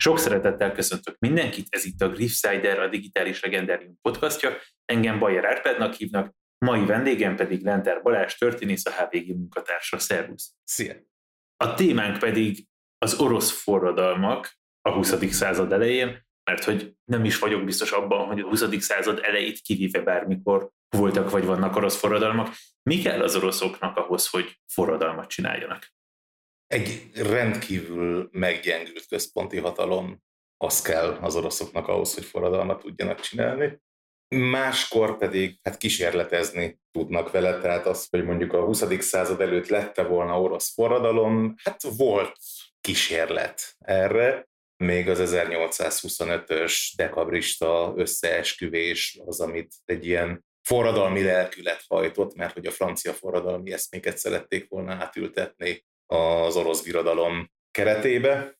Sok 0.00 0.18
szeretettel 0.18 0.72
köszöntök 0.72 1.16
mindenkit, 1.18 1.66
ez 1.70 1.84
itt 1.84 2.00
a 2.00 2.08
Griffsider, 2.08 2.78
a 2.78 2.88
Digitális 2.88 3.40
Legendárium 3.40 3.98
podcastja. 4.02 4.56
Engem 4.84 5.18
Bajer 5.18 5.44
Árpádnak 5.44 5.94
hívnak, 5.94 6.34
mai 6.58 6.84
vendégem 6.84 7.36
pedig 7.36 7.64
Lenter 7.64 8.02
Balázs, 8.02 8.34
történész, 8.34 8.86
a 8.86 8.90
HVG 8.90 9.36
munkatársa. 9.36 9.98
Szervusz! 9.98 10.54
Szia! 10.64 10.94
A 11.56 11.74
témánk 11.74 12.18
pedig 12.18 12.66
az 12.98 13.20
orosz 13.20 13.62
forradalmak 13.62 14.52
a 14.82 14.90
20. 14.90 15.32
század 15.32 15.72
elején, 15.72 16.26
mert 16.50 16.64
hogy 16.64 16.94
nem 17.04 17.24
is 17.24 17.38
vagyok 17.38 17.64
biztos 17.64 17.90
abban, 17.92 18.26
hogy 18.26 18.40
a 18.40 18.48
20. 18.48 18.64
század 18.78 19.20
elejét 19.22 19.60
kivéve 19.60 20.00
bármikor 20.00 20.70
voltak 20.96 21.30
vagy 21.30 21.44
vannak 21.44 21.76
orosz 21.76 21.96
forradalmak. 21.96 22.54
Mi 22.82 22.98
kell 22.98 23.22
az 23.22 23.36
oroszoknak 23.36 23.96
ahhoz, 23.96 24.28
hogy 24.28 24.60
forradalmat 24.72 25.28
csináljanak? 25.28 25.92
Egy 26.68 27.10
rendkívül 27.14 28.28
meggyengült 28.32 29.06
központi 29.06 29.58
hatalom 29.58 30.22
az 30.56 30.80
kell 30.80 31.18
az 31.20 31.36
oroszoknak 31.36 31.88
ahhoz, 31.88 32.14
hogy 32.14 32.24
forradalmat 32.24 32.80
tudjanak 32.80 33.20
csinálni. 33.20 33.80
Máskor 34.28 35.18
pedig 35.18 35.58
hát 35.62 35.76
kísérletezni 35.76 36.80
tudnak 36.90 37.30
vele, 37.30 37.60
tehát 37.60 37.86
az, 37.86 38.06
hogy 38.10 38.24
mondjuk 38.24 38.52
a 38.52 38.64
20. 38.64 38.84
század 38.98 39.40
előtt 39.40 39.68
lette 39.68 40.02
volna 40.02 40.40
orosz 40.40 40.72
forradalom, 40.72 41.54
hát 41.64 41.82
volt 41.96 42.36
kísérlet 42.80 43.74
erre, 43.78 44.48
még 44.84 45.08
az 45.08 45.18
1825-ös 45.34 46.92
dekabrista 46.96 47.92
összeesküvés 47.96 49.20
az, 49.26 49.40
amit 49.40 49.74
egy 49.84 50.06
ilyen 50.06 50.44
forradalmi 50.62 51.22
lelkület 51.22 51.84
hajtott, 51.88 52.34
mert 52.34 52.52
hogy 52.52 52.66
a 52.66 52.70
francia 52.70 53.12
forradalmi 53.12 53.72
eszméket 53.72 54.18
szerették 54.18 54.68
volna 54.68 54.92
átültetni 54.92 55.86
az 56.08 56.56
orosz 56.56 56.82
birodalom 56.82 57.50
keretébe, 57.70 58.58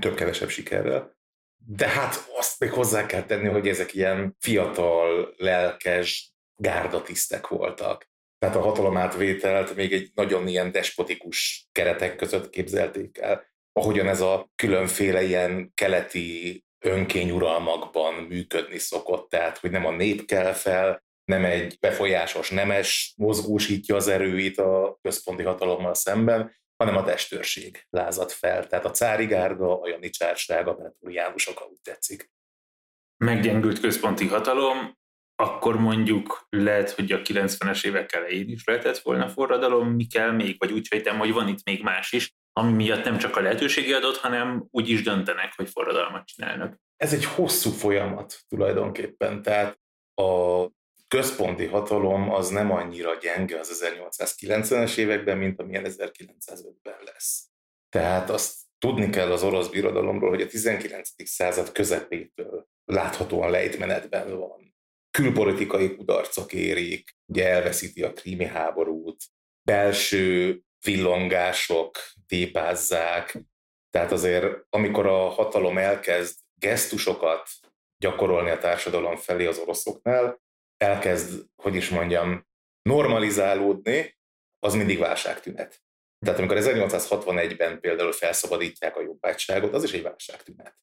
több-kevesebb 0.00 0.48
sikerrel. 0.48 1.16
De 1.66 1.88
hát 1.88 2.28
azt 2.36 2.60
még 2.60 2.70
hozzá 2.70 3.06
kell 3.06 3.22
tenni, 3.22 3.48
hogy 3.48 3.68
ezek 3.68 3.94
ilyen 3.94 4.36
fiatal, 4.38 5.34
lelkes 5.36 6.32
gárdatisztek 6.56 7.46
voltak. 7.46 8.10
Tehát 8.38 8.56
a 8.56 8.60
hatalomátvételt 8.60 9.74
még 9.74 9.92
egy 9.92 10.10
nagyon 10.14 10.48
ilyen 10.48 10.70
despotikus 10.70 11.68
keretek 11.72 12.16
között 12.16 12.50
képzelték 12.50 13.18
el. 13.18 13.46
Ahogyan 13.72 14.08
ez 14.08 14.20
a 14.20 14.50
különféle 14.54 15.22
ilyen 15.22 15.72
keleti 15.74 16.64
önkényuralmakban 16.84 18.14
működni 18.14 18.78
szokott, 18.78 19.30
tehát 19.30 19.58
hogy 19.58 19.70
nem 19.70 19.86
a 19.86 19.90
nép 19.90 20.26
kell 20.26 20.52
fel, 20.52 21.06
nem 21.24 21.44
egy 21.44 21.76
befolyásos 21.80 22.50
nemes 22.50 23.14
mozgósítja 23.16 23.96
az 23.96 24.08
erőit 24.08 24.58
a 24.58 24.98
központi 25.02 25.42
hatalommal 25.42 25.94
szemben, 25.94 26.56
hanem 26.78 26.96
a 26.96 27.04
testőrség 27.04 27.86
lázad 27.90 28.30
fel. 28.30 28.66
Tehát 28.66 28.84
a 28.84 28.90
cári 28.90 29.26
gárda, 29.26 29.80
a 29.80 29.88
janicsárság, 29.88 30.68
a 30.68 30.74
pretoriánusok, 30.74 31.58
ha 31.58 31.64
úgy 31.64 31.80
tetszik. 31.82 32.30
Meggyengült 33.24 33.80
központi 33.80 34.26
hatalom, 34.26 34.96
akkor 35.34 35.80
mondjuk 35.80 36.46
lehet, 36.48 36.90
hogy 36.90 37.12
a 37.12 37.20
90-es 37.20 37.86
évek 37.86 38.12
elején 38.12 38.48
is 38.48 38.64
lehetett 38.64 38.98
volna 38.98 39.28
forradalom, 39.28 39.88
mi 39.88 40.06
kell 40.06 40.30
még, 40.30 40.56
vagy 40.58 40.72
úgy 40.72 40.86
sejtem, 40.86 41.18
hogy 41.18 41.32
van 41.32 41.48
itt 41.48 41.64
még 41.64 41.82
más 41.82 42.12
is, 42.12 42.32
ami 42.52 42.72
miatt 42.72 43.04
nem 43.04 43.18
csak 43.18 43.36
a 43.36 43.40
lehetőségi 43.40 43.92
adott, 43.92 44.16
hanem 44.16 44.66
úgy 44.70 44.88
is 44.88 45.02
döntenek, 45.02 45.52
hogy 45.56 45.70
forradalmat 45.70 46.26
csinálnak. 46.26 46.80
Ez 46.96 47.12
egy 47.12 47.24
hosszú 47.24 47.70
folyamat 47.70 48.40
tulajdonképpen, 48.48 49.42
tehát 49.42 49.80
a 50.14 50.66
központi 51.08 51.66
hatalom 51.66 52.30
az 52.30 52.48
nem 52.48 52.72
annyira 52.72 53.14
gyenge 53.14 53.58
az 53.58 53.84
1890-es 53.84 54.98
években, 54.98 55.38
mint 55.38 55.60
amilyen 55.60 55.86
1905-ben 55.88 56.98
lesz. 57.04 57.46
Tehát 57.88 58.30
azt 58.30 58.54
tudni 58.78 59.10
kell 59.10 59.32
az 59.32 59.42
orosz 59.42 59.68
birodalomról, 59.68 60.30
hogy 60.30 60.42
a 60.42 60.46
19. 60.46 61.08
század 61.24 61.72
közepétől 61.72 62.68
láthatóan 62.84 63.50
lejtmenetben 63.50 64.38
van. 64.38 64.76
Külpolitikai 65.10 65.96
kudarcok 65.96 66.52
érik, 66.52 67.16
ugye 67.26 67.48
elveszíti 67.48 68.02
a 68.02 68.12
krími 68.12 68.44
háborút, 68.44 69.24
belső 69.62 70.60
villongások 70.84 71.98
tépázzák, 72.26 73.38
tehát 73.90 74.12
azért 74.12 74.66
amikor 74.70 75.06
a 75.06 75.28
hatalom 75.28 75.78
elkezd 75.78 76.38
gesztusokat 76.54 77.48
gyakorolni 77.98 78.50
a 78.50 78.58
társadalom 78.58 79.16
felé 79.16 79.46
az 79.46 79.58
oroszoknál, 79.58 80.40
elkezd, 80.78 81.44
hogy 81.62 81.74
is 81.74 81.88
mondjam, 81.88 82.46
normalizálódni, 82.82 84.18
az 84.58 84.74
mindig 84.74 84.98
válságtünet. 84.98 85.82
Tehát 86.24 86.38
amikor 86.38 86.56
1861-ben 86.60 87.80
például 87.80 88.12
felszabadítják 88.12 88.96
a 88.96 89.02
jobbágyságot, 89.02 89.74
az 89.74 89.84
is 89.84 89.92
egy 89.92 90.02
válságtünet. 90.02 90.78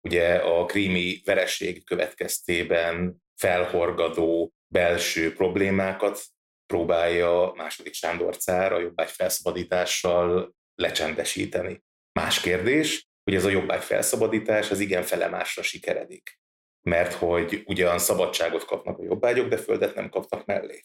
Ugye 0.00 0.34
a 0.34 0.64
krími 0.64 1.20
vereség 1.24 1.84
következtében 1.84 3.22
felhorgadó 3.40 4.52
belső 4.72 5.32
problémákat 5.32 6.20
próbálja 6.66 7.52
második 7.56 7.94
Sándor 7.94 8.36
cár 8.36 8.72
a 8.72 8.80
jobbágy 8.80 9.10
felszabadítással 9.10 10.54
lecsendesíteni. 10.74 11.82
Más 12.12 12.40
kérdés, 12.40 13.08
hogy 13.24 13.34
ez 13.34 13.44
a 13.44 13.48
jobbágy 13.48 13.82
felszabadítás 13.82 14.70
az 14.70 14.80
igen 14.80 15.02
felemásra 15.02 15.62
sikeredik 15.62 16.38
mert 16.88 17.12
hogy 17.12 17.62
ugyan 17.66 17.98
szabadságot 17.98 18.64
kapnak 18.64 18.98
a 18.98 19.02
jobbágyok, 19.02 19.48
de 19.48 19.56
földet 19.56 19.94
nem 19.94 20.08
kapnak 20.08 20.44
mellé. 20.44 20.84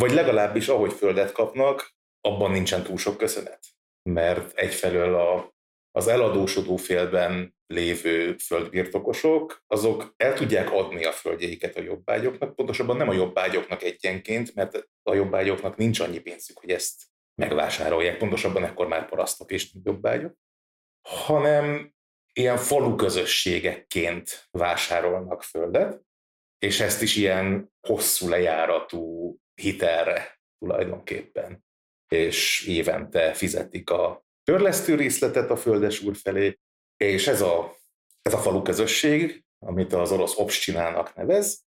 Vagy 0.00 0.12
legalábbis 0.12 0.68
ahogy 0.68 0.92
földet 0.92 1.32
kapnak, 1.32 1.94
abban 2.20 2.50
nincsen 2.50 2.82
túl 2.82 2.96
sok 2.96 3.16
köszönet. 3.16 3.60
Mert 4.02 4.58
egyfelől 4.58 5.14
a, 5.14 5.54
az 5.90 6.08
eladósodó 6.08 6.76
félben 6.76 7.54
lévő 7.66 8.36
földbirtokosok, 8.36 9.64
azok 9.66 10.14
el 10.16 10.34
tudják 10.34 10.72
adni 10.72 11.04
a 11.04 11.12
földjeiket 11.12 11.76
a 11.76 11.82
jobbágyoknak, 11.82 12.54
pontosabban 12.54 12.96
nem 12.96 13.08
a 13.08 13.12
jobbágyoknak 13.12 13.82
egyenként, 13.82 14.54
mert 14.54 14.88
a 15.02 15.14
jobbágyoknak 15.14 15.76
nincs 15.76 16.00
annyi 16.00 16.18
pénzük, 16.18 16.58
hogy 16.58 16.70
ezt 16.70 17.02
megvásárolják, 17.34 18.18
pontosabban 18.18 18.64
ekkor 18.64 18.86
már 18.86 19.08
parasztok 19.08 19.50
és 19.50 19.70
jobbágyok, 19.84 20.34
hanem 21.08 21.94
ilyen 22.38 22.56
falu 22.56 22.94
közösségekként 22.94 24.48
vásárolnak 24.50 25.42
földet, 25.42 26.02
és 26.58 26.80
ezt 26.80 27.02
is 27.02 27.16
ilyen 27.16 27.72
hosszú 27.86 28.28
lejáratú 28.28 29.36
hitelre 29.54 30.40
tulajdonképpen. 30.58 31.64
És 32.08 32.66
évente 32.66 33.32
fizetik 33.32 33.90
a 33.90 34.24
törlesztő 34.42 34.94
részletet 34.94 35.50
a 35.50 35.56
földes 35.56 36.00
úr 36.00 36.16
felé, 36.16 36.58
és 36.96 37.26
ez 37.26 37.40
a, 37.40 37.76
ez 38.22 38.32
a 38.32 38.38
falu 38.38 38.62
közösség, 38.62 39.44
amit 39.58 39.92
az 39.92 40.12
orosz 40.12 40.38
obstinának 40.38 41.14
nevez, 41.14 41.64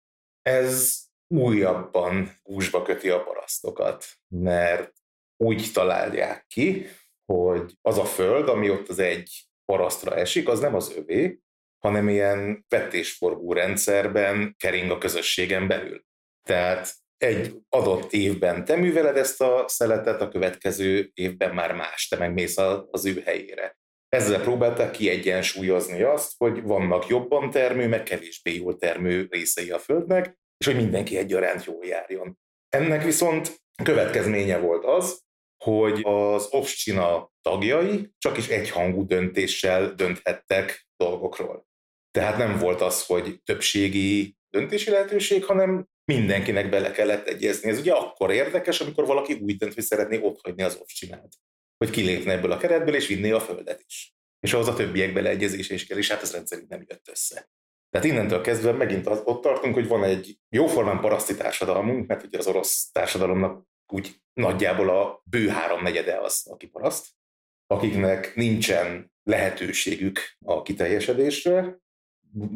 ez 0.43 1.03
újabban 1.35 2.41
gúzsba 2.43 2.83
köti 2.83 3.09
a 3.09 3.23
parasztokat, 3.23 4.05
mert 4.29 4.93
úgy 5.37 5.71
találják 5.73 6.47
ki, 6.47 6.87
hogy 7.33 7.79
az 7.81 7.99
a 7.99 8.05
föld, 8.05 8.49
ami 8.49 8.71
ott 8.71 8.89
az 8.89 8.99
egy 8.99 9.52
parasztra 9.73 10.17
esik, 10.17 10.49
az 10.49 10.61
nem 10.61 10.75
az 10.75 10.97
övé, 10.97 11.39
hanem 11.79 12.09
ilyen 12.09 12.65
vetésforgó 12.69 13.53
rendszerben 13.53 14.55
kering 14.59 14.91
a 14.91 14.99
közösségen 14.99 15.69
belül. 15.69 16.05
Tehát 16.43 16.95
egy 17.17 17.55
adott 17.69 18.13
évben 18.13 18.65
te 18.65 18.77
műveled 18.77 19.17
ezt 19.17 19.41
a 19.41 19.65
szeletet, 19.69 20.21
a 20.21 20.29
következő 20.29 21.11
évben 21.15 21.55
már 21.55 21.75
más, 21.75 22.09
te 22.09 22.17
megmész 22.17 22.59
az 22.91 23.07
ő 23.07 23.23
helyére. 23.25 23.77
Ezzel 24.09 24.41
próbálták 24.41 24.91
kiegyensúlyozni 24.91 26.03
azt, 26.03 26.33
hogy 26.37 26.63
vannak 26.63 27.07
jobban 27.07 27.51
termő, 27.51 27.89
meg 27.89 28.03
kevésbé 28.03 28.55
jól 28.55 28.77
termő 28.77 29.27
részei 29.31 29.71
a 29.71 29.79
Földnek, 29.79 30.39
és 30.57 30.67
hogy 30.67 30.77
mindenki 30.77 31.17
egyaránt 31.17 31.65
jól 31.65 31.85
járjon. 31.85 32.39
Ennek 32.69 33.05
viszont 33.05 33.63
következménye 33.85 34.59
volt 34.59 34.85
az, 34.85 35.23
hogy 35.63 36.01
az 36.05 36.49
Ovscsina 36.51 37.33
tagjai 37.43 38.11
csak 38.19 38.37
is 38.37 38.49
egyhangú 38.49 39.07
döntéssel 39.07 39.95
dönthettek 39.95 40.89
dolgokról. 40.97 41.67
Tehát 42.11 42.37
nem 42.37 42.59
volt 42.59 42.81
az, 42.81 43.07
hogy 43.07 43.41
többségi 43.45 44.37
döntési 44.51 44.91
lehetőség, 44.91 45.45
hanem 45.45 45.87
mindenkinek 46.05 46.69
bele 46.69 46.91
kellett 46.91 47.27
egyezni. 47.27 47.71
Ez 47.71 47.79
ugye 47.79 47.93
akkor 47.93 48.31
érdekes, 48.31 48.81
amikor 48.81 49.07
valaki 49.07 49.33
úgy 49.33 49.57
dönt, 49.57 49.75
hogy 49.75 49.83
szeretné 49.83 50.19
otthagyni 50.23 50.63
az 50.63 50.79
Ovscsinát. 50.81 51.33
Hogy 51.77 51.91
kilépne 51.91 52.33
ebből 52.33 52.53
a 52.53 52.57
keretből, 52.57 52.95
és 52.95 53.07
vinné 53.07 53.31
a 53.31 53.41
földet 53.41 53.83
is. 53.87 54.15
És 54.41 54.53
ahhoz 54.53 54.69
a 54.69 54.75
többiek 54.75 55.13
beleegyezése 55.13 55.75
is 55.75 55.87
kell, 55.87 55.99
és 55.99 56.11
hát 56.11 56.23
ez 56.23 56.33
rendszerint 56.33 56.69
nem 56.69 56.85
jött 56.89 57.09
össze. 57.09 57.51
Tehát 57.91 58.07
innentől 58.07 58.41
kezdve 58.41 58.73
megint 58.73 59.07
ott 59.07 59.43
tartunk, 59.43 59.75
hogy 59.75 59.89
van 59.89 60.05
egy 60.05 60.39
jóformán 60.49 61.01
paraszti 61.01 61.37
társadalmunk, 61.37 62.07
mert 62.07 62.25
ugye 62.25 62.39
az 62.39 62.47
orosz 62.47 62.91
társadalomnak 62.91 63.71
úgy 63.93 64.17
nagyjából 64.33 64.89
a 64.89 65.23
bő 65.25 65.49
háromnegyede 65.49 66.19
az, 66.19 66.47
aki 66.51 66.67
paraszt, 66.67 67.07
akiknek 67.67 68.35
nincsen 68.35 69.13
lehetőségük 69.23 70.21
a 70.45 70.63
kiteljesedésre, 70.63 71.81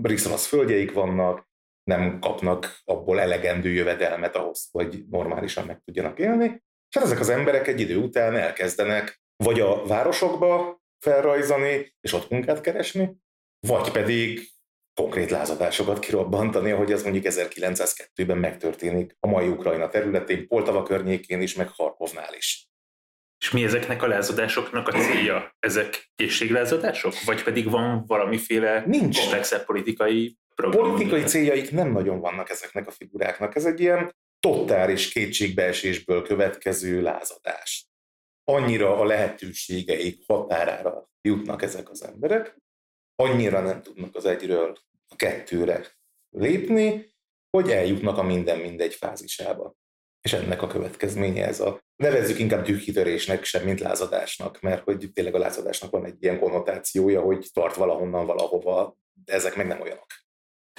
Riszonasz 0.02 0.46
földjeik 0.46 0.92
vannak, 0.92 1.48
nem 1.84 2.18
kapnak 2.20 2.80
abból 2.84 3.20
elegendő 3.20 3.70
jövedelmet 3.70 4.36
ahhoz, 4.36 4.68
hogy 4.70 5.04
normálisan 5.10 5.66
meg 5.66 5.80
tudjanak 5.84 6.18
élni. 6.18 6.44
És 6.88 6.96
hát 6.96 7.04
ezek 7.04 7.20
az 7.20 7.28
emberek 7.28 7.66
egy 7.66 7.80
idő 7.80 7.96
után 7.96 8.36
elkezdenek 8.36 9.20
vagy 9.36 9.60
a 9.60 9.86
városokba 9.86 10.80
felrajzani, 10.98 11.94
és 12.00 12.12
ott 12.12 12.30
munkát 12.30 12.60
keresni, 12.60 13.16
vagy 13.66 13.90
pedig 13.90 14.48
konkrét 15.00 15.30
lázadásokat 15.30 15.98
kirobbantani, 15.98 16.70
ahogy 16.70 16.92
az 16.92 17.02
mondjuk 17.02 17.24
1902-ben 17.28 18.38
megtörténik 18.38 19.16
a 19.20 19.26
mai 19.26 19.48
Ukrajna 19.48 19.88
területén, 19.88 20.46
Poltava 20.46 20.82
környékén 20.82 21.40
is, 21.40 21.54
meg 21.54 21.68
Harkovnál 21.68 22.34
is. 22.34 22.68
És 23.40 23.50
mi 23.50 23.64
ezeknek 23.64 24.02
a 24.02 24.06
lázadásoknak 24.06 24.88
a 24.88 24.98
célja? 24.98 25.54
Ezek 25.58 26.10
készséglázadások? 26.14 27.12
Vagy 27.24 27.42
pedig 27.42 27.70
van 27.70 28.04
valamiféle 28.06 28.82
Nincs. 28.86 29.20
komplexebb 29.20 29.64
politikai 29.64 30.36
program? 30.54 30.90
Politikai 30.90 31.22
céljaik 31.22 31.70
nem 31.70 31.92
nagyon 31.92 32.20
vannak 32.20 32.50
ezeknek 32.50 32.86
a 32.86 32.90
figuráknak. 32.90 33.56
Ez 33.56 33.64
egy 33.64 33.80
ilyen 33.80 34.14
totális 34.40 35.08
kétségbeesésből 35.08 36.22
következő 36.22 37.02
lázadás. 37.02 37.86
Annyira 38.44 38.98
a 38.98 39.04
lehetőségeik 39.04 40.24
határára 40.26 41.10
jutnak 41.20 41.62
ezek 41.62 41.90
az 41.90 42.04
emberek, 42.04 42.56
annyira 43.16 43.60
nem 43.60 43.82
tudnak 43.82 44.14
az 44.14 44.24
egyről 44.24 44.76
a 45.08 45.16
kettőre 45.16 45.86
lépni, 46.30 47.14
hogy 47.50 47.70
eljutnak 47.70 48.18
a 48.18 48.22
minden 48.22 48.58
mindegy 48.58 48.94
fázisába. 48.94 49.74
És 50.20 50.32
ennek 50.32 50.62
a 50.62 50.66
következménye 50.66 51.46
ez 51.46 51.60
a, 51.60 51.80
nevezzük 51.96 52.38
inkább 52.38 52.64
dühkitörésnek 52.64 53.44
sem, 53.44 53.64
mint 53.64 53.80
lázadásnak, 53.80 54.60
mert 54.60 54.82
hogy 54.82 55.10
tényleg 55.12 55.34
a 55.34 55.38
lázadásnak 55.38 55.90
van 55.90 56.04
egy 56.04 56.22
ilyen 56.22 56.38
konnotációja, 56.38 57.20
hogy 57.20 57.48
tart 57.52 57.74
valahonnan 57.74 58.26
valahova, 58.26 58.96
de 59.24 59.32
ezek 59.32 59.56
meg 59.56 59.66
nem 59.66 59.80
olyanok. 59.80 60.06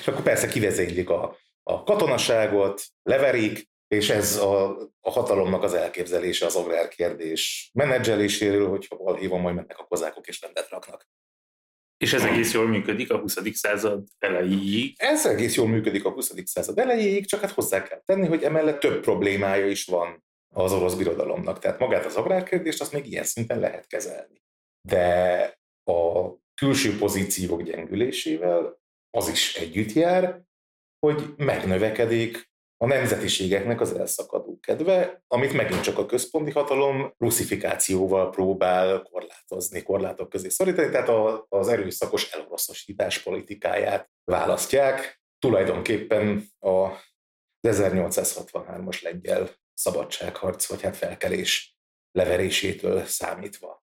És 0.02 0.08
akkor 0.08 0.24
persze 0.24 0.48
kivezénylik 0.48 1.10
a, 1.10 1.38
a 1.64 1.84
katonaságot, 1.84 2.84
leverik, 3.04 3.70
és 3.88 4.10
ez 4.10 4.38
a, 4.38 4.78
a 5.00 5.12
hatalomnak 5.12 5.64
az 5.64 5.74
elképzelése 5.74 6.46
az 6.46 6.56
agrárkérdés 6.56 7.72
menedzseléséről, 7.74 8.70
hogyha 8.70 8.96
valahol 8.96 9.20
hívom, 9.20 9.42
majd 9.42 9.56
mennek 9.56 9.80
a 9.80 9.86
kozákok 9.86 10.28
és 10.28 10.42
rendet 10.42 10.70
raknak. 10.70 11.08
És 11.98 12.14
ez 12.14 12.24
egész 12.24 12.54
jól 12.54 12.68
működik 12.68 13.12
a 13.12 13.18
20. 13.18 13.38
század 13.54 14.04
elejéig. 14.20 14.94
Ez 14.98 15.26
egész 15.26 15.56
jól 15.56 15.68
működik 15.68 16.06
a 16.06 16.10
20. 16.10 16.32
század 16.44 16.80
elejéig, 16.80 17.26
csak 17.26 17.42
hát 17.42 17.52
hozzá 17.52 17.84
kell 17.84 18.02
tenni, 18.06 18.28
hogy 18.28 18.44
emellett 18.44 18.80
több 18.80 19.02
problémája 19.02 19.68
is 19.68 19.86
van 19.86 20.24
az 20.56 20.74
orosz 20.74 20.96
birodalomnak. 20.96 21.60
Tehát 21.60 21.80
magát 21.80 22.06
az 22.06 22.16
agrárkérdést 22.16 22.82
azt 22.82 22.94
még 22.94 23.12
ilyen 23.12 23.24
szinten 23.24 23.60
lehet 23.60 23.88
kezelni. 23.88 24.42
De 24.88 25.60
a 25.84 26.32
külső 26.56 26.98
pozíciók 26.98 27.62
gyengülésével 27.62 28.80
az 29.10 29.30
is 29.30 29.56
együtt 29.56 29.94
jár, 29.94 30.42
hogy 31.00 31.34
megnövekedik 31.38 32.47
a 32.78 32.86
nemzetiségeknek 32.86 33.82
az 33.82 33.94
elszakadó 33.94 34.60
kedve, 34.60 35.24
amit 35.28 35.54
megint 35.54 35.82
csak 35.82 35.98
a 35.98 36.06
központi 36.06 36.52
hatalom 36.52 37.14
russzifikációval 37.18 38.30
próbál 38.30 39.02
korlátozni, 39.02 39.84
korlátok 39.84 40.30
közé 40.30 40.50
szorítani, 40.50 40.90
tehát 40.90 41.10
az 41.50 41.68
erőszakos 41.68 42.32
eloroszosítás 42.32 43.24
politikáját 43.24 44.10
választják. 44.24 45.22
Tulajdonképpen 45.40 46.50
a 46.60 46.90
1863-as 47.68 49.02
lengyel 49.02 49.50
szabadságharc, 49.74 50.66
vagy 50.66 50.82
hát 50.82 50.96
felkelés 50.96 51.78
leverésétől 52.12 53.06
számítva. 53.06 53.86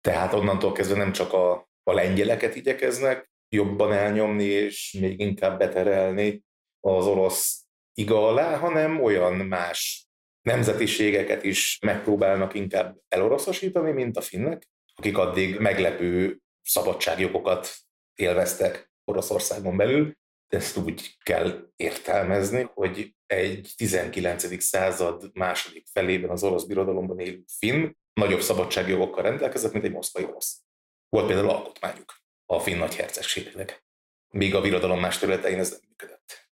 Tehát 0.00 0.32
onnantól 0.32 0.72
kezdve 0.72 0.96
nem 0.96 1.12
csak 1.12 1.32
a, 1.32 1.68
a 1.82 1.92
lengyeleket 1.92 2.56
igyekeznek 2.56 3.30
jobban 3.48 3.92
elnyomni, 3.92 4.44
és 4.44 4.96
még 5.00 5.20
inkább 5.20 5.58
beterelni 5.58 6.44
az 6.80 7.06
orosz 7.06 7.63
iga 7.94 8.28
alá, 8.28 8.56
hanem 8.56 9.02
olyan 9.02 9.34
más 9.34 10.08
nemzetiségeket 10.42 11.44
is 11.44 11.78
megpróbálnak 11.82 12.54
inkább 12.54 12.96
eloroszosítani, 13.08 13.92
mint 13.92 14.16
a 14.16 14.20
finnek, 14.20 14.68
akik 14.94 15.18
addig 15.18 15.58
meglepő 15.58 16.38
szabadságjogokat 16.62 17.76
élveztek 18.14 18.90
Oroszországon 19.04 19.76
belül. 19.76 20.16
Ezt 20.48 20.76
úgy 20.76 21.16
kell 21.22 21.68
értelmezni, 21.76 22.70
hogy 22.74 23.14
egy 23.26 23.72
19. 23.76 24.62
század 24.62 25.30
második 25.32 25.86
felében 25.92 26.30
az 26.30 26.42
orosz 26.42 26.64
birodalomban 26.64 27.18
élő 27.18 27.42
finn 27.58 27.90
nagyobb 28.12 28.40
szabadságjogokkal 28.40 29.22
rendelkezett, 29.22 29.72
mint 29.72 29.84
egy 29.84 29.92
moszkvai 29.92 30.24
orosz. 30.24 30.60
Volt 31.08 31.26
például 31.26 31.50
alkotmányuk 31.50 32.22
a 32.46 32.60
finn 32.60 32.78
nagyhercegségnek. 32.78 33.84
Míg 34.28 34.54
a 34.54 34.60
birodalom 34.60 35.00
más 35.00 35.18
területein 35.18 35.58
ez 35.58 35.70
nem 35.70 35.80
működött 35.88 36.43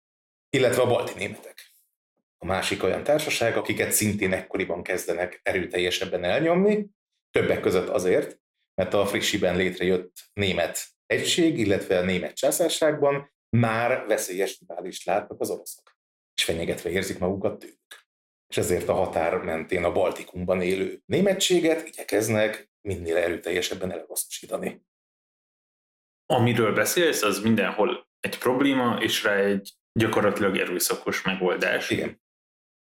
illetve 0.57 0.83
a 0.83 0.87
balti 0.87 1.13
németek. 1.17 1.71
A 2.39 2.45
másik 2.45 2.83
olyan 2.83 3.03
társaság, 3.03 3.57
akiket 3.57 3.93
szintén 3.93 4.33
ekkoriban 4.33 4.83
kezdenek 4.83 5.41
erőteljesebben 5.43 6.25
elnyomni, 6.25 6.87
többek 7.31 7.61
között 7.61 7.89
azért, 7.89 8.41
mert 8.75 8.95
a 8.95 9.07
frissiben 9.07 9.57
létrejött 9.57 10.31
német 10.33 10.87
egység, 11.07 11.59
illetve 11.59 11.99
a 11.99 12.03
német 12.03 12.37
császárságban 12.37 13.33
már 13.57 14.07
veszélyes 14.07 14.59
rivális 14.61 15.05
látnak 15.05 15.41
az 15.41 15.51
oroszok, 15.51 15.97
és 16.35 16.45
fenyegetve 16.45 16.91
érzik 16.91 17.19
magukat 17.19 17.59
tőlük. 17.59 18.07
És 18.49 18.57
ezért 18.57 18.89
a 18.89 18.95
határ 18.95 19.37
mentén 19.37 19.85
a 19.85 19.93
Baltikumban 19.93 20.61
élő 20.61 21.03
németséget 21.07 21.87
igyekeznek 21.87 22.71
minél 22.81 23.17
erőteljesebben 23.17 23.93
eloroszosítani. 23.93 24.85
Amiről 26.27 26.75
beszélsz, 26.75 27.23
az 27.23 27.41
mindenhol 27.41 28.09
egy 28.21 28.39
probléma, 28.39 28.99
és 29.01 29.23
rá 29.23 29.35
egy 29.35 29.73
gyakorlatilag 29.93 30.57
erőszakos 30.57 31.23
megoldás. 31.23 31.91
Igen. 31.91 32.21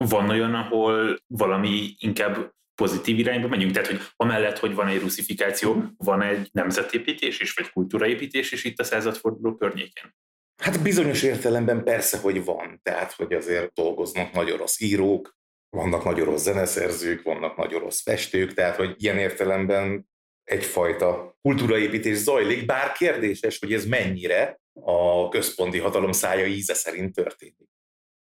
Van 0.04 0.28
olyan, 0.28 0.54
ahol 0.54 1.18
valami 1.26 1.94
inkább 1.98 2.52
pozitív 2.74 3.18
irányba 3.18 3.48
megyünk, 3.48 3.72
tehát 3.72 3.88
hogy 3.88 4.00
amellett, 4.16 4.58
hogy 4.58 4.74
van 4.74 4.86
egy 4.86 5.00
ruszifikáció, 5.00 5.84
van 5.96 6.22
egy 6.22 6.48
nemzetépítés 6.52 7.40
is, 7.40 7.54
vagy 7.54 7.70
kultúraépítés 7.70 8.52
is 8.52 8.64
itt 8.64 8.78
a 8.78 8.84
századforduló 8.84 9.56
környéken? 9.56 10.14
Hát 10.62 10.82
bizonyos 10.82 11.22
értelemben 11.22 11.84
persze, 11.84 12.18
hogy 12.18 12.44
van. 12.44 12.80
Tehát, 12.82 13.12
hogy 13.12 13.32
azért 13.32 13.72
dolgoznak 13.72 14.32
nagy 14.32 14.50
orosz 14.50 14.80
írók, 14.80 15.36
vannak 15.76 16.04
nagy 16.04 16.20
orosz 16.20 16.42
zeneszerzők, 16.42 17.22
vannak 17.22 17.56
nagy 17.56 17.74
orosz 17.74 18.02
festők, 18.02 18.52
tehát, 18.52 18.76
hogy 18.76 18.94
ilyen 18.98 19.18
értelemben 19.18 20.08
egyfajta 20.48 21.38
kultúraépítés 21.42 22.16
zajlik, 22.16 22.66
bár 22.66 22.92
kérdéses, 22.92 23.58
hogy 23.58 23.72
ez 23.72 23.86
mennyire, 23.86 24.60
a 24.80 25.28
központi 25.28 25.78
hatalom 25.78 26.12
szája 26.12 26.46
íze 26.46 26.74
szerint 26.74 27.14
történik. 27.14 27.68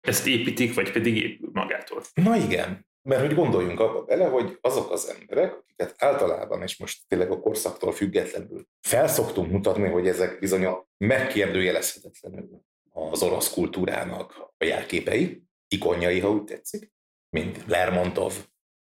Ezt 0.02 0.28
építik, 0.28 0.74
vagy 0.74 0.92
pedig 0.92 1.18
épül 1.18 1.50
magától? 1.54 2.04
Na 2.14 2.36
igen, 2.36 2.88
mert 3.02 3.22
hogy 3.22 3.36
gondoljunk 3.36 3.80
abba 3.80 4.04
bele, 4.04 4.26
hogy 4.26 4.58
azok 4.62 4.92
az 4.92 5.16
emberek, 5.20 5.54
akiket 5.58 5.96
általában, 5.98 6.62
és 6.62 6.78
most 6.78 7.02
tényleg 7.08 7.32
a 7.32 7.40
korszaktól 7.40 7.92
függetlenül 7.92 8.68
felszoktunk 8.88 9.52
mutatni, 9.52 9.88
hogy 9.90 10.08
ezek 10.08 10.40
bizony 10.40 10.66
a 10.66 10.88
megkérdőjelezhetetlenül 10.98 12.62
az 12.90 13.24
orosz 13.24 13.54
kultúrának 13.54 14.52
a 14.58 14.66
jelképei, 14.66 15.44
ikonjai, 15.68 16.20
ha 16.20 16.30
úgy 16.30 16.44
tetszik, 16.44 16.92
mint 17.30 17.64
Lermontov, 17.68 18.34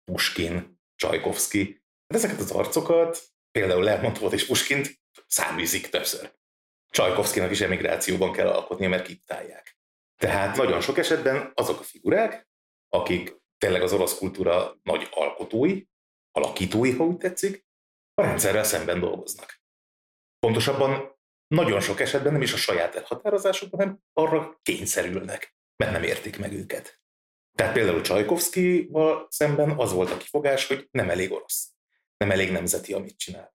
Puskin, 0.04 0.78
Csajkovszki. 0.96 1.79
Hát 2.10 2.22
ezeket 2.22 2.40
az 2.40 2.50
arcokat, 2.50 3.22
például 3.50 3.82
Lermontovot 3.82 4.32
és 4.32 4.46
Puskint 4.46 5.00
száműzik 5.26 5.88
többször. 5.88 6.32
Csajkovszkinak 6.88 7.50
is 7.50 7.60
emigrációban 7.60 8.32
kell 8.32 8.48
alkotnia, 8.48 8.88
mert 8.88 9.06
kiptálják. 9.06 9.78
Tehát 10.16 10.56
nagyon 10.56 10.80
sok 10.80 10.98
esetben 10.98 11.52
azok 11.54 11.80
a 11.80 11.82
figurák, 11.82 12.48
akik 12.88 13.36
tényleg 13.58 13.82
az 13.82 13.92
orosz 13.92 14.18
kultúra 14.18 14.78
nagy 14.82 15.08
alkotói, 15.10 15.82
alakítói, 16.30 16.90
ha 16.92 17.04
úgy 17.04 17.16
tetszik, 17.16 17.66
a 18.14 18.22
rendszerrel 18.22 18.64
szemben 18.64 19.00
dolgoznak. 19.00 19.60
Pontosabban 20.38 21.18
nagyon 21.46 21.80
sok 21.80 22.00
esetben 22.00 22.32
nem 22.32 22.42
is 22.42 22.52
a 22.52 22.56
saját 22.56 22.94
elhatározásukban, 22.94 23.80
hanem 23.80 24.00
arra 24.12 24.58
kényszerülnek, 24.62 25.56
mert 25.76 25.92
nem 25.92 26.02
értik 26.02 26.38
meg 26.38 26.52
őket. 26.52 27.00
Tehát 27.56 27.72
például 27.72 28.00
Csajkovszkival 28.00 29.26
szemben 29.30 29.70
az 29.70 29.92
volt 29.92 30.10
a 30.10 30.16
kifogás, 30.16 30.66
hogy 30.66 30.88
nem 30.90 31.10
elég 31.10 31.32
orosz, 31.32 31.74
nem 32.24 32.30
elég 32.30 32.50
nemzeti, 32.50 32.92
amit 32.92 33.18
csinál. 33.18 33.54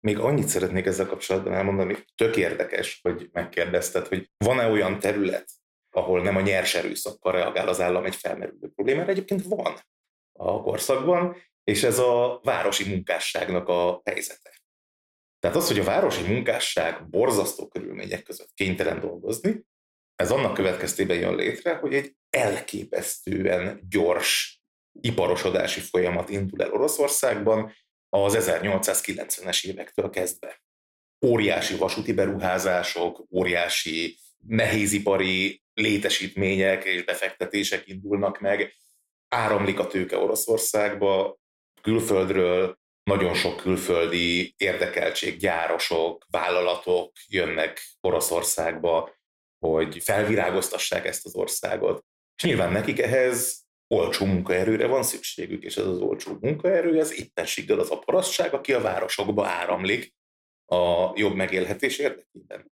Még 0.00 0.18
annyit 0.18 0.48
szeretnék 0.48 0.86
ezzel 0.86 1.06
kapcsolatban 1.06 1.52
elmondani, 1.52 1.96
tök 2.14 2.36
érdekes, 2.36 3.00
hogy 3.02 3.28
megkérdezted, 3.32 4.06
hogy 4.06 4.30
van-e 4.36 4.70
olyan 4.70 4.98
terület, 4.98 5.50
ahol 5.90 6.22
nem 6.22 6.36
a 6.36 6.40
nyers 6.40 6.74
erőszakkal 6.74 7.32
reagál 7.32 7.68
az 7.68 7.80
állam 7.80 8.04
egy 8.04 8.16
felmerülő 8.16 8.68
problémára. 8.74 9.10
Egyébként 9.10 9.42
van 9.42 9.78
a 10.32 10.62
korszakban, 10.62 11.36
és 11.64 11.82
ez 11.82 11.98
a 11.98 12.40
városi 12.42 12.88
munkásságnak 12.88 13.68
a 13.68 14.00
helyzete. 14.04 14.60
Tehát 15.38 15.56
az, 15.56 15.68
hogy 15.68 15.78
a 15.78 15.84
városi 15.84 16.32
munkásság 16.32 17.08
borzasztó 17.08 17.68
körülmények 17.68 18.22
között 18.22 18.52
kénytelen 18.54 19.00
dolgozni, 19.00 19.64
ez 20.14 20.30
annak 20.30 20.54
következtében 20.54 21.18
jön 21.18 21.34
létre, 21.34 21.74
hogy 21.74 21.94
egy 21.94 22.16
elképesztően 22.30 23.80
gyors 23.88 24.61
iparosodási 25.00 25.80
folyamat 25.80 26.28
indul 26.28 26.62
el 26.62 26.72
Oroszországban, 26.72 27.72
az 28.08 28.36
1890-es 28.38 29.66
évektől 29.66 30.10
kezdve. 30.10 30.62
Óriási 31.26 31.76
vasúti 31.76 32.12
beruházások, 32.12 33.26
óriási 33.30 34.18
nehézipari 34.46 35.62
létesítmények 35.74 36.84
és 36.84 37.04
befektetések 37.04 37.88
indulnak 37.88 38.40
meg, 38.40 38.74
áramlik 39.28 39.78
a 39.78 39.86
tőke 39.86 40.16
Oroszországba, 40.16 41.38
külföldről, 41.82 42.80
nagyon 43.04 43.34
sok 43.34 43.56
külföldi 43.56 44.54
érdekeltség, 44.56 45.36
gyárosok, 45.36 46.26
vállalatok 46.30 47.12
jönnek 47.28 47.82
Oroszországba, 48.00 49.14
hogy 49.58 50.02
felvirágoztassák 50.02 51.06
ezt 51.06 51.24
az 51.24 51.34
országot. 51.34 52.04
És 52.36 52.42
nyilván 52.42 52.72
nekik 52.72 52.98
ehhez 52.98 53.61
olcsó 53.92 54.26
munkaerőre 54.26 54.86
van 54.86 55.02
szükségük, 55.02 55.62
és 55.62 55.76
ez 55.76 55.86
az 55.86 55.98
olcsó 55.98 56.36
munkaerő, 56.40 56.98
ez 56.98 57.18
éppenséggel 57.18 57.78
az 57.78 57.90
a 57.90 57.98
parasztság, 57.98 58.54
aki 58.54 58.72
a 58.72 58.80
városokba 58.80 59.46
áramlik 59.46 60.14
a 60.66 61.12
jobb 61.14 61.34
megélhetés 61.34 61.98
érdekében. 61.98 62.72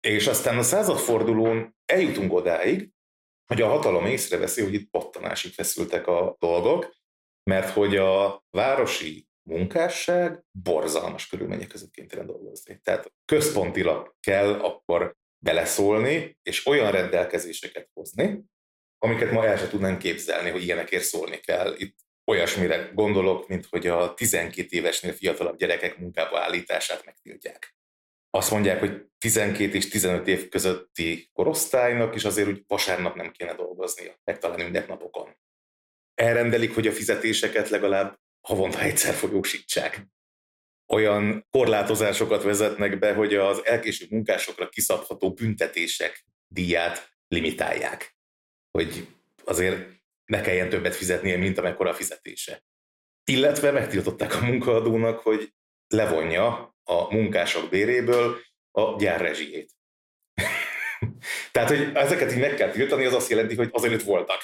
És 0.00 0.26
aztán 0.26 0.58
a 0.58 0.62
századfordulón 0.62 1.76
eljutunk 1.84 2.32
odáig, 2.32 2.90
hogy 3.46 3.62
a 3.62 3.68
hatalom 3.68 4.06
észreveszi, 4.06 4.62
hogy 4.62 4.74
itt 4.74 4.90
pattanásig 4.90 5.52
feszültek 5.52 6.06
a 6.06 6.36
dolgok, 6.38 6.96
mert 7.42 7.70
hogy 7.70 7.96
a 7.96 8.44
városi 8.50 9.26
munkásság 9.48 10.44
borzalmas 10.50 11.26
körülmények 11.26 11.68
között 11.68 11.90
kénytelen 11.90 12.26
dolgozni. 12.26 12.80
Tehát 12.82 13.12
központilag 13.24 14.14
kell 14.20 14.52
akkor 14.52 15.16
beleszólni, 15.44 16.38
és 16.42 16.66
olyan 16.66 16.90
rendelkezéseket 16.90 17.90
hozni, 17.92 18.44
amiket 19.02 19.30
ma 19.30 19.46
el 19.46 19.56
sem 19.56 19.68
tudnánk 19.68 19.98
képzelni, 19.98 20.50
hogy 20.50 20.62
ilyenekért 20.62 21.02
szólni 21.02 21.36
kell. 21.36 21.74
Itt 21.76 21.96
olyasmire 22.24 22.90
gondolok, 22.94 23.48
mint 23.48 23.66
hogy 23.70 23.86
a 23.86 24.14
12 24.14 24.66
évesnél 24.70 25.12
fiatalabb 25.12 25.58
gyerekek 25.58 25.98
munkába 25.98 26.40
állítását 26.40 27.04
megtiltják. 27.04 27.74
Azt 28.30 28.50
mondják, 28.50 28.78
hogy 28.78 29.04
12 29.18 29.74
és 29.74 29.88
15 29.88 30.26
év 30.26 30.48
közötti 30.48 31.28
korosztálynak 31.32 32.14
is 32.14 32.24
azért 32.24 32.48
úgy 32.48 32.62
vasárnap 32.66 33.14
nem 33.14 33.30
kéne 33.30 33.54
dolgoznia, 33.54 34.20
meg 34.24 34.38
talán 34.38 34.60
ünnepnapokon. 34.60 35.36
Elrendelik, 36.14 36.74
hogy 36.74 36.86
a 36.86 36.92
fizetéseket 36.92 37.68
legalább 37.68 38.18
havonta 38.40 38.80
egyszer 38.80 39.14
folyósítsák. 39.14 40.06
Olyan 40.92 41.46
korlátozásokat 41.50 42.42
vezetnek 42.42 42.98
be, 42.98 43.14
hogy 43.14 43.34
az 43.34 43.64
elkéső 43.64 44.06
munkásokra 44.10 44.68
kiszabható 44.68 45.32
büntetések 45.32 46.24
díját 46.46 47.10
limitálják. 47.28 48.18
Hogy 48.70 49.06
azért 49.44 49.88
ne 50.24 50.40
kelljen 50.40 50.68
többet 50.68 50.94
fizetnie, 50.94 51.36
mint 51.36 51.58
amekkora 51.58 51.90
a 51.90 51.94
fizetése. 51.94 52.62
Illetve 53.24 53.70
megtiltották 53.70 54.34
a 54.34 54.44
munkaadónak, 54.44 55.18
hogy 55.18 55.54
levonja 55.88 56.76
a 56.84 57.14
munkások 57.14 57.70
béréből 57.70 58.40
a 58.70 58.96
gyár 58.96 59.20
rezsijét. 59.20 59.70
Tehát, 61.52 61.68
hogy 61.68 61.90
ezeket 61.94 62.32
így 62.32 62.38
meg 62.38 62.54
kell 62.54 62.70
tiltani, 62.70 63.04
az 63.04 63.14
azt 63.14 63.30
jelenti, 63.30 63.54
hogy 63.54 63.68
azért 63.72 64.02
voltak. 64.02 64.42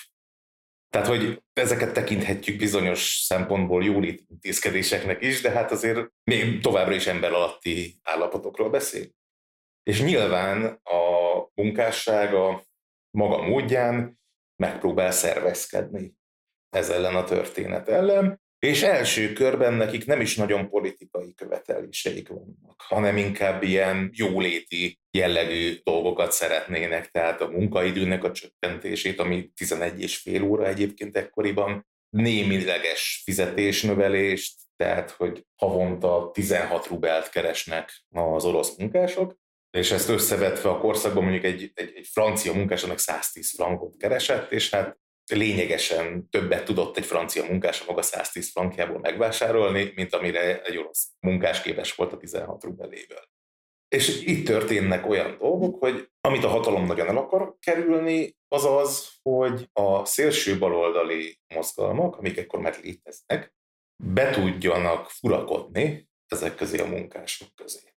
Tehát, 0.90 1.06
hogy 1.06 1.42
ezeket 1.52 1.92
tekinthetjük 1.92 2.56
bizonyos 2.56 3.23
szempontból 3.25 3.85
jólét 3.85 4.25
intézkedéseknek 4.28 5.23
is, 5.23 5.40
de 5.40 5.50
hát 5.50 5.71
azért 5.71 6.06
még 6.25 6.61
továbbra 6.61 6.95
is 6.95 7.06
ember 7.06 7.33
alatti 7.33 7.97
állapotokról 8.02 8.71
beszél. 8.71 9.06
És 9.83 10.02
nyilván 10.02 10.64
a 10.85 11.00
munkásság 11.54 12.35
a 12.35 12.64
maga 13.16 13.42
módján 13.42 14.20
megpróbál 14.56 15.11
szervezkedni 15.11 16.14
ez 16.70 16.90
ellen 16.90 17.14
a 17.14 17.25
történet 17.25 17.88
ellen, 17.88 18.40
és 18.58 18.82
első 18.82 19.32
körben 19.32 19.73
nekik 19.73 20.06
nem 20.06 20.20
is 20.20 20.37
nagyon 20.37 20.68
politikai 20.68 21.35
követeléseik 21.35 22.28
vannak, 22.28 22.82
hanem 22.88 23.16
inkább 23.16 23.62
ilyen 23.62 24.11
jóléti 24.12 24.99
jellegű 25.11 25.80
dolgokat 25.85 26.32
szeretnének, 26.32 27.11
tehát 27.11 27.40
a 27.40 27.50
munkaidőnek 27.50 28.25
a 28.25 28.32
csökkentését, 28.32 29.20
ami 29.20 29.50
11 29.54 30.02
és 30.02 30.16
fél 30.16 30.42
óra 30.42 30.66
egyébként 30.66 31.16
ekkoriban, 31.16 31.87
némileges 32.08 33.23
fizetésnövelést, 33.25 34.54
tehát 34.76 35.11
hogy 35.11 35.46
havonta 35.56 36.30
16 36.32 36.87
rubelt 36.87 37.28
keresnek 37.28 38.04
az 38.08 38.44
orosz 38.44 38.76
munkások, 38.76 39.37
és 39.70 39.90
ezt 39.90 40.08
összevetve 40.08 40.68
a 40.68 40.78
korszakban 40.78 41.23
mondjuk 41.23 41.44
egy, 41.44 41.70
egy, 41.75 41.92
egy 41.96 42.06
francia 42.06 42.52
munkás, 42.52 42.82
annak 42.82 42.99
110 42.99 43.54
frankot 43.54 43.96
keresett, 43.96 44.52
és 44.52 44.70
hát 44.70 44.99
lényegesen 45.32 46.28
többet 46.30 46.64
tudott 46.64 46.96
egy 46.96 47.04
francia 47.04 47.44
munkás 47.44 47.80
a 47.80 47.85
maga 47.87 48.02
110 48.02 48.50
frankjából 48.50 48.99
megvásárolni, 48.99 49.92
mint 49.94 50.14
amire 50.14 50.62
egy 50.62 50.76
orosz 50.76 51.08
munkás 51.20 51.62
képes 51.62 51.94
volt 51.94 52.12
a 52.12 52.16
16 52.16 52.64
rubeléből. 52.64 53.28
És 53.88 54.23
itt 54.23 54.46
történnek 54.46 55.06
olyan 55.08 55.37
dolgok, 55.38 55.80
hogy 55.80 56.08
amit 56.20 56.44
a 56.44 56.49
hatalom 56.49 56.87
nagyon 56.87 57.08
el 57.08 57.16
akar 57.16 57.56
kerülni, 57.58 58.37
az 58.49 58.64
az, 58.64 59.08
hogy 59.23 59.68
a 59.73 60.04
szélső 60.04 60.58
baloldali 60.58 61.40
mozgalmak, 61.54 62.16
amik 62.16 62.37
ekkor 62.37 62.61
már 62.61 62.76
léteznek, 62.82 63.54
be 64.04 64.30
tudjanak 64.30 65.11
furakodni 65.11 66.08
ezek 66.26 66.54
közé 66.54 66.78
a 66.78 66.87
munkások 66.87 67.49
közé. 67.54 67.96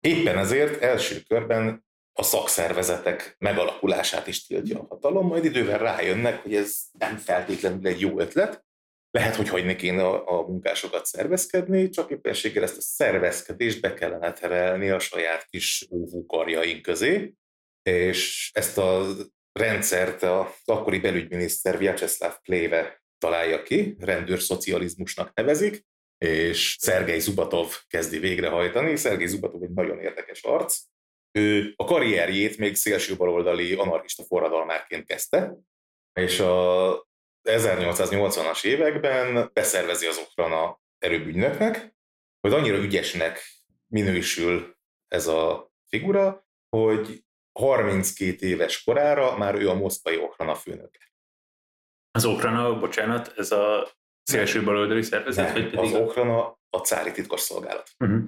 Éppen 0.00 0.38
ezért 0.38 0.82
első 0.82 1.20
körben 1.28 1.84
a 2.12 2.22
szakszervezetek 2.22 3.36
megalakulását 3.38 4.26
is 4.26 4.46
tiltja 4.46 4.78
a 4.78 4.86
hatalom, 4.88 5.26
majd 5.26 5.44
idővel 5.44 5.78
rájönnek, 5.78 6.42
hogy 6.42 6.54
ez 6.54 6.78
nem 6.98 7.16
feltétlenül 7.16 7.86
egy 7.86 8.00
jó 8.00 8.20
ötlet, 8.20 8.64
lehet, 9.10 9.34
hogy 9.34 9.48
hagyni 9.48 9.76
kéne 9.76 10.04
a, 10.06 10.38
a 10.38 10.46
munkásokat 10.46 11.06
szervezkedni, 11.06 11.88
csak 11.88 12.10
éppenséggel 12.10 12.62
ezt 12.62 12.76
a 12.76 12.80
szervezkedést 12.80 13.80
be 13.80 13.94
kellene 13.94 14.32
terelni 14.32 14.88
a 14.88 14.98
saját 14.98 15.46
kis 15.50 15.86
óvókarjaink 15.90 16.82
közé, 16.82 17.34
és 17.82 18.50
ezt 18.54 18.78
a 18.78 19.06
rendszert 19.52 20.22
az 20.22 20.46
akkori 20.64 20.98
belügyminiszter 20.98 21.78
Vyacheslav 21.78 22.36
Pléve 22.42 23.02
találja 23.18 23.62
ki, 23.62 23.96
rendőrszocializmusnak 23.98 25.34
nevezik, 25.34 25.84
és 26.18 26.76
Szergei 26.80 27.20
Zubatov 27.20 27.72
kezdi 27.86 28.18
végrehajtani. 28.18 28.96
Szergei 28.96 29.26
Zubatov 29.26 29.62
egy 29.62 29.72
nagyon 29.72 29.98
érdekes 29.98 30.42
arc, 30.42 30.78
ő 31.38 31.72
a 31.76 31.84
karrierjét 31.84 32.58
még 32.58 32.74
szélső 32.74 33.16
baloldali 33.16 33.72
anarchista 33.74 34.22
forradalmárként 34.22 35.06
kezdte, 35.06 35.56
és 36.12 36.40
a 36.40 37.08
1880-as 37.42 38.64
években 38.64 39.50
beszervezi 39.52 40.06
az 40.06 40.28
a 40.36 40.80
erőbűnöknek, 40.98 41.94
hogy 42.40 42.52
annyira 42.52 42.76
ügyesnek 42.76 43.42
minősül 43.86 44.76
ez 45.08 45.26
a 45.26 45.70
figura, 45.88 46.46
hogy 46.68 47.24
32 47.52 48.46
éves 48.46 48.82
korára 48.84 49.36
már 49.36 49.54
ő 49.54 49.68
a 49.68 49.74
moszkvai 49.74 50.16
Okrana 50.16 50.54
főnöke. 50.54 51.12
Az 52.10 52.24
Okrana, 52.24 52.78
bocsánat, 52.78 53.32
ez 53.36 53.52
a 53.52 53.90
szélső 54.26 54.64
baloldali 54.64 55.02
szervezet? 55.02 55.44
Nem, 55.44 55.62
vagy 55.62 55.70
pedig 55.70 55.94
az 55.94 56.00
Okrana 56.00 56.58
a 56.70 56.78
cári 56.78 57.12
titkos 57.12 57.40
szolgálat. 57.40 57.90
Uh-huh. 57.98 58.24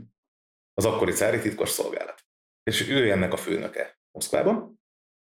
Az 0.74 0.84
akkori 0.84 1.12
cári 1.12 1.38
titkos 1.38 1.68
szolgálat 1.68 2.28
és 2.68 2.88
ő 2.88 3.10
ennek 3.10 3.32
a 3.32 3.36
főnöke 3.36 3.98
Moszkvában, 4.10 4.80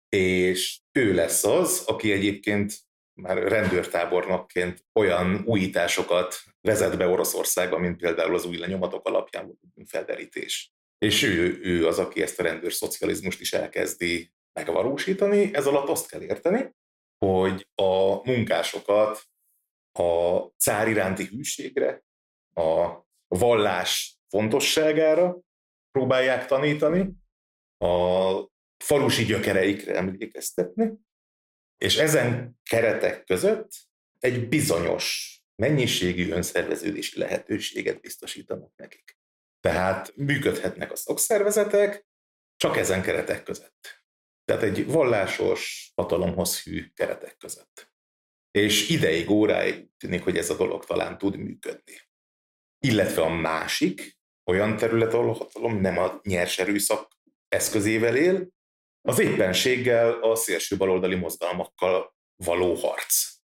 és 0.10 0.80
ő 0.92 1.14
lesz 1.14 1.44
az, 1.44 1.84
aki 1.86 2.12
egyébként 2.12 2.74
már 3.22 3.38
rendőrtábornokként 3.38 4.86
olyan 5.00 5.44
újításokat 5.46 6.36
vezet 6.62 6.98
be 6.98 7.08
Oroszországba, 7.08 7.78
mint 7.78 7.98
például 7.98 8.36
az 8.36 8.46
új 8.46 8.58
lenyomatok 8.58 9.08
alapján 9.08 9.60
felderítés. 9.86 10.72
És 10.98 11.24
ő, 11.24 11.60
ő 11.62 11.88
az, 11.88 12.00
aki 12.00 12.22
ezt 12.22 12.40
a 12.40 12.44
rendőrszocializmust 12.44 13.42
is 13.42 13.54
elkezdi 13.54 14.32
megvalósítani. 14.60 15.50
Ez 15.54 15.66
alatt 15.66 15.90
azt 15.90 16.10
kell 16.10 16.22
érteni, 16.22 16.76
hogy 17.26 17.68
a 17.76 18.22
munkásokat 18.32 19.24
a 20.00 20.54
cár 20.58 20.88
iránti 20.88 21.26
hűségre, 21.26 22.04
a 22.54 23.06
vallás 23.28 24.20
fontosságára 24.30 25.40
próbálják 25.92 26.46
tanítani, 26.46 27.12
a 27.78 28.48
falusi 28.84 29.26
gyökereikre 29.26 29.96
emlékeztetni, 29.96 30.94
és 31.78 31.98
ezen 31.98 32.60
keretek 32.64 33.24
között 33.24 33.72
egy 34.20 34.48
bizonyos 34.50 35.36
mennyiségű 35.56 36.32
önszerveződési 36.32 37.20
lehetőséget 37.20 38.02
biztosítanak 38.02 38.76
nekik. 38.76 39.18
Tehát 39.60 40.16
működhetnek 40.16 40.92
a 40.92 40.96
szakszervezetek 40.96 42.08
csak 42.56 42.78
ezen 42.78 43.02
keretek 43.02 43.44
között. 43.44 44.04
Tehát 44.46 44.64
egy 44.64 44.86
vallásos, 44.86 45.92
hatalomhoz 45.96 46.64
hű 46.64 46.92
keretek 46.94 47.38
között. 47.38 47.92
És 48.52 48.90
ideig, 48.90 49.30
óráig 49.30 49.88
tűnik, 49.98 50.24
hogy 50.24 50.38
ez 50.38 50.50
a 50.50 50.56
dolog 50.56 50.86
talán 50.86 51.18
tud 51.18 51.38
működni. 51.38 51.94
Illetve 52.80 53.22
a 53.22 53.30
másik 53.30 54.18
olyan 54.52 54.78
terület, 54.78 55.14
ahol 55.14 55.30
a 55.30 55.34
hatalom 55.34 55.82
nem 55.82 55.98
a 55.98 56.20
nyers 56.24 56.60
erőszak 56.60 57.12
eszközével 57.48 58.16
él, 58.16 58.48
az 59.02 59.20
éppenséggel 59.20 60.12
a 60.12 60.36
szélső 60.36 60.78
baloldali 60.78 61.16
mozgalmakkal 61.16 62.16
való 62.44 62.74
harc. 62.74 63.38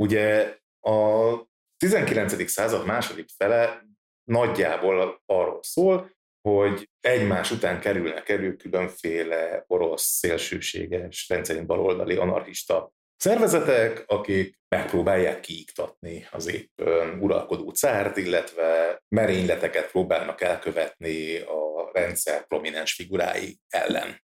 Ugye 0.00 0.58
a 0.80 1.32
19. 1.76 2.50
század 2.50 2.86
második 2.86 3.28
fele 3.36 3.84
nagyjából 4.24 5.22
arról 5.26 5.62
szól, 5.62 6.16
hogy 6.48 6.90
egymás 7.00 7.50
után 7.50 7.80
kerülnek 7.80 8.28
elő 8.28 8.56
különféle 8.56 9.64
orosz 9.66 10.04
szélsőséges, 10.04 11.28
rendszerint 11.28 11.66
baloldali 11.66 12.16
anarchista 12.16 12.92
szervezetek, 13.22 14.04
akik 14.06 14.58
megpróbálják 14.68 15.40
kiiktatni 15.40 16.26
az 16.30 16.46
éppen 16.46 17.18
uralkodó 17.20 17.70
cárt, 17.70 18.16
illetve 18.16 18.98
merényleteket 19.08 19.90
próbálnak 19.90 20.40
elkövetni 20.40 21.36
a 21.38 21.90
rendszer 21.92 22.46
prominens 22.46 22.92
figurái 22.92 23.58
ellen. 23.68 24.22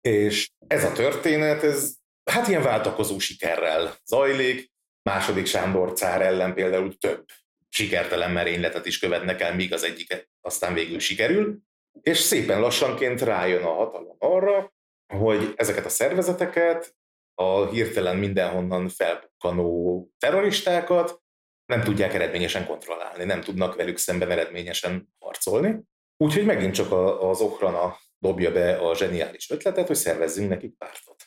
És 0.00 0.50
ez 0.66 0.84
a 0.84 0.92
történet, 0.92 1.62
ez 1.62 1.92
hát 2.30 2.48
ilyen 2.48 2.62
váltakozó 2.62 3.18
sikerrel 3.18 3.94
zajlik. 4.04 4.70
Második 5.02 5.46
Sándor 5.46 5.92
cár 5.92 6.22
ellen 6.22 6.54
például 6.54 6.98
több 6.98 7.24
sikertelen 7.68 8.30
merényletet 8.30 8.86
is 8.86 8.98
követnek 8.98 9.40
el, 9.40 9.54
míg 9.54 9.72
az 9.72 9.82
egyik 9.82 10.28
aztán 10.40 10.74
végül 10.74 10.98
sikerül, 10.98 11.58
és 12.02 12.18
szépen 12.18 12.60
lassanként 12.60 13.20
rájön 13.20 13.62
a 13.62 13.72
hatalom 13.72 14.16
arra, 14.18 14.72
hogy 15.14 15.52
ezeket 15.56 15.84
a 15.84 15.88
szervezeteket, 15.88 16.94
a 17.40 17.66
hirtelen 17.70 18.16
mindenhonnan 18.16 18.88
felbukkanó 18.88 20.10
terroristákat 20.18 21.22
nem 21.66 21.82
tudják 21.82 22.14
eredményesen 22.14 22.66
kontrollálni, 22.66 23.24
nem 23.24 23.40
tudnak 23.40 23.76
velük 23.76 23.96
szemben 23.96 24.30
eredményesen 24.30 25.14
harcolni. 25.18 25.80
Úgyhogy 26.16 26.44
megint 26.44 26.74
csak 26.74 26.92
az 27.20 27.40
Okrana 27.40 27.96
dobja 28.18 28.52
be 28.52 28.76
a 28.76 28.94
zseniális 28.94 29.50
ötletet, 29.50 29.86
hogy 29.86 29.96
szervezzünk 29.96 30.48
nekik 30.48 30.76
pártot. 30.78 31.24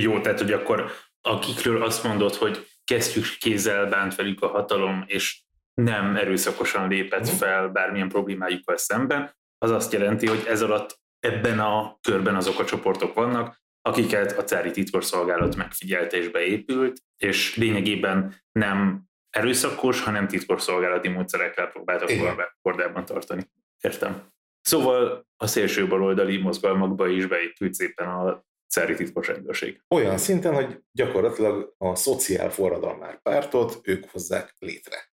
Jó, 0.00 0.20
tehát 0.20 0.40
hogy 0.40 0.52
akkor 0.52 0.90
akikről 1.20 1.82
azt 1.82 2.04
mondod, 2.04 2.34
hogy 2.34 2.66
kezdjük 2.84 3.24
kézzel 3.38 3.86
bánt 3.86 4.14
velük 4.14 4.42
a 4.42 4.48
hatalom, 4.48 5.04
és 5.06 5.42
nem 5.74 6.16
erőszakosan 6.16 6.88
lépett 6.88 7.26
mhm. 7.26 7.36
fel 7.36 7.68
bármilyen 7.68 8.08
problémájukkal 8.08 8.76
szemben, 8.76 9.36
az 9.58 9.70
azt 9.70 9.92
jelenti, 9.92 10.26
hogy 10.26 10.44
ez 10.46 10.62
alatt 10.62 11.00
ebben 11.20 11.58
a 11.58 11.98
körben 12.00 12.36
azok 12.36 12.58
a 12.58 12.64
csoportok 12.64 13.14
vannak, 13.14 13.62
akiket 13.82 14.38
a 14.38 14.44
cári 14.44 14.70
titkosszolgálat 14.70 15.56
megfigyelte 15.56 16.16
és 16.16 16.28
beépült, 16.28 17.00
és 17.16 17.56
lényegében 17.56 18.34
nem 18.52 19.02
erőszakos, 19.30 20.00
hanem 20.00 20.28
titkosszolgálati 20.28 21.08
módszerekkel 21.08 21.66
próbáltak 21.66 22.10
kordában 22.62 23.04
tartani. 23.04 23.50
Értem. 23.80 24.30
Szóval 24.60 25.26
a 25.36 25.46
szélső 25.46 25.86
baloldali 25.86 26.36
mozgalmakba 26.36 27.08
is 27.08 27.26
beépült 27.26 27.74
szépen 27.74 28.08
a 28.08 28.44
cári 28.68 28.94
titkos 28.94 29.26
rendőrség. 29.26 29.82
Olyan 29.88 30.18
szinten, 30.18 30.54
hogy 30.54 30.78
gyakorlatilag 30.92 31.74
a 31.78 31.94
szociál 31.94 32.50
forradalmár 32.50 33.22
pártot 33.22 33.80
ők 33.82 34.10
hozzák 34.10 34.54
létre. 34.58 35.10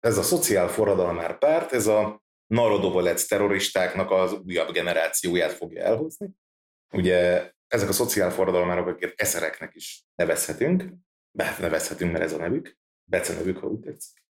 Ez 0.00 0.18
a 0.18 0.22
szociál 0.22 0.68
forradalmár 0.68 1.38
párt, 1.38 1.72
ez 1.72 1.86
a 1.86 2.22
narodovolec 2.46 3.26
terroristáknak 3.26 4.10
az 4.10 4.32
újabb 4.32 4.72
generációját 4.72 5.52
fogja 5.52 5.82
elhozni. 5.82 6.28
Ugye 6.92 7.50
ezek 7.70 7.88
a 7.88 7.92
szociál 7.92 8.30
forradalmárok, 8.30 8.86
akiket 8.86 9.20
eszereknek 9.20 9.74
is 9.74 10.04
nevezhetünk, 10.14 10.84
nevezhetünk, 11.58 12.12
mert 12.12 12.24
ez 12.24 12.32
a 12.32 12.36
nevük, 12.36 12.78
becenevük, 13.04 13.58
ha 13.58 13.66
úgy 13.66 13.80
tetszik. 13.80 14.24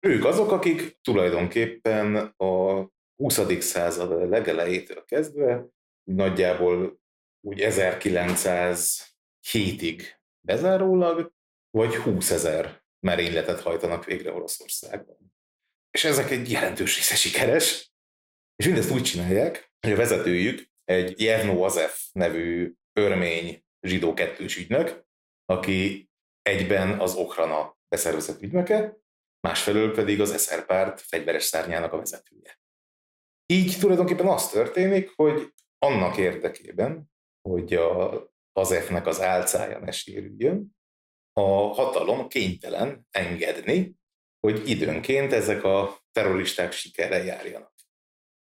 Ők 0.00 0.24
azok, 0.24 0.52
akik 0.52 0.98
tulajdonképpen 1.02 2.16
a 2.36 2.86
20. 3.16 3.60
század 3.60 4.28
legelejétől 4.28 5.04
kezdve 5.04 5.66
nagyjából 6.04 7.00
úgy 7.40 7.60
1907-ig 7.62 10.02
bezárólag, 10.40 11.32
vagy 11.70 11.96
20 11.96 12.30
ezer 12.30 12.82
merényletet 13.00 13.60
hajtanak 13.60 14.04
végre 14.04 14.32
Oroszországban. 14.32 15.32
És 15.90 16.04
ezek 16.04 16.30
egy 16.30 16.50
jelentős 16.50 16.96
része 16.96 17.14
sikeres, 17.14 17.92
és 18.56 18.66
mindezt 18.66 18.90
úgy 18.90 19.02
csinálják, 19.02 19.72
hogy 19.80 19.92
a 19.92 19.96
vezetőjük 19.96 20.68
egy 20.88 21.20
Jevno 21.20 21.64
Azef 21.64 22.08
nevű 22.12 22.74
örmény 22.92 23.64
zsidó 23.80 24.14
kettős 24.14 24.56
ügynök, 24.56 25.04
aki 25.44 26.10
egyben 26.42 27.00
az 27.00 27.14
Okrana 27.14 27.78
beszervezett 27.88 28.42
ügynöke, 28.42 28.96
másfelől 29.40 29.94
pedig 29.94 30.20
az 30.20 30.42
SR 30.44 30.66
párt 30.66 31.00
fegyveres 31.00 31.44
szárnyának 31.44 31.92
a 31.92 31.96
vezetője. 31.96 32.60
Így 33.46 33.76
tulajdonképpen 33.80 34.26
az 34.26 34.48
történik, 34.48 35.12
hogy 35.16 35.52
annak 35.78 36.16
érdekében, 36.16 37.10
hogy 37.48 37.74
a, 37.74 38.22
az 38.52 38.74
F-nek 38.74 39.06
az 39.06 39.20
álcája 39.20 39.78
ne 39.78 39.90
sérüljön, 39.90 40.76
a 41.32 41.74
hatalom 41.74 42.28
kénytelen 42.28 43.06
engedni, 43.10 43.94
hogy 44.40 44.68
időnként 44.68 45.32
ezek 45.32 45.64
a 45.64 45.98
terroristák 46.12 46.72
sikerre 46.72 47.24
járjanak. 47.24 47.77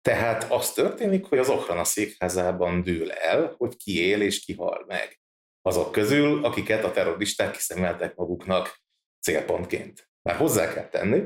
Tehát 0.01 0.51
az 0.51 0.73
történik, 0.73 1.25
hogy 1.25 1.37
az 1.37 1.49
Okrana 1.49 1.83
székházában 1.83 2.83
dől 2.83 3.11
el, 3.11 3.55
hogy 3.57 3.75
ki 3.75 3.99
él 3.99 4.21
és 4.21 4.39
ki 4.39 4.53
hal 4.53 4.83
meg. 4.87 5.19
Azok 5.61 5.91
közül, 5.91 6.45
akiket 6.45 6.83
a 6.83 6.91
terroristák 6.91 7.51
kiszemeltek 7.51 8.15
maguknak 8.15 8.81
célpontként. 9.21 10.09
Már 10.21 10.35
hozzá 10.35 10.73
kell 10.73 10.89
tenni, 10.89 11.23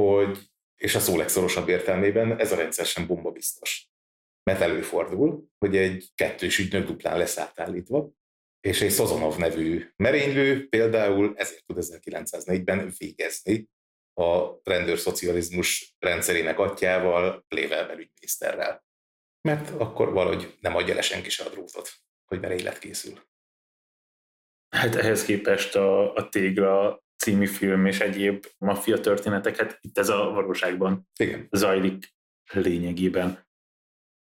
hogy, 0.00 0.38
és 0.76 0.94
a 0.94 1.00
szó 1.00 1.16
legszorosabb 1.16 1.68
értelmében 1.68 2.38
ez 2.38 2.52
a 2.52 2.56
rendszer 2.56 2.86
sem 2.86 3.06
bomba 3.06 3.30
biztos. 3.30 3.88
Mert 4.42 4.60
előfordul, 4.60 5.46
hogy 5.58 5.76
egy 5.76 6.08
kettős 6.14 6.58
ügynök 6.58 6.86
duplán 6.86 7.18
lesz 7.18 7.38
átállítva, 7.38 8.10
és 8.60 8.80
egy 8.80 8.90
Szozonov 8.90 9.36
nevű 9.36 9.90
merénylő 9.96 10.68
például 10.68 11.34
ezért 11.36 11.64
tud 11.66 11.76
1904-ben 11.80 12.92
végezni 12.98 13.68
a 14.18 14.60
rendőrszocializmus 14.64 15.94
rendszerének 15.98 16.58
atyával, 16.58 17.44
Plével 17.48 17.86
belügyminiszterrel. 17.86 18.84
Mert 19.40 19.80
akkor 19.80 20.12
valahogy 20.12 20.56
nem 20.60 20.76
adja 20.76 20.94
le 20.94 21.02
senki 21.02 21.30
se 21.30 21.44
a 21.44 21.48
drótot, 21.48 21.92
hogy 22.24 22.40
merénylet 22.40 22.78
készül. 22.78 23.18
Hát 24.68 24.94
ehhez 24.94 25.24
képest 25.24 25.74
a, 25.74 26.14
a 26.14 26.28
Tégra 26.28 27.02
című 27.16 27.46
film 27.46 27.86
és 27.86 28.00
egyéb 28.00 28.46
maffia 28.58 29.00
történeteket 29.00 29.78
itt 29.80 29.98
ez 29.98 30.08
a 30.08 30.30
valóságban 30.30 31.08
Igen. 31.16 31.48
zajlik 31.50 32.14
lényegében. 32.52 33.46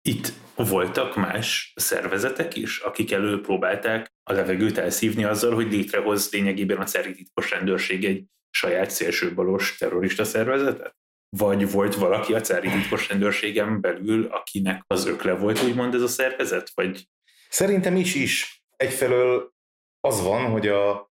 Itt 0.01 0.33
voltak 0.55 1.15
más 1.15 1.73
szervezetek 1.75 2.55
is, 2.55 2.79
akik 2.79 3.11
előpróbálták 3.11 4.13
a 4.23 4.33
levegőt 4.33 4.77
elszívni 4.77 5.23
azzal, 5.23 5.53
hogy 5.53 5.71
létrehoz 5.71 6.31
lényegében 6.31 6.77
a 6.77 6.85
szerint 6.85 7.15
titkos 7.15 7.49
rendőrség 7.49 8.05
egy 8.05 8.25
saját 8.49 8.89
szélsőbalos 8.89 9.77
terrorista 9.77 10.23
szervezetet? 10.23 10.95
Vagy 11.37 11.71
volt 11.71 11.95
valaki 11.95 12.33
a 12.33 12.41
cári 12.41 12.69
titkos 12.69 13.09
rendőrségen 13.09 13.81
belül, 13.81 14.25
akinek 14.25 14.83
az 14.87 15.05
ökle 15.05 15.33
volt, 15.33 15.63
úgymond 15.63 15.93
ez 15.93 16.01
a 16.01 16.07
szervezet? 16.07 16.71
Vagy... 16.73 17.07
Szerintem 17.49 17.95
is 17.95 18.15
is. 18.15 18.63
Egyfelől 18.75 19.53
az 19.99 20.23
van, 20.23 20.51
hogy 20.51 20.67
a, 20.67 21.11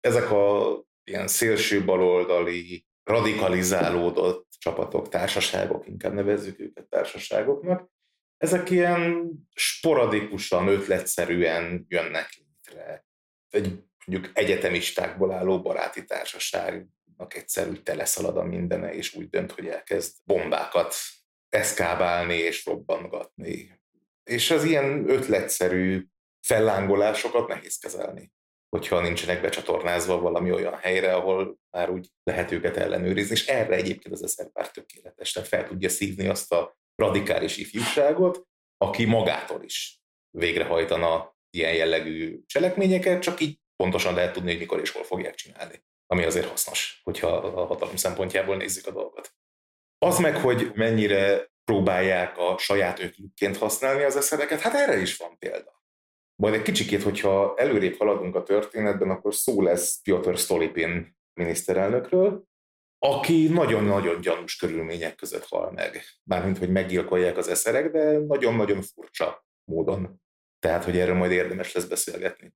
ezek 0.00 0.30
a 0.30 0.76
ilyen 1.04 1.28
szélső 1.28 1.84
baloldali, 1.84 2.86
radikalizálódott 3.04 4.46
csapatok, 4.58 5.08
társaságok, 5.08 5.86
inkább 5.86 6.12
nevezzük 6.12 6.60
őket 6.60 6.88
társaságoknak, 6.88 7.90
ezek 8.36 8.70
ilyen 8.70 9.32
sporadikusan, 9.54 10.68
ötletszerűen 10.68 11.84
jönnek 11.88 12.28
létre. 12.36 13.06
Egy 13.48 13.82
mondjuk 14.08 14.38
egyetemistákból 14.38 15.32
álló 15.32 15.62
baráti 15.62 16.04
társaságnak 16.04 17.34
egyszer 17.34 17.68
úgy 17.68 17.82
teleszalad 17.82 18.36
a 18.36 18.42
mindene, 18.42 18.94
és 18.94 19.14
úgy 19.14 19.28
dönt, 19.28 19.52
hogy 19.52 19.66
elkezd 19.66 20.16
bombákat 20.24 20.94
eszkábálni 21.48 22.34
és 22.34 22.64
robbangatni. 22.64 23.80
És 24.24 24.50
az 24.50 24.64
ilyen 24.64 25.08
ötletszerű 25.08 26.04
fellángolásokat 26.46 27.48
nehéz 27.48 27.78
kezelni, 27.78 28.32
hogyha 28.68 29.00
nincsenek 29.00 29.40
becsatornázva 29.40 30.20
valami 30.20 30.52
olyan 30.52 30.76
helyre, 30.76 31.14
ahol 31.14 31.58
már 31.70 31.90
úgy 31.90 32.08
lehet 32.22 32.52
őket 32.52 32.76
ellenőrizni, 32.76 33.34
és 33.34 33.46
erre 33.46 33.74
egyébként 33.74 34.14
az 34.14 34.22
eszerpár 34.22 34.70
tökéletes, 34.70 35.32
tehát 35.32 35.48
fel 35.48 35.68
tudja 35.68 35.88
szívni 35.88 36.28
azt 36.28 36.52
a 36.52 36.76
radikális 36.94 37.56
ifjúságot, 37.56 38.46
aki 38.76 39.04
magától 39.04 39.62
is 39.62 40.00
végrehajtana 40.30 41.36
ilyen 41.50 41.74
jellegű 41.74 42.40
cselekményeket, 42.46 43.22
csak 43.22 43.40
így 43.40 43.58
pontosan 43.82 44.14
lehet 44.14 44.32
tudni, 44.32 44.50
hogy 44.50 44.58
mikor 44.58 44.80
és 44.80 44.90
hol 44.90 45.04
fogják 45.04 45.34
csinálni. 45.34 45.82
Ami 46.06 46.24
azért 46.24 46.48
hasznos, 46.48 47.00
hogyha 47.04 47.28
a 47.28 47.66
hatalom 47.66 47.96
szempontjából 47.96 48.56
nézzük 48.56 48.86
a 48.86 48.90
dolgot. 48.90 49.32
Az 49.98 50.18
meg, 50.18 50.36
hogy 50.36 50.70
mennyire 50.74 51.50
próbálják 51.64 52.38
a 52.38 52.58
saját 52.58 52.98
ötlükként 52.98 53.56
használni 53.56 54.02
az 54.02 54.16
eszereket, 54.16 54.60
hát 54.60 54.74
erre 54.74 55.00
is 55.00 55.16
van 55.16 55.38
példa. 55.38 55.82
Majd 56.42 56.54
egy 56.54 56.62
kicsikét, 56.62 57.02
hogyha 57.02 57.54
előrébb 57.56 57.98
haladunk 57.98 58.34
a 58.34 58.42
történetben, 58.42 59.10
akkor 59.10 59.34
szó 59.34 59.62
lesz 59.62 60.00
Piotr 60.02 60.36
Stolipin 60.36 61.16
miniszterelnökről, 61.40 62.44
aki 62.98 63.48
nagyon-nagyon 63.48 64.20
gyanús 64.20 64.56
körülmények 64.56 65.14
között 65.14 65.44
hal 65.44 65.70
meg. 65.70 66.02
Mármint, 66.24 66.58
hogy 66.58 66.70
meggyilkolják 66.70 67.36
az 67.36 67.48
eszerek, 67.48 67.90
de 67.90 68.18
nagyon-nagyon 68.18 68.82
furcsa 68.82 69.46
módon. 69.64 70.22
Tehát, 70.58 70.84
hogy 70.84 70.98
erről 70.98 71.14
majd 71.14 71.30
érdemes 71.30 71.72
lesz 71.72 71.84
beszélgetni 71.84 72.54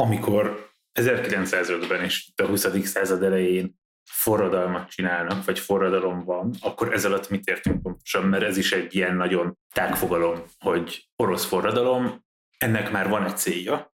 amikor 0.00 0.70
1905-ben 1.00 2.04
és 2.04 2.32
a 2.36 2.46
20. 2.46 2.86
század 2.86 3.22
elején 3.22 3.74
forradalmat 4.10 4.88
csinálnak, 4.88 5.44
vagy 5.44 5.58
forradalom 5.58 6.24
van, 6.24 6.54
akkor 6.60 6.92
ez 6.92 7.04
alatt 7.04 7.28
mit 7.30 7.46
értünk 7.46 7.82
pontosan, 7.82 8.24
mert 8.24 8.42
ez 8.42 8.56
is 8.56 8.72
egy 8.72 8.94
ilyen 8.94 9.16
nagyon 9.16 9.58
tágfogalom, 9.74 10.44
hogy 10.58 11.08
orosz 11.16 11.44
forradalom, 11.44 12.24
ennek 12.58 12.90
már 12.90 13.08
van 13.08 13.24
egy 13.24 13.36
célja, 13.36 13.94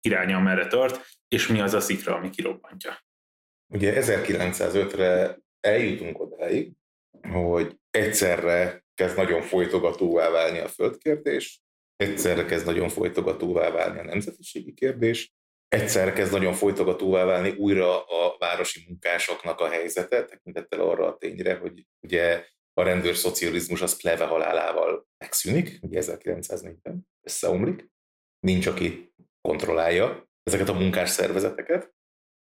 iránya, 0.00 0.36
amerre 0.36 0.66
tart, 0.66 1.06
és 1.28 1.46
mi 1.46 1.60
az 1.60 1.74
a 1.74 1.80
szikra, 1.80 2.14
ami 2.14 2.30
kirobbantja. 2.30 3.04
Ugye 3.72 3.92
1905-re 3.96 5.38
eljutunk 5.60 6.20
odáig, 6.20 6.72
hogy 7.28 7.76
egyszerre 7.90 8.84
kezd 8.94 9.16
nagyon 9.16 9.42
folytogatóvá 9.42 10.30
válni 10.30 10.58
a 10.58 10.68
földkérdés, 10.68 11.62
egyszerre 11.96 12.44
kezd 12.44 12.66
nagyon 12.66 12.88
folytogatóvá 12.88 13.70
válni 13.70 13.98
a 13.98 14.04
nemzetiségi 14.04 14.72
kérdés, 14.72 15.32
egyszerre 15.72 16.12
kezd 16.12 16.32
nagyon 16.32 16.52
folytogatóvá 16.52 17.24
válni 17.24 17.50
újra 17.50 18.04
a 18.04 18.36
városi 18.38 18.84
munkásoknak 18.88 19.60
a 19.60 19.68
helyzete, 19.68 20.24
tekintettel 20.24 20.80
arra 20.80 21.06
a 21.06 21.16
tényre, 21.16 21.54
hogy 21.54 21.86
ugye 22.00 22.46
a 22.74 22.82
rendőrszocializmus 22.82 23.82
az 23.82 23.96
pleve 23.96 24.24
halálával 24.24 25.06
megszűnik, 25.18 25.78
ugye 25.82 26.00
1904-ben 26.02 27.08
összeomlik, 27.26 27.90
nincs, 28.46 28.66
aki 28.66 29.14
kontrollálja 29.40 30.28
ezeket 30.42 30.68
a 30.68 30.72
munkás 30.72 31.10
szervezeteket. 31.10 31.94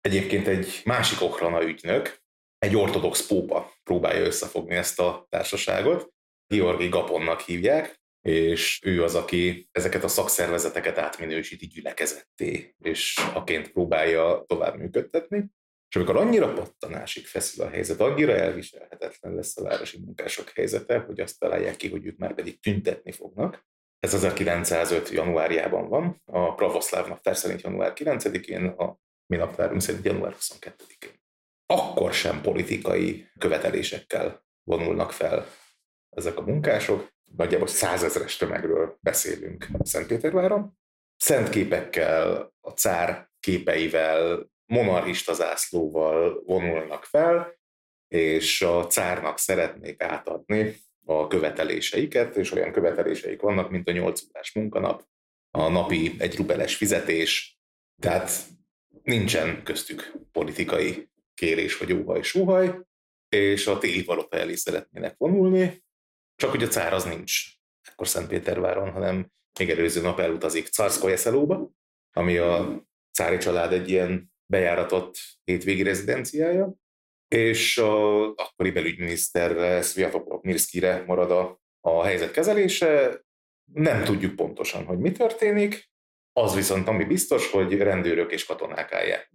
Egyébként 0.01 0.47
egy 0.47 0.81
másik 0.85 1.21
okrana 1.21 1.63
ügynök, 1.63 2.21
egy 2.57 2.75
ortodox 2.75 3.27
pópa 3.27 3.73
próbálja 3.83 4.25
összefogni 4.25 4.75
ezt 4.75 4.99
a 4.99 5.25
társaságot, 5.29 6.13
Georgi 6.53 6.87
Gaponnak 6.87 7.41
hívják, 7.41 8.01
és 8.29 8.81
ő 8.83 9.03
az, 9.03 9.15
aki 9.15 9.69
ezeket 9.71 10.03
a 10.03 10.07
szakszervezeteket 10.07 10.97
átminősíti 10.97 11.67
gyülekezetté, 11.67 12.75
és 12.79 13.17
aként 13.33 13.71
próbálja 13.71 14.43
tovább 14.47 14.77
működtetni. 14.77 15.45
És 15.89 15.95
amikor 15.95 16.17
annyira 16.17 16.53
pattanásig 16.53 17.25
feszül 17.25 17.65
a 17.65 17.69
helyzet, 17.69 17.99
annyira 17.99 18.35
elviselhetetlen 18.35 19.33
lesz 19.33 19.57
a 19.57 19.63
városi 19.63 19.99
munkások 19.99 20.49
helyzete, 20.49 20.97
hogy 20.99 21.19
azt 21.19 21.39
találják 21.39 21.75
ki, 21.75 21.89
hogy 21.89 22.05
ők 22.05 22.17
már 22.17 22.33
pedig 22.33 22.59
tüntetni 22.59 23.11
fognak. 23.11 23.67
Ez 23.99 24.13
1905. 24.13 25.09
januárjában 25.09 25.89
van, 25.89 26.21
a 26.25 26.53
pravoszláv 26.53 27.07
naptár 27.07 27.37
szerint 27.37 27.61
január 27.61 27.93
9-én, 27.95 28.65
a 28.65 28.97
mi 29.25 29.37
naptárunk 29.37 29.81
szerint 29.81 30.05
január 30.05 30.35
22-én. 30.39 31.21
Akkor 31.65 32.13
sem 32.13 32.41
politikai 32.41 33.29
követelésekkel 33.37 34.45
vonulnak 34.63 35.11
fel 35.11 35.47
ezek 36.09 36.37
a 36.37 36.41
munkások, 36.41 37.09
nagyjából 37.37 37.67
százezres 37.67 38.37
tömegről 38.37 38.97
beszélünk. 39.01 39.67
Szentpéterváron. 39.83 40.77
Szent 41.17 41.49
képekkel, 41.49 42.53
a 42.61 42.69
cár 42.69 43.29
képeivel, 43.39 44.49
monarchista 44.65 45.33
zászlóval 45.33 46.43
vonulnak 46.45 47.03
fel, 47.03 47.59
és 48.07 48.61
a 48.61 48.87
cárnak 48.87 49.37
szeretnék 49.37 50.01
átadni 50.03 50.75
a 51.05 51.27
követeléseiket, 51.27 52.35
és 52.35 52.51
olyan 52.51 52.71
követeléseik 52.71 53.41
vannak, 53.41 53.69
mint 53.69 53.87
a 53.87 53.91
nyolc 53.91 54.21
órás 54.27 54.53
munkanap, 54.53 55.03
a 55.51 55.69
napi 55.69 56.15
egy 56.17 56.35
rubeles 56.35 56.75
fizetés, 56.75 57.59
tehát 58.01 58.31
nincsen 59.03 59.63
köztük 59.63 60.11
politikai 60.31 61.09
kérés 61.33 61.77
vagy 61.77 61.93
óhaj 61.93 62.21
súhaj, 62.21 62.79
és 63.29 63.67
a 63.67 63.77
téli 63.77 64.03
palota 64.03 64.37
elé 64.37 64.55
szeretnének 64.55 65.15
vonulni, 65.17 65.83
csak 66.39 66.49
hogy 66.49 66.63
a 66.63 66.67
cár 66.67 66.93
az 66.93 67.03
nincs 67.03 67.57
akkor 67.91 68.07
Szentpéterváron, 68.07 68.91
hanem 68.91 69.31
még 69.59 69.69
előző 69.69 70.01
nap 70.01 70.19
elutazik 70.19 70.67
Czarszkojeszelóba, 70.67 71.69
ami 72.11 72.37
a 72.37 72.83
cári 73.11 73.37
család 73.37 73.73
egy 73.73 73.89
ilyen 73.89 74.31
bejáratott 74.45 75.17
hétvégi 75.43 75.83
rezidenciája, 75.83 76.73
és 77.27 77.77
a 77.77 78.27
akkori 78.29 78.71
belügyminiszter 78.71 79.83
Sviatopolok 79.83 80.43
Mirszkire 80.43 81.03
marad 81.07 81.31
a, 81.31 81.61
a 81.81 82.03
helyzet 82.03 82.31
kezelése. 82.31 83.23
Nem 83.73 84.03
tudjuk 84.03 84.35
pontosan, 84.35 84.85
hogy 84.85 84.97
mi 84.97 85.11
történik, 85.11 85.89
az 86.33 86.55
viszont 86.55 86.87
ami 86.87 87.05
biztos, 87.05 87.51
hogy 87.51 87.77
rendőrök 87.77 88.31
és 88.31 88.45
katonák 88.45 88.91
állják 88.91 89.31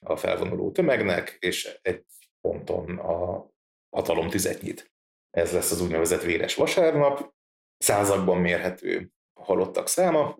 a 0.00 0.16
felvonuló 0.16 0.70
tömegnek, 0.70 1.36
és 1.40 1.78
egy 1.82 2.04
ponton 2.40 2.98
a 2.98 3.46
hatalom 3.90 4.28
tüzet 4.28 4.62
nyit. 4.62 4.95
Ez 5.36 5.52
lesz 5.52 5.70
az 5.70 5.80
úgynevezett 5.80 6.22
véres 6.22 6.54
vasárnap, 6.54 7.32
százakban 7.78 8.40
mérhető 8.40 9.10
halottak 9.34 9.88
száma. 9.88 10.38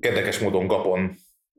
Érdekes 0.00 0.38
módon 0.38 0.66
Gapon, 0.66 1.16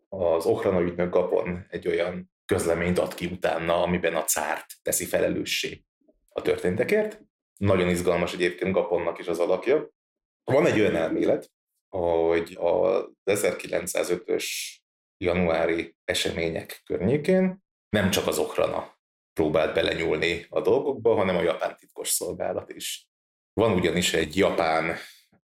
az 0.10 0.46
Okrana 0.46 0.82
ügynök 0.82 1.14
Gapon 1.14 1.66
egy 1.70 1.88
olyan 1.88 2.32
közleményt 2.46 3.00
ad 3.00 3.14
ki 3.14 3.26
utána, 3.26 3.82
amiben 3.82 4.16
a 4.16 4.24
cárt 4.24 4.66
teszi 4.82 5.06
felelőssé 5.06 5.84
a 6.30 6.42
történtekért. 6.42 7.22
Nagyon 7.58 7.90
izgalmas 7.90 8.34
egyébként 8.34 8.74
Gaponnak 8.74 9.20
is 9.20 9.28
az 9.28 9.40
alakja. 9.40 9.90
Van 10.44 10.66
egy 10.66 10.80
olyan 10.80 10.96
elmélet, 10.96 11.52
hogy 11.90 12.58
a 12.60 13.06
1905-ös 13.26 14.46
januári 15.18 15.96
események 16.04 16.82
környékén 16.86 17.64
nem 17.90 18.10
csak 18.10 18.28
az 18.28 18.38
Okrana 18.38 18.95
próbált 19.36 19.74
belenyúlni 19.74 20.46
a 20.50 20.62
dolgokba, 20.62 21.16
hanem 21.16 21.36
a 21.36 21.42
japán 21.42 21.76
titkos 21.80 22.10
szolgálat 22.10 22.70
is. 22.70 23.08
Van 23.54 23.72
ugyanis 23.72 24.14
egy 24.14 24.38
japán 24.38 24.96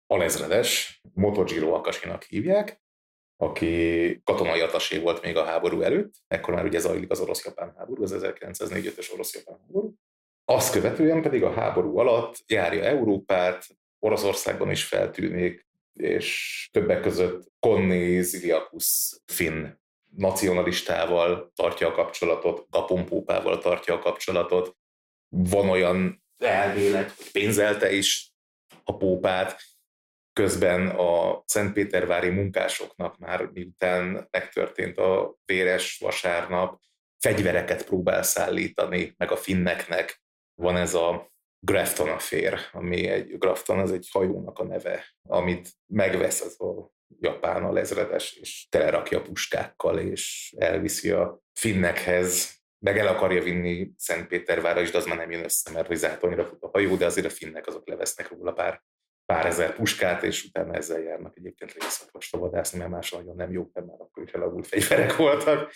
alezredes, 0.08 1.02
Motojiro 1.14 1.74
Akashinak 1.74 2.24
hívják, 2.24 2.82
aki 3.38 4.22
katonai 4.24 4.62
atasé 4.62 4.98
volt 4.98 5.22
még 5.22 5.38
a 5.38 5.44
háború 5.44 5.82
előtt, 5.82 6.14
ekkor 6.28 6.54
már 6.54 6.66
ugye 6.66 6.80
zajlik 6.80 7.12
az 7.12 7.20
orosz-japán 7.20 7.74
háború, 7.78 8.04
az 8.04 8.16
1945-ös 8.18 9.14
orosz-japán 9.14 9.60
háború. 9.60 9.94
Azt 10.46 10.74
követően 10.74 11.22
pedig 11.22 11.44
a 11.44 11.54
háború 11.54 11.98
alatt 11.98 12.44
járja 12.48 12.84
Európát, 12.84 13.66
Oroszországban 14.00 14.72
is 14.72 14.84
feltűnik, 14.84 15.68
és 15.94 16.70
többek 16.72 17.02
között 17.02 17.52
Conny 17.60 18.22
Ziliakus 18.22 19.20
finn 19.26 19.66
nacionalistával 20.16 21.52
tartja 21.56 21.88
a 21.88 21.92
kapcsolatot, 21.92 22.68
Gapompópával 22.70 23.58
tartja 23.58 23.94
a 23.94 24.00
kapcsolatot. 24.00 24.76
Van 25.30 25.70
olyan 25.70 26.24
elmélet, 26.38 27.12
hogy 27.12 27.32
pénzelte 27.32 27.92
is 27.92 28.32
a 28.84 28.98
pópát, 28.98 29.62
közben 30.34 30.88
a 30.88 31.44
Szentpétervári 31.46 32.30
munkásoknak 32.30 33.18
már 33.18 33.46
miután 33.46 34.28
megtörtént 34.32 34.98
a 34.98 35.36
véres 35.46 35.98
vasárnap, 35.98 36.80
fegyvereket 37.20 37.86
próbál 37.86 38.24
szállítani, 38.24 39.14
meg 39.18 39.32
a 39.32 39.38
finneknek 39.38 40.22
van 40.62 40.78
ez 40.78 40.94
a 40.94 41.32
Grafton 41.66 42.10
affair, 42.10 42.60
ami 42.72 43.08
egy, 43.08 43.38
Grafton 43.38 43.80
az 43.80 43.92
egy 43.92 44.08
hajónak 44.12 44.60
a 44.60 44.64
neve, 44.64 45.06
amit 45.28 45.70
megvesz 45.94 46.42
az 46.42 46.62
a 46.62 46.92
japán 47.20 47.64
a 47.64 47.72
lezredes, 47.72 48.34
és 48.34 48.68
telerakja 48.70 49.22
puskákkal, 49.22 50.00
és 50.00 50.54
elviszi 50.58 51.10
a 51.10 51.42
finnekhez, 51.54 52.62
meg 52.80 52.98
el 52.98 53.08
akarja 53.08 53.44
vinni 53.44 53.92
Szentpétervára 53.98 54.82
is, 54.82 54.92
de 54.92 54.98
az 54.98 55.06
már 55.06 55.18
nem 55.18 55.32
jön 55.32 55.44
össze, 55.44 55.72
mert 55.72 55.88
Rizátonyra 55.88 56.46
fut 56.46 56.64
a 56.64 56.70
hajó, 56.74 56.96
de 56.96 57.06
azért 57.06 57.26
a 57.26 57.30
finnek 57.30 57.68
azok 57.68 57.88
levesznek 57.88 58.30
róla 58.30 58.52
pár, 58.52 58.84
pár 59.26 59.46
ezer 59.46 59.76
puskát, 59.76 60.24
és 60.24 60.44
utána 60.44 60.74
ezzel 60.74 61.00
járnak 61.00 61.38
egyébként 61.38 61.74
részletosra 61.74 62.40
vadászni, 62.40 62.78
mert 62.78 62.90
más 62.90 63.12
nagyon 63.12 63.36
nem 63.36 63.52
jók, 63.52 63.74
mert 63.74 63.88
már 63.88 64.00
akkor 64.00 64.24
is 64.24 64.32
elavult 64.32 64.68
fegyverek 64.68 65.16
voltak. 65.16 65.74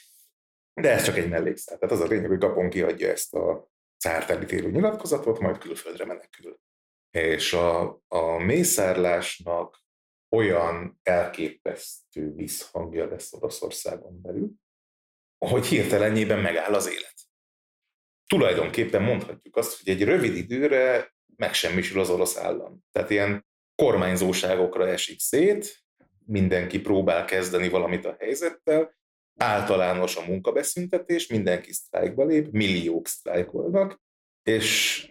De 0.74 0.92
ez 0.92 1.04
csak 1.04 1.18
egy 1.18 1.30
mellékszál. 1.30 1.78
Tehát 1.78 1.96
az 1.96 2.02
a 2.02 2.08
lényeg, 2.08 2.30
hogy 2.30 2.38
Gapon 2.38 2.70
kiadja 2.70 3.10
ezt 3.10 3.34
a 3.34 3.70
cárt 3.98 4.30
elítélő 4.30 4.70
nyilatkozatot, 4.70 5.40
majd 5.40 5.58
külföldre 5.58 6.06
menekül. 6.06 6.60
És 7.12 7.54
a, 7.54 8.02
a 8.08 8.38
mészárlásnak 8.38 9.80
olyan 10.30 11.00
elképesztő 11.04 12.34
visszhangja 12.34 13.08
lesz 13.08 13.34
Oroszországon 13.34 14.22
belül, 14.22 14.52
hogy 15.38 15.66
hirtelenjében 15.66 16.40
megáll 16.40 16.74
az 16.74 16.90
élet. 16.90 17.16
Tulajdonképpen 18.28 19.02
mondhatjuk 19.02 19.56
azt, 19.56 19.78
hogy 19.78 19.94
egy 19.94 20.04
rövid 20.04 20.36
időre 20.36 21.14
megsemmisül 21.36 22.00
az 22.00 22.10
orosz 22.10 22.38
állam. 22.38 22.80
Tehát 22.92 23.10
ilyen 23.10 23.46
kormányzóságokra 23.76 24.88
esik 24.88 25.20
szét, 25.20 25.86
mindenki 26.26 26.80
próbál 26.80 27.26
kezdeni 27.26 27.70
valamit 27.70 28.06
a 28.06 28.16
helyzettel, 28.20 28.96
általános 29.38 30.16
a 30.16 30.26
munkabeszüntetés, 30.26 31.28
mindenki 31.28 31.74
sztrájkba 31.74 32.26
lép, 32.26 32.52
milliók 32.52 33.08
sztrájkolnak, 33.08 34.02
és 34.44 35.06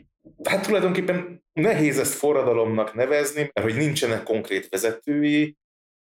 hát 0.44 0.66
tulajdonképpen 0.66 1.44
nehéz 1.52 1.98
ezt 1.98 2.14
forradalomnak 2.14 2.94
nevezni, 2.94 3.40
mert 3.40 3.70
hogy 3.70 3.76
nincsenek 3.76 4.22
konkrét 4.22 4.68
vezetői, 4.68 5.56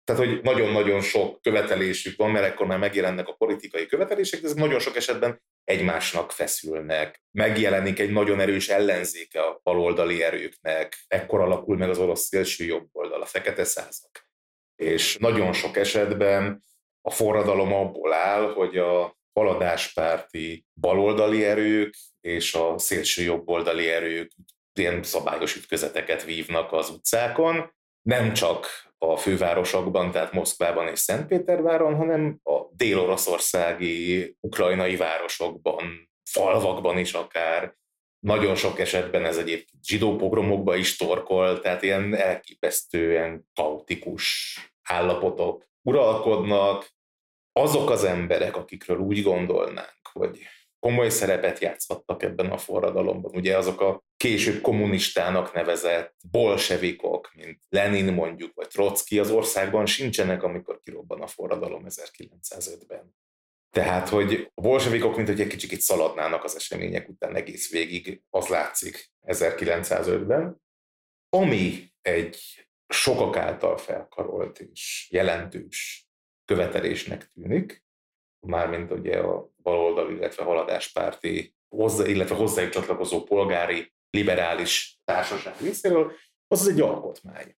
tehát 0.05 0.25
hogy 0.27 0.43
nagyon-nagyon 0.43 1.01
sok 1.01 1.43
követelésük 1.43 2.17
van, 2.17 2.31
mert 2.31 2.45
ekkor 2.45 2.67
már 2.67 2.79
megjelennek 2.79 3.29
a 3.29 3.33
politikai 3.33 3.87
követelések, 3.87 4.41
de 4.41 4.47
ezek 4.47 4.59
nagyon 4.59 4.79
sok 4.79 4.97
esetben 4.97 5.43
egymásnak 5.65 6.33
feszülnek. 6.33 7.23
Megjelenik 7.31 7.99
egy 7.99 8.11
nagyon 8.11 8.41
erős 8.41 8.69
ellenzéke 8.69 9.43
a 9.43 9.61
baloldali 9.63 10.23
erőknek, 10.23 10.97
ekkor 11.09 11.41
alakul 11.41 11.77
meg 11.77 11.89
az 11.89 11.99
orosz 11.99 12.27
szélső 12.27 12.65
jobb 12.65 12.89
oldal, 12.93 13.23
a 13.23 13.27
fekete 13.27 13.65
százak. 13.65 14.29
És 14.77 15.17
nagyon 15.17 15.53
sok 15.53 15.77
esetben 15.77 16.65
a 17.03 17.11
forradalom 17.11 17.73
abból 17.73 18.13
áll, 18.13 18.53
hogy 18.53 18.79
a 18.79 19.19
haladáspárti 19.33 20.67
baloldali 20.75 21.45
erők 21.45 21.95
és 22.21 22.55
a 22.55 22.79
szélső 22.79 23.23
jobboldali 23.23 23.89
erők 23.89 24.33
ilyen 24.79 25.03
szabályos 25.03 25.57
ütközeteket 25.57 26.25
vívnak 26.25 26.73
az 26.73 26.91
utcákon. 26.91 27.73
Nem 28.03 28.33
csak 28.33 28.67
a 28.99 29.17
fővárosokban, 29.17 30.11
tehát 30.11 30.33
Moszkvában 30.33 30.89
és 30.89 30.99
Szentpéterváron, 30.99 31.95
hanem 31.95 32.41
a 32.43 32.61
dél-oroszországi, 32.71 34.37
ukrajnai 34.41 34.97
városokban, 34.97 36.11
falvakban 36.31 36.99
is 36.99 37.13
akár. 37.13 37.79
Nagyon 38.27 38.55
sok 38.55 38.79
esetben 38.79 39.25
ez 39.25 39.37
egyébként 39.37 39.85
zsidó 39.85 40.17
pogromokba 40.17 40.77
is 40.77 40.97
torkol, 40.97 41.61
tehát 41.61 41.83
ilyen 41.83 42.15
elképesztően 42.15 43.49
kaotikus 43.55 44.57
állapotok 44.83 45.69
uralkodnak. 45.83 46.91
Azok 47.61 47.91
az 47.91 48.05
emberek, 48.05 48.57
akikről 48.57 48.99
úgy 48.99 49.23
gondolnánk, 49.23 50.09
hogy 50.13 50.39
komoly 50.79 51.09
szerepet 51.09 51.59
játszhattak 51.59 52.23
ebben 52.23 52.51
a 52.51 52.59
forradalomban. 52.59 53.35
Ugye 53.35 53.57
azok 53.57 53.81
a 53.81 54.05
később 54.17 54.61
kommunistának 54.61 55.53
nevezett 55.53 56.15
bolsevikok, 56.31 57.31
mint 57.35 57.61
Lenin 57.69 58.13
mondjuk, 58.13 58.55
vagy 58.55 58.69
Trotsky 58.69 59.19
az 59.19 59.31
országban 59.31 59.87
sincsenek, 59.87 60.43
amikor 60.43 60.81
kirobban 60.83 61.21
a 61.21 61.27
forradalom 61.27 61.85
1905-ben. 61.89 63.15
Tehát, 63.71 64.09
hogy 64.09 64.51
a 64.55 64.61
bolsevikok, 64.61 65.17
mint 65.17 65.29
hogy 65.29 65.41
egy 65.41 65.47
kicsit 65.47 65.81
szaladnának 65.81 66.45
az 66.45 66.57
események 66.57 67.09
után 67.09 67.37
egész 67.37 67.71
végig, 67.71 68.23
az 68.31 68.47
látszik 68.47 69.11
1905-ben. 69.27 70.63
Ami 71.29 71.93
egy 72.03 72.69
sokak 72.89 73.37
által 73.37 73.77
felkarolt 73.77 74.61
és 74.61 75.09
jelentős 75.11 76.10
követelésnek 76.51 77.31
tűnik, 77.35 77.85
mármint 78.47 78.91
ugye 78.91 79.19
a 79.19 79.51
baloldal, 79.63 80.11
illetve 80.11 80.45
haladáspárti, 80.45 81.55
hozzá, 81.77 82.07
illetve 82.07 82.35
hozzájuk 82.35 82.73
csatlakozó 82.73 83.23
polgári 83.23 83.93
liberális 84.11 84.99
társaság 85.05 85.55
részéről, 85.61 86.13
az 86.47 86.69
egy 86.69 86.81
alkotmány. 86.81 87.57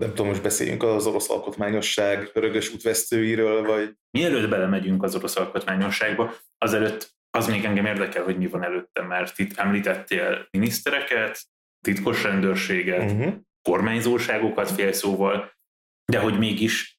Nem 0.00 0.08
tudom, 0.08 0.26
most 0.26 0.42
beszéljünk 0.42 0.82
az 0.82 1.06
orosz 1.06 1.30
alkotmányosság 1.30 2.30
örökös 2.32 2.74
útvesztőiről, 2.74 3.62
vagy... 3.62 3.96
Mielőtt 4.10 4.48
belemegyünk 4.48 5.02
az 5.02 5.14
orosz 5.14 5.36
alkotmányosságba, 5.36 6.34
azelőtt 6.58 7.14
az 7.30 7.46
még 7.46 7.64
engem 7.64 7.86
érdekel, 7.86 8.24
hogy 8.24 8.38
mi 8.38 8.46
van 8.46 8.62
előtte, 8.62 9.02
mert 9.02 9.38
itt 9.38 9.56
említettél 9.56 10.48
minisztereket, 10.50 11.42
titkos 11.80 12.22
rendőrséget, 12.22 13.10
uh-huh. 13.10 13.34
kormányzóságokat 13.62 14.70
félszóval, 14.70 15.52
de 16.12 16.18
hogy 16.18 16.38
mégis 16.38 16.95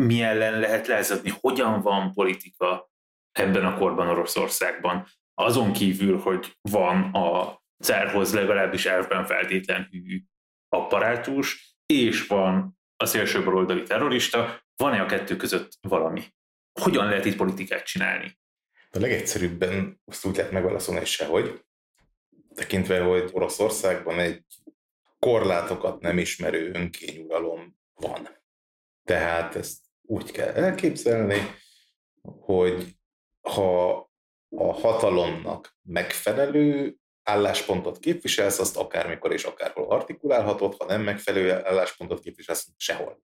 mi 0.00 0.22
ellen 0.22 0.60
lehet 0.60 0.86
lezadni, 0.86 1.32
hogyan 1.40 1.80
van 1.82 2.12
politika 2.12 2.90
ebben 3.32 3.64
a 3.64 3.78
korban 3.78 4.08
Oroszországban. 4.08 5.06
Azon 5.34 5.72
kívül, 5.72 6.18
hogy 6.18 6.56
van 6.60 7.14
a 7.14 7.60
cárhoz 7.84 8.34
legalábbis 8.34 8.86
elvben 8.86 9.26
feltétlen 9.26 9.88
hű 9.90 10.22
apparátus, 10.68 11.76
és 11.86 12.26
van 12.26 12.78
a 12.96 13.06
szélső 13.06 13.44
baloldali 13.44 13.82
terrorista, 13.82 14.62
van-e 14.76 15.00
a 15.00 15.06
kettő 15.06 15.36
között 15.36 15.70
valami? 15.80 16.22
Hogyan 16.80 17.08
lehet 17.08 17.24
itt 17.24 17.36
politikát 17.36 17.84
csinálni? 17.84 18.38
A 18.90 18.98
legegyszerűbben 18.98 20.00
azt 20.04 20.24
úgy 20.24 20.36
lehet 20.36 20.52
megválaszolni, 20.52 21.00
hogy 21.00 21.08
sehogy. 21.08 21.64
Tekintve, 22.54 23.00
hogy 23.00 23.30
Oroszországban 23.32 24.18
egy 24.18 24.44
korlátokat 25.18 26.00
nem 26.00 26.18
ismerő 26.18 26.70
önkényuralom 26.72 27.76
van. 27.94 28.28
Tehát 29.04 29.56
ezt 29.56 29.81
úgy 30.02 30.30
kell 30.30 30.48
elképzelni, 30.48 31.54
hogy 32.22 32.96
ha 33.40 33.90
a 34.56 34.72
hatalomnak 34.72 35.76
megfelelő 35.82 36.96
álláspontot 37.22 37.98
képviselsz, 37.98 38.58
azt 38.58 38.76
akármikor 38.76 39.32
és 39.32 39.44
akárhol 39.44 39.90
artikulálhatod, 39.90 40.74
ha 40.78 40.84
nem 40.84 41.02
megfelelő 41.02 41.52
álláspontot 41.52 42.20
képviselsz, 42.20 42.68
sehol. 42.76 43.22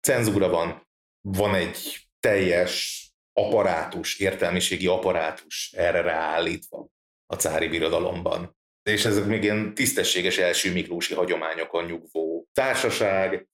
Cenzúra 0.00 0.48
van, 0.48 0.88
van 1.20 1.54
egy 1.54 2.08
teljes 2.20 3.04
aparátus, 3.32 4.18
értelmiségi 4.18 4.86
aparátus 4.86 5.72
erre 5.72 6.00
ráállítva 6.00 6.88
a 7.26 7.34
cári 7.34 7.68
birodalomban. 7.68 8.56
És 8.82 9.04
ezek 9.04 9.24
még 9.24 9.42
ilyen 9.42 9.74
tisztességes 9.74 10.38
első 10.38 10.72
Miklósi 10.72 11.14
hagyományokon 11.14 11.84
nyugvó 11.84 12.48
társaság. 12.52 13.48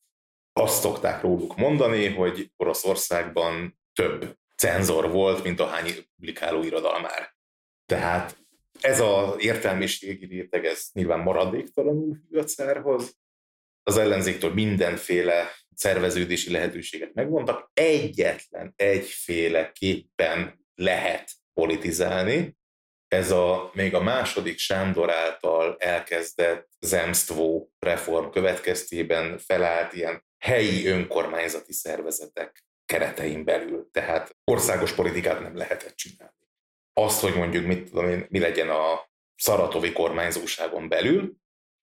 Azt 0.53 0.81
szokták 0.81 1.23
róluk 1.23 1.57
mondani, 1.57 2.09
hogy 2.09 2.53
Oroszországban 2.57 3.79
több 3.95 4.37
cenzor 4.57 5.11
volt, 5.11 5.43
mint 5.43 5.61
a 5.61 5.67
hány 5.67 5.91
publikáló 6.17 6.63
irodalmár. 6.63 7.35
Tehát 7.87 8.37
ez 8.81 9.01
az 9.01 9.35
értelmiségi 9.39 10.27
réteg, 10.27 10.65
ez 10.65 10.89
nyilván 10.93 11.21
maradéktalanul 11.21 12.21
hű 12.31 12.39
a 12.39 12.45
cárhoz. 12.45 13.17
Az 13.83 13.97
ellenzéktől 13.97 14.53
mindenféle 14.53 15.51
szerveződési 15.75 16.51
lehetőséget 16.51 17.15
megvontak. 17.15 17.71
Egyetlen 17.75 18.73
egyféleképpen 18.77 20.67
lehet 20.75 21.31
politizálni. 21.53 22.57
Ez 23.09 23.31
a 23.31 23.71
még 23.75 23.95
a 23.95 24.03
második 24.03 24.59
Sándor 24.59 25.11
által 25.11 25.77
elkezdett 25.79 26.69
zemstvó 26.81 27.73
reform 27.79 28.31
következtében 28.31 29.39
felállt 29.39 29.93
ilyen 29.93 30.25
helyi 30.43 30.87
önkormányzati 30.87 31.73
szervezetek 31.73 32.65
keretein 32.85 33.45
belül. 33.45 33.89
Tehát 33.91 34.37
országos 34.45 34.93
politikát 34.93 35.41
nem 35.41 35.57
lehetett 35.57 35.95
csinálni. 35.95 36.49
Azt, 36.93 37.21
hogy 37.21 37.35
mondjuk 37.35 37.67
mit 37.67 37.85
tudom 37.85 38.09
én, 38.09 38.27
mi 38.29 38.39
legyen 38.39 38.71
a 38.71 39.11
szaratovi 39.37 39.93
kormányzóságon 39.93 40.89
belül, 40.89 41.37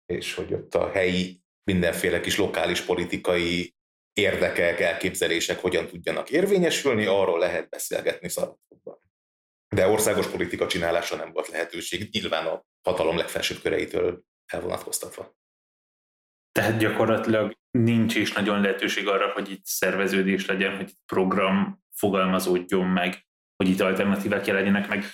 és 0.06 0.34
hogy 0.34 0.52
ott 0.52 0.74
a 0.74 0.90
helyi 0.90 1.42
mindenféle 1.70 2.20
kis 2.20 2.36
lokális 2.36 2.80
politikai 2.80 3.74
érdekek, 4.12 4.80
elképzelések 4.80 5.60
hogyan 5.60 5.86
tudjanak 5.86 6.30
érvényesülni, 6.30 7.06
arról 7.06 7.38
lehet 7.38 7.68
beszélgetni 7.68 8.28
Szaratovban. 8.28 8.98
De 9.68 9.86
országos 9.86 10.26
politika 10.26 10.66
csinálása 10.66 11.16
nem 11.16 11.32
volt 11.32 11.48
lehetőség, 11.48 12.08
nyilván 12.12 12.46
a 12.46 12.64
hatalom 12.82 13.16
legfelsőbb 13.16 13.60
köreitől 13.60 14.22
elvonatkoztatva. 14.46 15.36
Tehát 16.58 16.78
gyakorlatilag 16.78 17.52
nincs 17.70 18.14
is 18.14 18.32
nagyon 18.32 18.60
lehetőség 18.60 19.08
arra, 19.08 19.30
hogy 19.30 19.50
itt 19.50 19.64
szerveződés 19.64 20.46
legyen, 20.46 20.76
hogy 20.76 20.88
itt 20.88 20.98
program 21.06 21.82
fogalmazódjon 21.92 22.86
meg, 22.86 23.26
hogy 23.56 23.68
itt 23.68 23.80
alternatívák 23.80 24.46
jelenjenek 24.46 24.88
meg. 24.88 25.04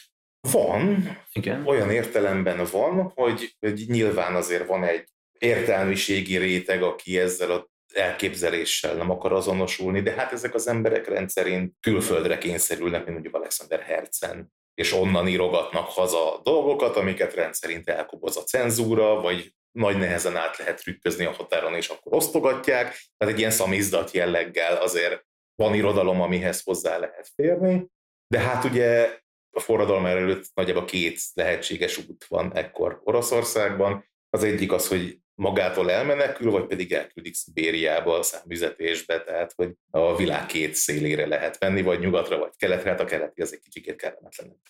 Van, 0.50 1.09
Igen. 1.33 1.66
olyan 1.66 1.90
értelemben 1.90 2.66
van, 2.70 3.12
hogy, 3.14 3.57
hogy 3.61 3.85
nyilván 3.88 4.35
azért 4.35 4.66
van 4.66 4.85
egy 4.85 5.09
értelmiségi 5.38 6.37
réteg, 6.37 6.83
aki 6.83 7.18
ezzel 7.18 7.50
a 7.50 7.68
elképzeléssel 7.94 8.94
nem 8.94 9.11
akar 9.11 9.33
azonosulni, 9.33 10.00
de 10.00 10.12
hát 10.12 10.33
ezek 10.33 10.55
az 10.55 10.68
emberek 10.68 11.09
rendszerint 11.09 11.74
külföldre 11.81 12.38
kényszerülnek, 12.38 13.00
mint 13.00 13.12
mondjuk 13.12 13.35
Alexander 13.35 13.81
Herzen, 13.81 14.53
és 14.74 14.92
onnan 14.92 15.29
írogatnak 15.29 15.88
haza 15.88 16.40
dolgokat, 16.42 16.96
amiket 16.96 17.35
rendszerint 17.35 17.88
elkoboz 17.88 18.37
a 18.37 18.42
cenzúra, 18.42 19.20
vagy 19.20 19.55
nagy 19.73 19.99
nehezen 19.99 20.37
át 20.37 20.57
lehet 20.57 20.81
trükközni 20.81 21.25
a 21.25 21.33
határon, 21.33 21.75
és 21.75 21.89
akkor 21.89 22.15
osztogatják. 22.15 22.87
Tehát 23.17 23.35
egy 23.35 23.39
ilyen 23.39 23.51
szamizdat 23.51 24.11
jelleggel 24.11 24.77
azért 24.77 25.25
van 25.55 25.75
irodalom, 25.75 26.21
amihez 26.21 26.63
hozzá 26.63 26.99
lehet 26.99 27.31
férni. 27.35 27.87
De 28.27 28.39
hát 28.39 28.65
ugye 28.65 29.19
a 29.51 29.61
forradalom 29.61 30.07
előtt 30.07 30.51
nagyjából 30.55 30.85
két 30.85 31.21
lehetséges 31.35 31.99
út 31.99 32.25
van 32.25 32.57
ekkor 32.57 33.01
Oroszországban. 33.05 34.09
Az 34.31 34.45
egyik 34.45 34.73
az, 34.73 34.89
hogy 34.89 35.19
magától 35.35 35.91
elmenekül, 35.91 36.51
vagy 36.51 36.67
pedig 36.67 36.93
elküldik 36.93 37.35
Szibériába, 37.35 38.19
a 38.19 38.23
számüzetésbe, 38.23 39.23
tehát 39.23 39.53
hogy 39.53 39.73
a 39.91 40.17
világ 40.17 40.47
két 40.47 40.75
szélére 40.75 41.27
lehet 41.27 41.61
menni, 41.61 41.83
vagy 41.83 42.01
nyugatra, 42.01 42.39
vagy 42.39 42.53
keletre, 42.57 42.91
hát 42.91 43.01
a 43.01 43.05
keleti 43.05 43.43
az 43.43 43.53
egy 43.53 43.61
kicsit 43.61 43.97
kellemetlenebb. 43.97 44.61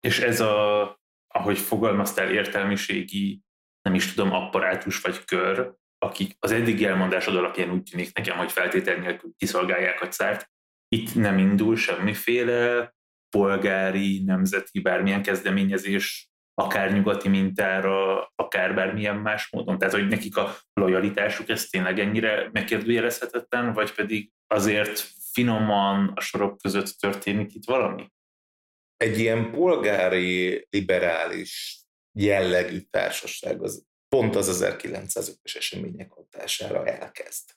És 0.00 0.20
ez 0.20 0.40
a, 0.40 0.82
ahogy 1.26 1.58
fogalmaztál, 1.58 2.32
értelmiségi 2.32 3.40
nem 3.88 3.96
is 3.96 4.14
tudom, 4.14 4.32
apparátus 4.32 5.00
vagy 5.00 5.24
kör, 5.24 5.72
akik 5.98 6.36
az 6.38 6.50
eddigi 6.50 6.84
elmondásod 6.84 7.36
alapján 7.36 7.70
úgy 7.70 7.82
tűnik 7.82 8.16
nekem, 8.16 8.36
hogy 8.36 8.52
feltétel 8.52 8.96
nélkül 8.96 9.30
kiszolgálják 9.36 10.02
a 10.02 10.08
cárt. 10.08 10.50
Itt 10.88 11.14
nem 11.14 11.38
indul 11.38 11.76
semmiféle 11.76 12.92
polgári, 13.36 14.24
nemzeti, 14.24 14.80
bármilyen 14.80 15.22
kezdeményezés, 15.22 16.28
akár 16.54 16.92
nyugati 16.92 17.28
mintára, 17.28 18.26
akár 18.34 18.74
bármilyen 18.74 19.16
más 19.16 19.50
módon. 19.50 19.78
Tehát, 19.78 19.94
hogy 19.94 20.06
nekik 20.08 20.36
a 20.36 20.56
lojalitásuk 20.72 21.48
ez 21.48 21.64
tényleg 21.64 21.98
ennyire 21.98 22.48
megkérdőjelezhetetlen, 22.52 23.72
vagy 23.72 23.92
pedig 23.94 24.30
azért 24.46 24.98
finoman 25.32 26.12
a 26.14 26.20
sorok 26.20 26.58
között 26.58 26.96
történik 27.00 27.54
itt 27.54 27.64
valami? 27.64 28.12
Egy 28.96 29.18
ilyen 29.18 29.50
polgári, 29.50 30.66
liberális 30.70 31.78
jellegű 32.22 32.80
társaság 32.90 33.62
az 33.62 33.86
pont 34.08 34.36
az 34.36 34.62
1905-ös 34.62 35.56
események 35.56 36.12
hatására 36.12 36.86
elkezd 36.86 37.50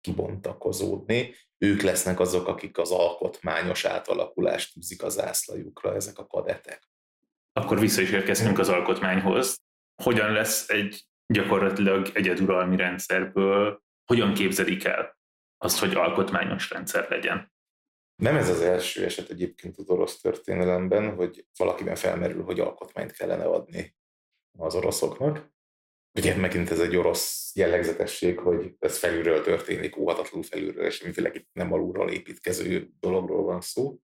kibontakozódni. 0.00 1.34
Ők 1.58 1.82
lesznek 1.82 2.20
azok, 2.20 2.48
akik 2.48 2.78
az 2.78 2.90
alkotmányos 2.90 3.84
átalakulást 3.84 4.72
tűzik 4.72 5.02
az 5.02 5.20
ászlajukra, 5.20 5.94
ezek 5.94 6.18
a 6.18 6.26
kadetek. 6.26 6.90
Akkor 7.52 7.80
vissza 7.80 8.00
is 8.00 8.10
érkeztünk 8.10 8.58
az 8.58 8.68
alkotmányhoz. 8.68 9.56
Hogyan 10.02 10.32
lesz 10.32 10.68
egy 10.68 11.04
gyakorlatilag 11.26 12.10
egyeduralmi 12.14 12.76
rendszerből 12.76 13.82
hogyan 14.04 14.34
képzelik 14.34 14.84
el 14.84 15.18
azt, 15.58 15.78
hogy 15.78 15.94
alkotmányos 15.94 16.70
rendszer 16.70 17.06
legyen. 17.10 17.52
Nem 18.16 18.36
ez 18.36 18.48
az 18.48 18.60
első 18.60 19.04
eset 19.04 19.30
egyébként 19.30 19.76
az 19.76 19.88
orosz 19.88 20.20
történelemben, 20.20 21.14
hogy 21.14 21.46
valakiben 21.56 21.94
felmerül, 21.94 22.42
hogy 22.42 22.60
alkotmányt 22.60 23.12
kellene 23.12 23.44
adni 23.44 23.96
az 24.58 24.74
oroszoknak. 24.74 25.54
Ugye 26.18 26.36
megint 26.36 26.70
ez 26.70 26.80
egy 26.80 26.96
orosz 26.96 27.52
jellegzetesség, 27.54 28.38
hogy 28.38 28.76
ez 28.78 28.98
felülről 28.98 29.42
történik, 29.42 29.96
óhatatlanul 29.96 30.42
felülről, 30.42 30.86
és 30.86 30.94
semmiféle 30.94 31.32
nem 31.52 31.72
alulról 31.72 32.10
építkező 32.10 32.90
dologról 33.00 33.42
van 33.42 33.60
szó. 33.60 33.98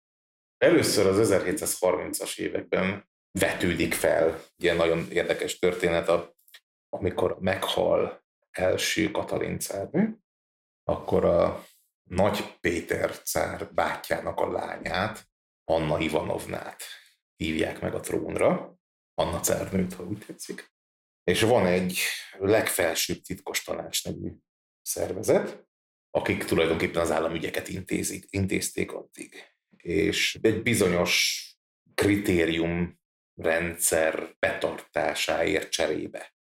Először 0.58 1.06
az 1.06 1.30
1730-as 1.32 2.38
években 2.38 3.08
vetődik 3.38 3.94
fel 3.94 4.42
ilyen 4.56 4.76
nagyon 4.76 5.10
érdekes 5.10 5.58
történet, 5.58 6.10
amikor 6.88 7.36
meghal 7.40 8.24
első 8.50 9.10
Katalin 9.10 9.58
cárnő, 9.58 10.18
akkor 10.84 11.24
a 11.24 11.64
nagy 12.10 12.58
Péter 12.60 13.22
cár 13.22 13.74
bátyjának 13.74 14.40
a 14.40 14.50
lányát, 14.50 15.28
Anna 15.64 15.98
Ivanovnát 15.98 16.82
hívják 17.36 17.80
meg 17.80 17.94
a 17.94 18.00
trónra, 18.00 18.78
Anna 19.14 19.40
cárnőt, 19.40 19.94
ha 19.94 20.04
úgy 20.04 20.18
tetszik. 20.26 20.72
És 21.24 21.40
van 21.40 21.66
egy 21.66 21.98
legfelsőbb 22.38 23.20
titkos 23.20 23.62
tanács 23.62 24.04
nevű 24.04 24.32
szervezet, 24.82 25.68
akik 26.10 26.44
tulajdonképpen 26.44 27.00
az 27.00 27.10
államügyeket 27.10 27.68
intézik, 27.68 28.26
intézték 28.30 28.92
addig. 28.92 29.44
És 29.76 30.38
egy 30.40 30.62
bizonyos 30.62 31.44
kritérium 31.94 33.00
rendszer 33.34 34.36
betartásáért 34.38 35.70
cserébe 35.70 36.34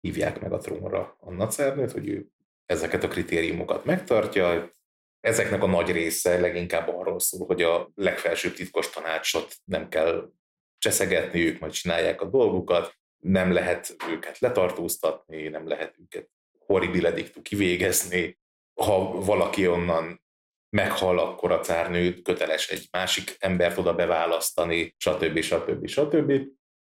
hívják 0.00 0.40
meg 0.40 0.52
a 0.52 0.58
trónra 0.58 1.16
Anna 1.20 1.46
Cernőt, 1.46 1.92
hogy 1.92 2.08
ő 2.08 2.30
ezeket 2.66 3.04
a 3.04 3.08
kritériumokat 3.08 3.84
megtartja. 3.84 4.78
Ezeknek 5.20 5.62
a 5.62 5.66
nagy 5.66 5.90
része 5.90 6.40
leginkább 6.40 6.88
arról 6.88 7.20
szól, 7.20 7.46
hogy 7.46 7.62
a 7.62 7.90
legfelsőbb 7.94 8.54
titkos 8.54 8.90
tanácsot 8.90 9.54
nem 9.64 9.88
kell 9.88 10.32
cseszegetni, 10.78 11.46
ők 11.46 11.58
majd 11.58 11.72
csinálják 11.72 12.20
a 12.20 12.28
dolgukat, 12.28 12.98
nem 13.18 13.52
lehet 13.52 13.96
őket 14.10 14.38
letartóztatni, 14.38 15.48
nem 15.48 15.68
lehet 15.68 15.94
őket 15.98 16.28
horribilediktu 16.58 17.42
kivégezni. 17.42 18.38
Ha 18.74 19.20
valaki 19.20 19.68
onnan 19.68 20.22
meghal, 20.76 21.18
akkor 21.18 21.52
a 21.52 21.60
cárnő 21.60 22.12
köteles 22.14 22.68
egy 22.68 22.88
másik 22.90 23.36
embert 23.38 23.78
oda 23.78 23.94
beválasztani, 23.94 24.94
stb. 24.98 25.40
stb. 25.40 25.86
stb. 25.86 26.32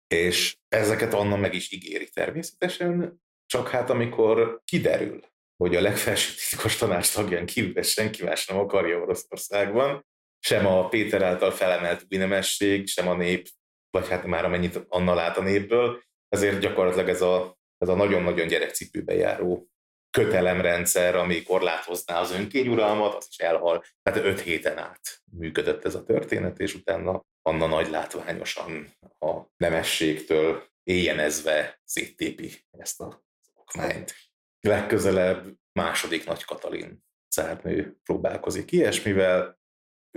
És 0.08 0.58
ezeket 0.68 1.14
Anna 1.14 1.36
meg 1.36 1.54
is 1.54 1.72
ígéri 1.72 2.10
természetesen, 2.10 3.22
csak 3.46 3.68
hát 3.70 3.90
amikor 3.90 4.62
kiderül, 4.66 5.31
hogy 5.62 5.76
a 5.76 5.82
legfelsőbb 5.82 6.36
titkos 6.50 6.76
tanács 6.76 7.14
tagján 7.14 7.46
kívül 7.46 7.82
senki 7.82 8.24
más 8.24 8.48
nem 8.48 8.58
akarja 8.58 9.00
Oroszországban, 9.00 10.06
sem 10.40 10.66
a 10.66 10.88
Péter 10.88 11.22
által 11.22 11.52
felemelt 11.52 12.06
újnemesség, 12.10 12.88
sem 12.88 13.08
a 13.08 13.16
nép, 13.16 13.50
vagy 13.90 14.08
hát 14.08 14.26
már 14.26 14.46
amennyit 14.46 14.86
Anna 14.88 15.14
lát 15.14 15.38
a 15.38 15.42
népből, 15.42 16.04
ezért 16.30 16.60
gyakorlatilag 16.60 17.10
ez 17.10 17.22
a, 17.22 17.58
ez 17.78 17.90
a 17.90 17.96
nagyon-nagyon 17.96 18.48
gyerekcipőbe 18.48 19.14
járó 19.14 19.70
kötelemrendszer, 20.10 21.16
ami 21.16 21.44
korlátozná 21.44 22.20
az 22.20 22.32
önkényuralmat, 22.32 23.16
az 23.16 23.28
is 23.30 23.38
elhal. 23.38 23.84
Tehát 24.04 24.26
öt 24.26 24.40
héten 24.40 24.78
át 24.78 25.22
működött 25.32 25.86
ez 25.86 25.96
a 25.96 26.04
történet, 26.04 26.60
és 26.60 26.76
utána 26.76 27.26
Anna 27.42 27.68
nagy 27.68 27.90
látványosan 27.90 28.94
a 29.20 29.42
nemességtől 29.58 30.64
éjjenezve 30.84 31.80
széttépi 31.84 32.52
ezt 32.78 33.02
a 33.02 33.24
okmányt. 33.54 34.31
Legközelebb 34.62 35.56
második 35.80 36.26
nagy 36.26 36.44
Katalin 36.44 37.04
cárnő 37.36 37.98
próbálkozik 38.04 38.72
ilyesmivel. 38.72 39.60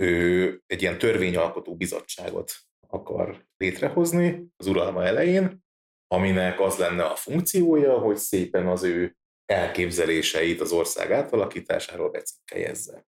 Ő 0.01 0.61
egy 0.65 0.81
ilyen 0.81 0.97
törvényalkotó 0.97 1.75
bizottságot 1.75 2.53
akar 2.87 3.45
létrehozni 3.57 4.45
az 4.57 4.67
uralma 4.67 5.03
elején, 5.03 5.63
aminek 6.07 6.59
az 6.59 6.77
lenne 6.77 7.03
a 7.03 7.15
funkciója, 7.15 7.97
hogy 7.97 8.17
szépen 8.17 8.67
az 8.67 8.83
ő 8.83 9.17
elképzeléseit 9.45 10.61
az 10.61 10.71
ország 10.71 11.11
átalakításáról 11.11 12.09
becikkeljezze. 12.09 13.05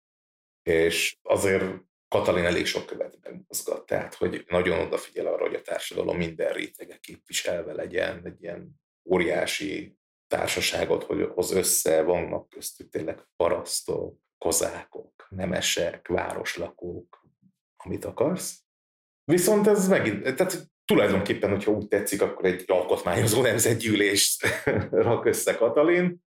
És 0.63 1.17
azért 1.23 1.65
Katalin 2.09 2.45
elég 2.45 2.67
sok 2.67 2.87
követ 2.87 3.19
megmozgat, 3.23 3.87
tehát 3.87 4.15
hogy 4.15 4.45
nagyon 4.49 4.81
odafigyel 4.81 5.27
arra, 5.27 5.47
hogy 5.47 5.55
a 5.55 5.63
társadalom 5.63 6.17
minden 6.17 6.53
rétege 6.53 6.97
képviselve 6.97 7.73
legyen, 7.73 8.27
egy 8.27 8.43
ilyen 8.43 8.81
óriási 9.11 9.96
társaságot, 10.27 11.05
hogy 11.05 11.29
hoz 11.35 11.53
össze, 11.53 12.03
vannak 12.03 12.49
köztük 12.49 12.91
tényleg 12.91 13.27
parasztok, 13.37 14.19
kozákok, 14.39 15.27
nemesek, 15.29 16.09
városlakók, 16.09 17.27
amit 17.77 18.05
akarsz. 18.05 18.61
Viszont 19.25 19.67
ez 19.67 19.89
megint, 19.89 20.23
tehát 20.23 20.71
tulajdonképpen, 20.85 21.51
hogyha 21.51 21.71
úgy 21.71 21.89
tetszik, 21.89 22.23
akkor 22.23 22.45
egy 22.45 22.65
alkotmányozó 22.67 23.43
nemzetgyűlést 23.43 24.47
rak 24.91 25.25
össze 25.25 25.55
Katalin, 25.55 26.25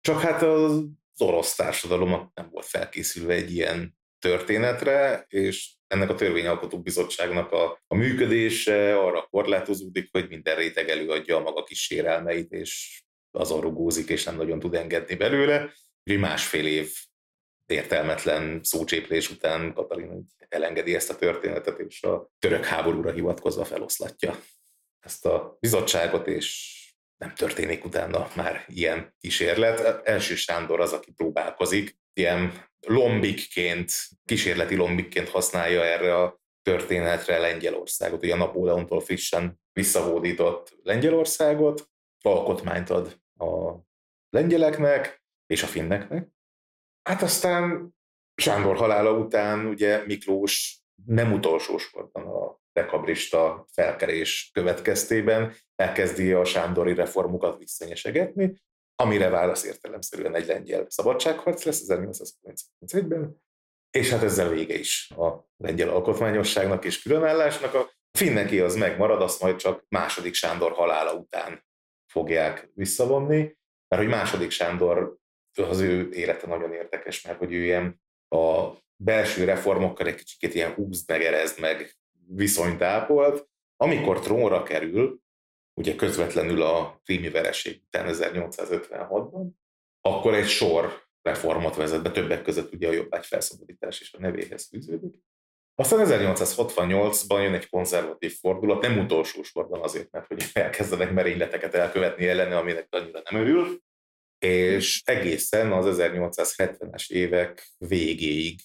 csak 0.00 0.20
hát 0.20 0.42
az 0.42 0.84
orosz 1.18 1.54
társadalom 1.54 2.30
nem 2.34 2.48
volt 2.50 2.66
felkészülve 2.66 3.34
egy 3.34 3.52
ilyen 3.52 3.98
történetre, 4.18 5.24
és 5.28 5.74
ennek 5.86 6.10
a 6.10 6.14
törvényalkotó 6.14 6.80
bizottságnak 6.82 7.52
a, 7.52 7.82
a 7.86 7.94
működése 7.94 8.98
arra 8.98 9.26
korlátozódik, 9.30 10.08
hogy 10.12 10.28
minden 10.28 10.56
réteg 10.56 10.88
előadja 10.88 11.36
a 11.36 11.40
maga 11.40 11.62
kis 11.62 11.82
sérelmeit, 11.82 12.52
és 12.52 13.02
azon 13.36 13.60
rugózik, 13.60 14.08
és 14.08 14.24
nem 14.24 14.36
nagyon 14.36 14.58
tud 14.58 14.74
engedni 14.74 15.14
belőle. 15.14 15.72
Úgyhogy 16.04 16.22
másfél 16.22 16.66
év 16.66 16.92
értelmetlen 17.66 18.60
szócséplés 18.62 19.30
után 19.30 19.74
Katalin 19.74 20.26
elengedi 20.48 20.94
ezt 20.94 21.10
a 21.10 21.16
történetet, 21.16 21.78
és 21.78 22.02
a 22.02 22.30
török 22.38 22.64
háborúra 22.64 23.12
hivatkozva 23.12 23.64
feloszlatja 23.64 24.38
ezt 25.00 25.26
a 25.26 25.56
bizottságot, 25.60 26.26
és 26.26 26.74
nem 27.16 27.34
történik 27.34 27.84
utána 27.84 28.28
már 28.36 28.64
ilyen 28.68 29.14
kísérlet. 29.20 30.06
Első 30.06 30.34
Sándor 30.34 30.80
az, 30.80 30.92
aki 30.92 31.12
próbálkozik, 31.12 31.98
ilyen 32.12 32.68
lombikként, 32.80 33.92
kísérleti 34.24 34.74
lombikként 34.74 35.28
használja 35.28 35.84
erre 35.84 36.16
a 36.16 36.40
történetre 36.62 37.38
Lengyelországot, 37.38 38.22
ugye 38.22 38.36
Napóleontól 38.36 39.00
frissen 39.00 39.60
visszahódított 39.72 40.76
Lengyelországot, 40.82 41.88
alkotmányt 42.22 42.90
ad 42.90 43.20
a 43.38 43.74
lengyeleknek 44.30 45.22
és 45.46 45.62
a 45.62 45.66
finneknek. 45.66 46.28
Hát 47.02 47.22
aztán 47.22 47.94
Sándor 48.34 48.76
halála 48.76 49.12
után 49.12 49.66
ugye 49.66 50.04
Miklós 50.06 50.80
nem 51.06 51.32
utolsó 51.32 51.78
sorban 51.78 52.26
a 52.26 52.60
dekabrista 52.72 53.66
felkerés 53.72 54.50
következtében 54.52 55.54
elkezdi 55.74 56.32
a 56.32 56.44
sándori 56.44 56.94
reformokat 56.94 57.58
visszanyesegetni, 57.58 58.62
amire 58.94 59.28
válasz 59.28 59.64
értelemszerűen 59.64 60.34
egy 60.34 60.46
lengyel 60.46 60.86
szabadságharc 60.88 61.64
lesz 61.64 61.82
1831-ben, 61.86 63.42
és 63.90 64.10
hát 64.10 64.22
ezzel 64.22 64.48
vége 64.48 64.78
is 64.78 65.10
a 65.10 65.46
lengyel 65.56 65.88
alkotmányosságnak 65.88 66.84
és 66.84 67.02
különállásnak. 67.02 67.74
A 67.74 67.90
finneké 68.18 68.60
az 68.60 68.76
megmarad, 68.76 69.22
azt 69.22 69.40
majd 69.40 69.56
csak 69.56 69.84
második 69.88 70.34
Sándor 70.34 70.72
halála 70.72 71.14
után 71.14 71.64
fogják 72.16 72.70
visszavonni, 72.74 73.56
mert 73.88 74.02
hogy 74.02 74.08
második 74.08 74.50
Sándor 74.50 75.16
az 75.54 75.80
ő 75.80 76.10
élete 76.12 76.46
nagyon 76.46 76.72
érdekes, 76.72 77.22
mert 77.22 77.38
hogy 77.38 77.52
ő 77.52 77.64
ilyen 77.64 78.00
a 78.28 78.72
belső 78.96 79.44
reformokkal 79.44 80.06
egy 80.06 80.14
kicsit 80.14 80.54
ilyen 80.54 80.72
húzd 80.72 81.08
meg, 81.08 81.22
erezd 81.22 81.60
meg 81.60 81.96
viszonyt 82.28 82.82
ápolt. 82.82 83.48
Amikor 83.76 84.20
trónra 84.20 84.62
kerül, 84.62 85.20
ugye 85.80 85.94
közvetlenül 85.94 86.62
a 86.62 87.00
krími 87.04 87.30
vereség 87.30 87.82
után 87.86 88.06
1856-ban, 88.08 89.48
akkor 90.00 90.34
egy 90.34 90.48
sor 90.48 91.06
reformot 91.22 91.76
vezet 91.76 92.02
be, 92.02 92.10
többek 92.10 92.42
között 92.42 92.72
ugye 92.72 92.88
a 92.88 92.92
jobbágy 92.92 93.26
felszabadítás 93.26 94.00
is 94.00 94.12
a 94.12 94.20
nevéhez 94.20 94.66
fűződik. 94.68 95.14
Aztán 95.78 96.06
1868-ban 96.06 97.42
jön 97.42 97.54
egy 97.54 97.68
konzervatív 97.68 98.38
fordulat, 98.40 98.82
nem 98.82 98.98
utolsó 98.98 99.42
sorban 99.42 99.82
azért, 99.82 100.10
mert 100.10 100.26
hogy 100.26 100.44
elkezdenek 100.52 101.12
merényleteket 101.12 101.74
elkövetni 101.74 102.28
ellene, 102.28 102.56
aminek 102.56 102.86
annyira 102.90 103.22
nem 103.30 103.40
örül, 103.40 103.80
és 104.38 105.02
egészen 105.04 105.72
az 105.72 105.96
1870-es 105.98 107.10
évek 107.10 107.68
végéig 107.78 108.60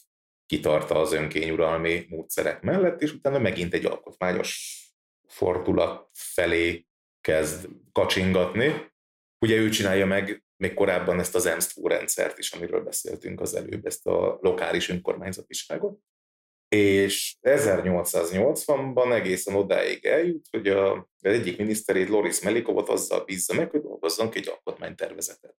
kitarta 0.45 0.99
az 0.99 1.13
önkényuralmi 1.13 2.05
módszerek 2.09 2.61
mellett, 2.61 3.01
és 3.01 3.13
utána 3.13 3.39
megint 3.39 3.73
egy 3.73 3.85
alkotmányos 3.85 4.79
fordulat 5.27 6.09
felé 6.13 6.85
kezd 7.21 7.67
kacsingatni. 7.91 8.91
Ugye 9.39 9.55
ő 9.55 9.69
csinálja 9.69 10.05
meg 10.05 10.43
még 10.57 10.73
korábban 10.73 11.19
ezt 11.19 11.35
az 11.35 11.45
EMSZTVO 11.45 11.87
rendszert 11.87 12.37
is, 12.37 12.51
amiről 12.51 12.83
beszéltünk 12.83 13.41
az 13.41 13.55
előbb, 13.55 13.85
ezt 13.85 14.07
a 14.07 14.37
lokális 14.41 14.89
önkormányzatiságot. 14.89 15.99
És 16.75 17.35
1880-ban 17.41 19.13
egészen 19.13 19.55
odáig 19.55 20.05
eljut, 20.05 20.45
hogy 20.51 20.67
a, 20.67 20.93
az 20.93 21.05
egyik 21.21 21.57
miniszterét, 21.57 22.09
Loris 22.09 22.41
Melikovot 22.41 22.89
azzal 22.89 23.23
bízza 23.23 23.53
meg, 23.53 23.69
hogy 23.69 23.81
dolgozzon 23.81 24.29
ki 24.29 24.37
egy 24.37 24.47
alkotmánytervezetet. 24.47 25.55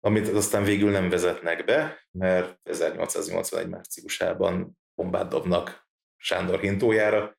amit 0.00 0.28
aztán 0.28 0.64
végül 0.64 0.90
nem 0.90 1.08
vezetnek 1.08 1.64
be, 1.64 2.06
mert 2.10 2.58
1881 2.62 3.68
márciusában 3.68 4.78
bombát 4.94 5.28
dobnak 5.28 5.88
Sándor 6.16 6.60
hintójára, 6.60 7.38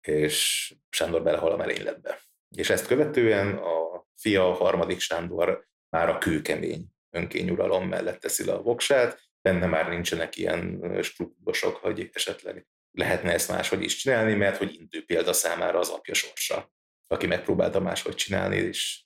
és 0.00 0.74
Sándor 0.88 1.22
belehal 1.22 1.52
a 1.52 1.56
merényletbe. 1.56 2.20
És 2.56 2.70
ezt 2.70 2.86
követően 2.86 3.56
a 3.56 4.04
fia, 4.16 4.50
a 4.50 4.54
harmadik 4.54 5.00
Sándor 5.00 5.66
már 5.88 6.08
a 6.08 6.18
kőkemény 6.18 6.86
önkényuralom 7.10 7.88
mellett 7.88 8.20
teszi 8.20 8.44
le 8.44 8.52
a 8.52 8.62
voksát, 8.62 9.29
benne 9.40 9.66
már 9.66 9.88
nincsenek 9.88 10.36
ilyen 10.36 10.80
skrupulosok, 11.02 11.76
hogy 11.76 12.10
esetleg 12.12 12.66
lehetne 12.90 13.32
ezt 13.32 13.48
máshogy 13.48 13.82
is 13.82 13.96
csinálni, 13.96 14.34
mert 14.34 14.56
hogy 14.56 14.74
intő 14.74 15.04
példa 15.04 15.32
számára 15.32 15.78
az 15.78 15.88
apja 15.88 16.14
sorsa, 16.14 16.72
aki 17.06 17.26
megpróbálta 17.26 17.80
máshogy 17.80 18.14
csinálni, 18.14 18.56
és 18.56 19.04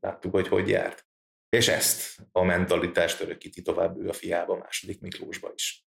láttuk, 0.00 0.32
hogy 0.32 0.48
hogy 0.48 0.68
járt. 0.68 1.06
És 1.48 1.68
ezt 1.68 2.18
a 2.32 2.42
mentalitást 2.42 3.20
örökíti 3.20 3.62
tovább 3.62 3.98
ő 3.98 4.08
a 4.08 4.12
fiába, 4.12 4.56
második 4.56 5.00
Miklósba 5.00 5.52
is. 5.54 5.86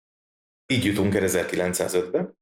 Így 0.66 0.84
jutunk 0.84 1.14
el 1.14 1.22
1905-be, 1.26 2.32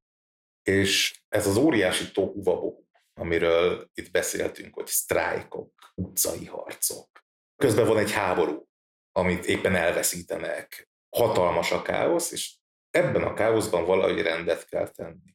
és 0.63 1.23
ez 1.29 1.47
az 1.47 1.57
óriási 1.57 2.13
tohuvabohu, 2.13 2.85
amiről 3.15 3.91
itt 3.95 4.11
beszéltünk, 4.11 4.75
hogy 4.75 4.87
sztrájkok, 4.87 5.93
utcai 5.95 6.45
harcok. 6.45 7.25
Közben 7.57 7.87
van 7.87 7.99
egy 7.99 8.13
háború, 8.13 8.69
amit 9.13 9.45
éppen 9.45 9.75
elveszítenek, 9.75 10.89
hatalmas 11.17 11.73
a 11.73 11.83
káosz, 11.83 12.33
és 12.33 12.55
ebben 12.91 13.23
a 13.23 13.35
káoszban 13.35 13.85
valahogy 13.85 14.23
rendet 14.23 14.69
kell 14.69 14.89
tenni. 14.89 15.35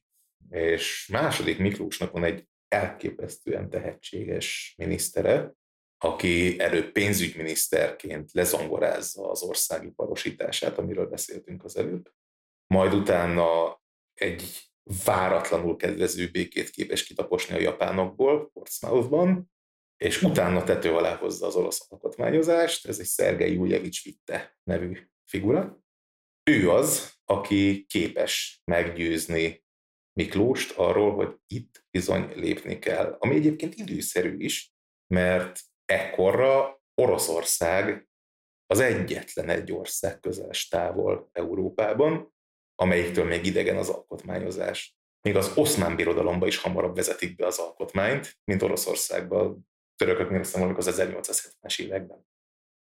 És 0.50 1.08
második 1.12 1.58
Miklósnak 1.58 2.10
van 2.12 2.24
egy 2.24 2.46
elképesztően 2.68 3.70
tehetséges 3.70 4.74
minisztere, 4.76 5.52
aki 5.98 6.60
előbb 6.60 6.92
pénzügyminiszterként 6.92 8.32
lezongorázza 8.32 9.30
az 9.30 9.42
ország 9.42 9.84
iparosítását, 9.84 10.78
amiről 10.78 11.06
beszéltünk 11.06 11.64
az 11.64 11.76
előbb, 11.76 12.10
majd 12.66 12.94
utána 12.94 13.80
egy 14.14 14.72
váratlanul 15.04 15.76
kedvező 15.76 16.30
békét 16.30 16.70
képes 16.70 17.04
kitaposni 17.04 17.54
a 17.54 17.60
japánokból, 17.60 18.50
Portsmouthban, 18.52 19.52
és 19.96 20.22
utána 20.22 20.64
tető 20.64 20.94
alá 20.94 21.16
hozza 21.16 21.46
az 21.46 21.54
orosz 21.54 21.86
alkotmányozást, 21.88 22.86
ez 22.86 22.98
egy 22.98 23.06
Szergei 23.06 23.56
Ulyevics 23.56 24.04
Vitte 24.04 24.56
nevű 24.64 25.11
figura. 25.32 25.82
Ő 26.50 26.70
az, 26.70 27.12
aki 27.24 27.84
képes 27.88 28.62
meggyőzni 28.64 29.64
Miklóst 30.12 30.78
arról, 30.78 31.14
hogy 31.14 31.36
itt 31.46 31.84
bizony 31.90 32.32
lépni 32.34 32.78
kell. 32.78 33.16
Ami 33.18 33.34
egyébként 33.34 33.74
időszerű 33.74 34.36
is, 34.38 34.72
mert 35.14 35.60
ekkorra 35.84 36.82
Oroszország 36.94 38.08
az 38.66 38.80
egyetlen 38.80 39.48
egy 39.48 39.72
ország 39.72 40.20
közeles 40.20 40.68
távol 40.68 41.28
Európában, 41.32 42.34
amelyiktől 42.74 43.24
még 43.24 43.46
idegen 43.46 43.76
az 43.76 43.88
alkotmányozás. 43.88 44.96
Még 45.26 45.36
az 45.36 45.56
oszmán 45.56 45.96
birodalomba 45.96 46.46
is 46.46 46.56
hamarabb 46.56 46.94
vezetik 46.94 47.36
be 47.36 47.46
az 47.46 47.58
alkotmányt, 47.58 48.38
mint 48.44 48.62
Oroszországban, 48.62 49.68
törököknél 49.96 50.40
azt 50.40 50.56
mondjuk 50.56 50.78
az 50.78 51.00
1870-es 51.00 51.80
években. 51.80 52.26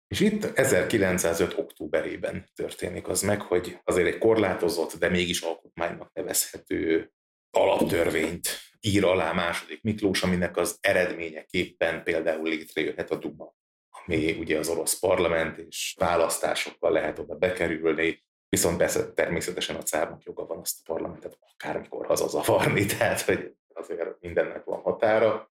És 0.09 0.21
itt 0.21 0.45
1905. 0.45 1.59
októberében 1.59 2.51
történik 2.55 3.09
az 3.09 3.23
meg, 3.23 3.41
hogy 3.41 3.81
azért 3.85 4.09
egy 4.09 4.19
korlátozott, 4.19 4.95
de 4.95 5.09
mégis 5.09 5.41
alkotmánynak 5.41 6.13
nevezhető 6.13 7.13
alaptörvényt 7.51 8.49
ír 8.81 9.05
alá 9.05 9.33
második 9.33 9.83
Miklós, 9.83 10.23
aminek 10.23 10.57
az 10.57 10.79
eredményeképpen 10.81 12.03
például 12.03 12.49
létrejöhet 12.49 13.11
a 13.11 13.17
Duma, 13.17 13.55
ami 13.91 14.37
ugye 14.39 14.59
az 14.59 14.69
orosz 14.69 14.99
parlament, 14.99 15.59
és 15.59 15.95
választásokkal 15.99 16.93
lehet 16.93 17.19
oda 17.19 17.35
bekerülni, 17.35 18.25
viszont 18.49 18.77
persze 18.77 19.13
természetesen 19.13 19.77
a 19.77 19.83
cárnak 19.83 20.23
joga 20.23 20.47
van 20.47 20.59
azt 20.59 20.79
a 20.81 20.93
parlamentet 20.93 21.39
akármikor 21.53 22.07
hazazavarni, 22.07 22.87
tehát 22.99 23.21
hogy 23.21 23.55
azért 23.75 24.21
mindennek 24.21 24.65
van 24.65 24.81
határa. 24.81 25.53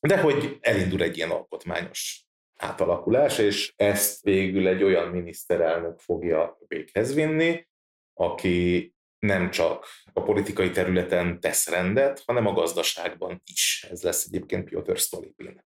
De 0.00 0.20
hogy 0.20 0.58
elindul 0.60 1.02
egy 1.02 1.16
ilyen 1.16 1.30
alkotmányos 1.30 2.25
átalakulás, 2.56 3.38
és 3.38 3.72
ezt 3.76 4.22
végül 4.22 4.66
egy 4.66 4.82
olyan 4.82 5.08
miniszterelnök 5.08 5.98
fogja 5.98 6.58
véghez 6.66 7.14
vinni, 7.14 7.68
aki 8.14 8.94
nem 9.18 9.50
csak 9.50 9.86
a 10.12 10.22
politikai 10.22 10.70
területen 10.70 11.40
tesz 11.40 11.68
rendet, 11.68 12.22
hanem 12.26 12.46
a 12.46 12.52
gazdaságban 12.52 13.42
is. 13.44 13.86
Ez 13.90 14.02
lesz 14.02 14.24
egyébként 14.24 14.68
Piotr 14.68 14.96
Stolypin. 14.96 15.64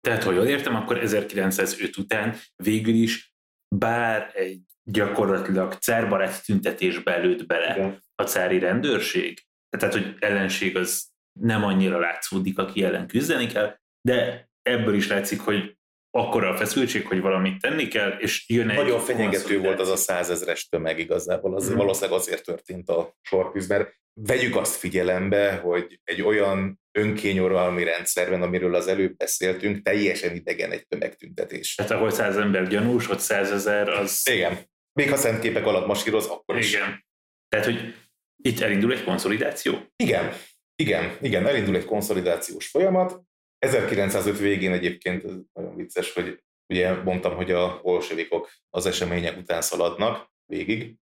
Tehát, 0.00 0.22
ha 0.22 0.32
jól 0.32 0.46
értem, 0.46 0.74
akkor 0.74 0.98
1905 0.98 1.96
után 1.96 2.36
végül 2.56 2.94
is 2.94 3.34
bár 3.76 4.30
egy 4.34 4.60
gyakorlatilag 4.84 5.72
cárbarát 5.72 6.44
tüntetésbe 6.44 7.14
előtt 7.14 7.46
bele 7.46 7.74
Igen. 7.76 8.02
a 8.14 8.22
cári 8.22 8.58
rendőrség, 8.58 9.46
tehát, 9.78 9.94
hogy 9.94 10.16
ellenség 10.18 10.76
az 10.76 11.08
nem 11.40 11.64
annyira 11.64 11.98
látszódik, 11.98 12.58
aki 12.58 12.84
ellen 12.84 13.06
küzdeni 13.06 13.46
kell, 13.46 13.78
de 14.00 14.48
ebből 14.62 14.94
is 14.94 15.08
látszik, 15.08 15.40
hogy 15.40 15.77
akkora 16.18 16.48
a 16.48 16.56
feszültség, 16.56 17.06
hogy 17.06 17.20
valamit 17.20 17.60
tenni 17.60 17.88
kell, 17.88 18.10
és 18.10 18.48
jön 18.48 18.70
egy... 18.70 18.76
Nagyon 18.76 19.00
fenyegető 19.00 19.60
volt 19.60 19.80
az 19.80 19.88
a 19.88 19.96
százezres 19.96 20.68
tömeg 20.68 20.98
igazából, 20.98 21.54
az 21.54 21.70
mm. 21.70 21.76
valószínűleg 21.76 22.18
azért 22.18 22.44
történt 22.44 22.88
a 22.88 23.16
sortűz, 23.22 23.68
mert 23.68 23.96
vegyük 24.20 24.56
azt 24.56 24.76
figyelembe, 24.76 25.52
hogy 25.54 26.00
egy 26.04 26.22
olyan 26.22 26.80
önkényuralmi 26.98 27.84
rendszerben, 27.84 28.42
amiről 28.42 28.74
az 28.74 28.86
előbb 28.86 29.16
beszéltünk, 29.16 29.82
teljesen 29.82 30.34
idegen 30.34 30.72
egy 30.72 30.86
tömegtüntetés. 30.86 31.74
Tehát 31.74 31.92
ahol 31.92 32.10
száz 32.10 32.36
ember 32.36 32.68
gyanús, 32.68 33.10
ott 33.10 33.20
százezer, 33.20 33.88
az... 33.88 34.22
Igen. 34.30 34.58
Még 34.92 35.10
ha 35.10 35.16
szent 35.16 35.40
képek 35.40 35.66
alatt 35.66 35.86
masíroz, 35.86 36.26
akkor 36.26 36.58
is. 36.58 36.74
Igen. 36.74 37.04
Tehát, 37.48 37.66
hogy 37.66 37.94
itt 38.42 38.60
elindul 38.60 38.92
egy 38.92 39.04
konszolidáció? 39.04 39.78
Igen. 39.96 40.32
Igen, 40.82 41.16
igen, 41.20 41.46
elindul 41.46 41.76
egy 41.76 41.84
konszolidációs 41.84 42.66
folyamat, 42.66 43.22
1905 43.58 44.38
végén 44.38 44.72
egyébként 44.72 45.24
ez 45.24 45.32
nagyon 45.52 45.76
vicces, 45.76 46.12
hogy 46.12 46.42
ugye 46.66 47.02
mondtam, 47.02 47.34
hogy 47.36 47.50
a 47.50 47.80
bolsevikok 47.82 48.50
az 48.70 48.86
események 48.86 49.38
után 49.38 49.62
szaladnak 49.62 50.30
végig. 50.46 50.94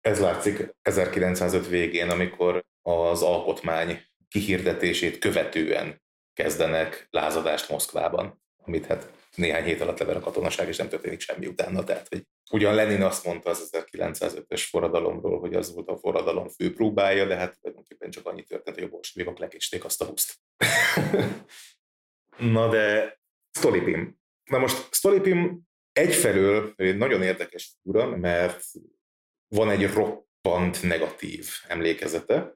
Ez 0.00 0.20
látszik 0.20 0.74
1905 0.82 1.68
végén, 1.68 2.10
amikor 2.10 2.64
az 2.82 3.22
alkotmány 3.22 4.02
kihirdetését 4.28 5.18
követően 5.18 6.02
kezdenek 6.32 7.06
lázadást 7.10 7.68
Moszkvában, 7.68 8.42
amit 8.64 8.86
hát 8.86 9.12
néhány 9.34 9.64
hét 9.64 9.80
alatt 9.80 9.98
lever 9.98 10.16
a 10.16 10.20
katonaság, 10.20 10.68
és 10.68 10.76
nem 10.76 10.88
történik 10.88 11.20
semmi 11.20 11.46
utána. 11.46 11.84
Tehát, 11.84 12.08
hogy 12.08 12.26
ugyan 12.50 12.74
Lenin 12.74 13.02
azt 13.02 13.24
mondta 13.24 13.50
az 13.50 13.70
1905-ös 13.92 14.66
forradalomról, 14.68 15.40
hogy 15.40 15.54
az 15.54 15.74
volt 15.74 15.88
a 15.88 15.98
forradalom 15.98 16.48
fő 16.48 16.72
próbája, 16.72 17.26
de 17.26 17.36
hát 17.36 17.58
tulajdonképpen 17.60 18.10
csak 18.10 18.26
annyi 18.26 18.42
történt, 18.42 18.76
hogy 18.76 18.86
a 18.86 18.90
bolsevikok 18.90 19.38
lekésték 19.38 19.84
azt 19.84 20.02
a 20.02 20.04
húzt. 20.04 20.34
Na 22.38 22.68
de 22.68 23.18
Stolipim. 23.58 24.18
Na 24.50 24.58
most 24.58 24.94
Stolipim 24.94 25.60
egyfelől 25.92 26.72
egy 26.76 26.96
nagyon 26.96 27.22
érdekes 27.22 27.76
figura, 27.82 28.16
mert 28.16 28.64
van 29.48 29.70
egy 29.70 29.92
roppant 29.92 30.82
negatív 30.82 31.48
emlékezete. 31.68 32.54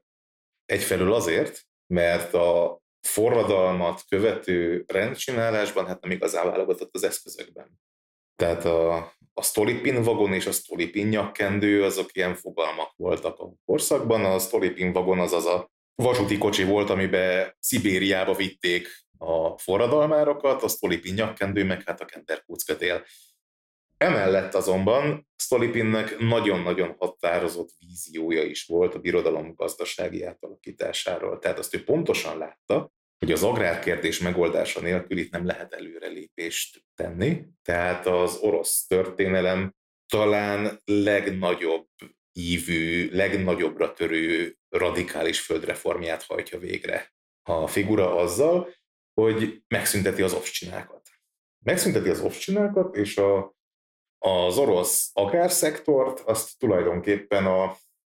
Egyfelől 0.65 1.13
azért, 1.13 1.67
mert 1.87 2.35
a 2.35 2.81
forradalmat 3.01 4.05
követő 4.09 4.85
rendcsinálásban 4.87 5.87
hát 5.87 6.01
nem 6.01 6.11
igazán 6.11 6.47
válogatott 6.47 6.95
az 6.95 7.05
eszközökben. 7.05 7.81
Tehát 8.37 8.65
a, 8.65 8.97
a 9.33 9.43
Stolipin 9.43 10.03
vagon 10.03 10.33
és 10.33 10.47
a 10.47 10.53
Stolipin 10.53 11.07
nyakkendő 11.07 11.85
azok 11.85 12.17
ilyen 12.17 12.35
fogalmak 12.35 12.93
voltak 12.97 13.39
a 13.39 13.53
korszakban. 13.65 14.25
A 14.25 14.39
Stolipin 14.39 14.93
vagon 14.93 15.19
az 15.19 15.33
az 15.33 15.47
a 15.47 15.71
vasúti 15.95 16.39
kocsi 16.39 16.65
volt, 16.65 16.91
amiben 16.91 17.57
Szibériába 17.61 18.35
vitték 18.35 18.89
a 19.25 19.59
forradalmárokat, 19.59 20.63
a 20.63 20.69
Stolipin 20.69 21.15
nyakkendő, 21.15 21.65
meg 21.65 21.83
hát 21.87 22.01
a 22.01 22.05
kenterkúckötél. 22.05 23.05
Emellett 23.97 24.55
azonban 24.55 25.29
Stolipinnek 25.37 26.19
nagyon-nagyon 26.19 26.95
határozott 26.99 27.71
víziója 27.79 28.43
is 28.43 28.65
volt 28.65 28.95
a 28.95 28.99
birodalom 28.99 29.55
gazdasági 29.55 30.25
átalakításáról. 30.25 31.39
Tehát 31.39 31.59
azt 31.59 31.75
ő 31.75 31.85
pontosan 31.85 32.39
látta, 32.39 32.93
hogy 33.19 33.33
az 33.33 33.43
agrárkérdés 33.43 34.19
megoldása 34.19 34.81
nélkül 34.81 35.19
itt 35.19 35.31
nem 35.31 35.47
lehet 35.47 35.73
előrelépést 35.73 36.85
tenni. 36.95 37.45
Tehát 37.63 38.07
az 38.07 38.37
orosz 38.37 38.87
történelem 38.87 39.75
talán 40.13 40.81
legnagyobb 40.85 41.89
ívű, 42.33 43.11
legnagyobbra 43.13 43.93
törő 43.93 44.57
radikális 44.69 45.41
földreformját 45.41 46.23
hajtja 46.23 46.59
végre 46.59 47.13
a 47.43 47.67
figura 47.67 48.17
azzal, 48.17 48.75
hogy 49.15 49.63
megszünteti 49.69 50.23
az 50.23 50.33
ovcsinákat. 50.33 51.09
Megszünteti 51.65 52.09
az 52.09 52.21
ovcsinákat, 52.21 52.97
és 52.97 53.17
a, 53.17 53.55
az 54.19 54.59
orosz 54.59 55.11
agárszektort 55.13 56.21
azt 56.21 56.59
tulajdonképpen 56.59 57.47
a, 57.47 57.77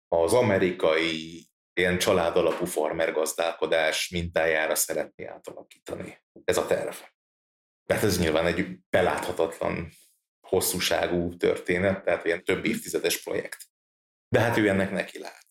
az 0.07 0.33
amerikai 0.33 1.45
ilyen 1.73 1.97
családalapú 1.97 2.65
farmer 2.65 3.11
gazdálkodás 3.11 4.09
mintájára 4.09 4.75
szeretné 4.75 5.25
átalakítani. 5.25 6.17
Ez 6.43 6.57
a 6.57 6.65
terv. 6.65 6.95
Tehát 7.85 8.03
ez 8.03 8.19
nyilván 8.19 8.45
egy 8.45 8.79
beláthatatlan 8.89 9.89
hosszúságú 10.47 11.37
történet, 11.37 12.03
tehát 12.03 12.25
ilyen 12.25 12.43
több 12.43 12.65
évtizedes 12.65 13.23
projekt. 13.23 13.57
De 14.29 14.39
hát 14.39 14.57
ő 14.57 14.67
ennek 14.69 14.91
neki 14.91 15.19
lát. 15.19 15.47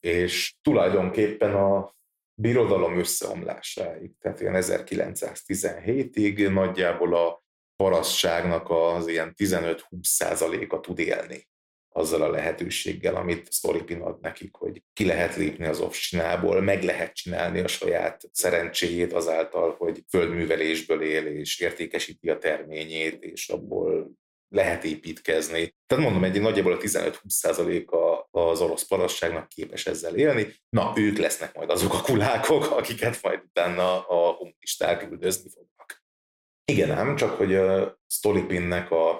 És 0.00 0.54
tulajdonképpen 0.62 1.54
a 1.54 1.96
birodalom 2.40 2.98
összeomlásáig, 2.98 4.10
tehát 4.20 4.40
ilyen 4.40 4.54
1917-ig 4.56 6.52
nagyjából 6.52 7.14
a 7.14 7.42
parasztságnak 7.76 8.70
az 8.70 9.06
ilyen 9.06 9.34
15-20 9.36 9.78
százaléka 10.02 10.80
tud 10.80 10.98
élni 10.98 11.48
azzal 11.88 12.22
a 12.22 12.30
lehetőséggel, 12.30 13.14
amit 13.14 13.52
Storypin 13.52 14.00
ad 14.00 14.20
nekik, 14.20 14.54
hogy 14.54 14.82
ki 14.92 15.04
lehet 15.04 15.36
lépni 15.36 15.66
az 15.66 15.80
offsinából, 15.80 16.60
meg 16.60 16.82
lehet 16.82 17.14
csinálni 17.14 17.60
a 17.60 17.68
saját 17.68 18.22
szerencséjét 18.32 19.12
azáltal, 19.12 19.74
hogy 19.78 20.04
földművelésből 20.08 21.02
él 21.02 21.26
és 21.26 21.60
értékesíti 21.60 22.30
a 22.30 22.38
terményét, 22.38 23.24
és 23.24 23.48
abból 23.48 24.10
lehet 24.48 24.84
építkezni. 24.84 25.74
Tehát 25.86 26.04
mondom, 26.04 26.24
egy 26.24 26.40
nagyjából 26.40 26.72
a 26.72 26.78
15-20% 26.78 27.84
az 28.46 28.60
orosz 28.60 28.86
parasságnak 28.86 29.48
képes 29.48 29.86
ezzel 29.86 30.16
élni. 30.16 30.54
Na, 30.68 30.92
ők 30.96 31.18
lesznek 31.18 31.54
majd 31.54 31.70
azok 31.70 31.94
a 31.94 32.00
kulákok, 32.00 32.70
akiket 32.70 33.22
majd 33.22 33.42
utána 33.44 34.06
a 34.06 34.34
kommunisták 34.36 35.10
üldözni 35.10 35.50
fognak. 35.50 36.02
Igen 36.64 36.90
ám, 36.90 37.16
csak 37.16 37.36
hogy 37.36 37.54
a 37.54 37.98
Stolipinnek 38.06 38.90
a, 38.90 39.10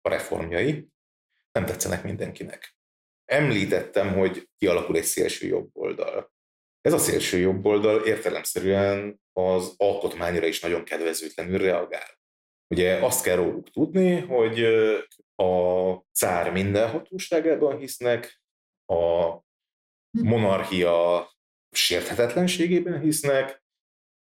a 0.00 0.08
reformjai 0.08 0.88
nem 1.52 1.66
tetszenek 1.66 2.02
mindenkinek. 2.02 2.76
Említettem, 3.24 4.14
hogy 4.14 4.48
kialakul 4.58 4.96
egy 4.96 5.04
szélső 5.04 5.46
jobb 5.46 5.70
oldal. 5.72 6.32
Ez 6.80 6.92
a 6.92 6.98
szélső 6.98 7.38
jobb 7.38 7.64
oldal 7.64 8.06
értelemszerűen 8.06 9.20
az 9.32 9.74
alkotmányra 9.76 10.46
is 10.46 10.60
nagyon 10.60 10.84
kedvezőtlenül 10.84 11.58
reagál. 11.58 12.20
Ugye 12.74 13.04
azt 13.04 13.24
kell 13.24 13.36
róluk 13.36 13.70
tudni, 13.70 14.20
hogy 14.20 14.64
a 15.34 15.92
cár 16.12 16.52
mindenhatóságában 16.52 17.78
hisznek, 17.78 18.41
a 18.92 19.44
monarchia 20.10 21.30
sérthetetlenségében 21.70 23.00
hisznek, 23.00 23.64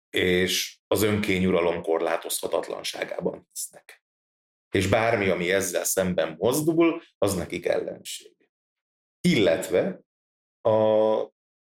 és 0.10 0.78
az 0.88 1.02
önkényuralom 1.02 1.82
korlátozhatatlanságában 1.82 3.48
hisznek. 3.54 4.04
És 4.76 4.88
bármi, 4.88 5.30
ami 5.30 5.52
ezzel 5.52 5.84
szemben 5.84 6.36
mozdul, 6.38 7.02
az 7.18 7.36
nekik 7.36 7.66
ellenség. 7.66 8.36
Illetve 9.22 10.00
a 10.62 11.30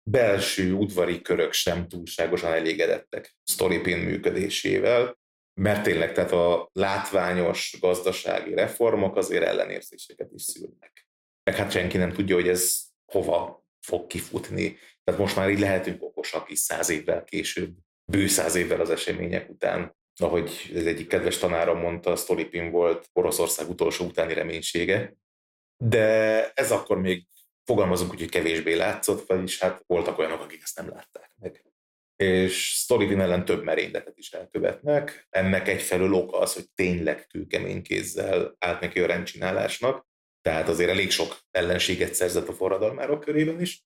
belső 0.09 0.73
udvari 0.73 1.21
körök 1.21 1.53
sem 1.53 1.87
túlságosan 1.87 2.53
elégedettek 2.53 3.35
Storypin 3.43 3.97
működésével, 3.97 5.17
mert 5.53 5.83
tényleg 5.83 6.13
tehát 6.13 6.31
a 6.31 6.69
látványos 6.73 7.77
gazdasági 7.79 8.53
reformok 8.53 9.15
azért 9.15 9.43
ellenérzéseket 9.43 10.31
is 10.31 10.41
szülnek. 10.41 11.06
Meg 11.47 11.55
hát 11.55 11.71
senki 11.71 11.97
nem 11.97 12.11
tudja, 12.11 12.35
hogy 12.35 12.47
ez 12.47 12.81
hova 13.11 13.65
fog 13.81 14.07
kifutni. 14.07 14.77
Tehát 15.03 15.19
most 15.19 15.35
már 15.35 15.49
így 15.49 15.59
lehetünk 15.59 16.03
okosak 16.03 16.49
is 16.49 16.59
száz 16.59 16.89
évvel 16.89 17.23
később, 17.23 17.75
bő 18.11 18.27
száz 18.27 18.55
évvel 18.55 18.81
az 18.81 18.89
események 18.89 19.49
után. 19.49 19.95
Ahogy 20.19 20.71
ez 20.75 20.85
egyik 20.85 21.07
kedves 21.07 21.37
tanárom 21.37 21.79
mondta, 21.79 22.15
Stolipin 22.15 22.71
volt 22.71 23.09
Oroszország 23.13 23.69
utolsó 23.69 24.05
utáni 24.05 24.33
reménysége. 24.33 25.15
De 25.83 26.49
ez 26.53 26.71
akkor 26.71 26.99
még 26.99 27.27
fogalmazunk 27.63 28.11
úgy, 28.11 28.19
hogy 28.19 28.29
kevésbé 28.29 28.73
látszott, 28.73 29.27
vagyis 29.27 29.59
hát 29.59 29.83
voltak 29.85 30.17
olyanok, 30.17 30.41
akik 30.41 30.61
ezt 30.63 30.77
nem 30.77 30.89
látták 30.89 31.31
meg 31.39 31.61
és 32.17 32.69
Storyvin 32.69 33.19
ellen 33.19 33.45
több 33.45 33.63
merényletet 33.63 34.17
is 34.17 34.31
elkövetnek. 34.31 35.27
Ennek 35.29 35.67
egyfelől 35.67 36.13
oka 36.13 36.39
az, 36.39 36.53
hogy 36.53 36.69
tényleg 36.75 37.27
kőkemény 37.27 37.81
kézzel 37.81 38.55
állt 38.59 38.79
neki 38.79 38.99
a 38.99 39.05
rendcsinálásnak, 39.05 40.07
tehát 40.47 40.67
azért 40.67 40.89
elég 40.89 41.11
sok 41.11 41.39
ellenséget 41.51 42.13
szerzett 42.13 42.47
a 42.47 42.53
forradalmárok 42.53 43.19
körében 43.19 43.61
is. 43.61 43.83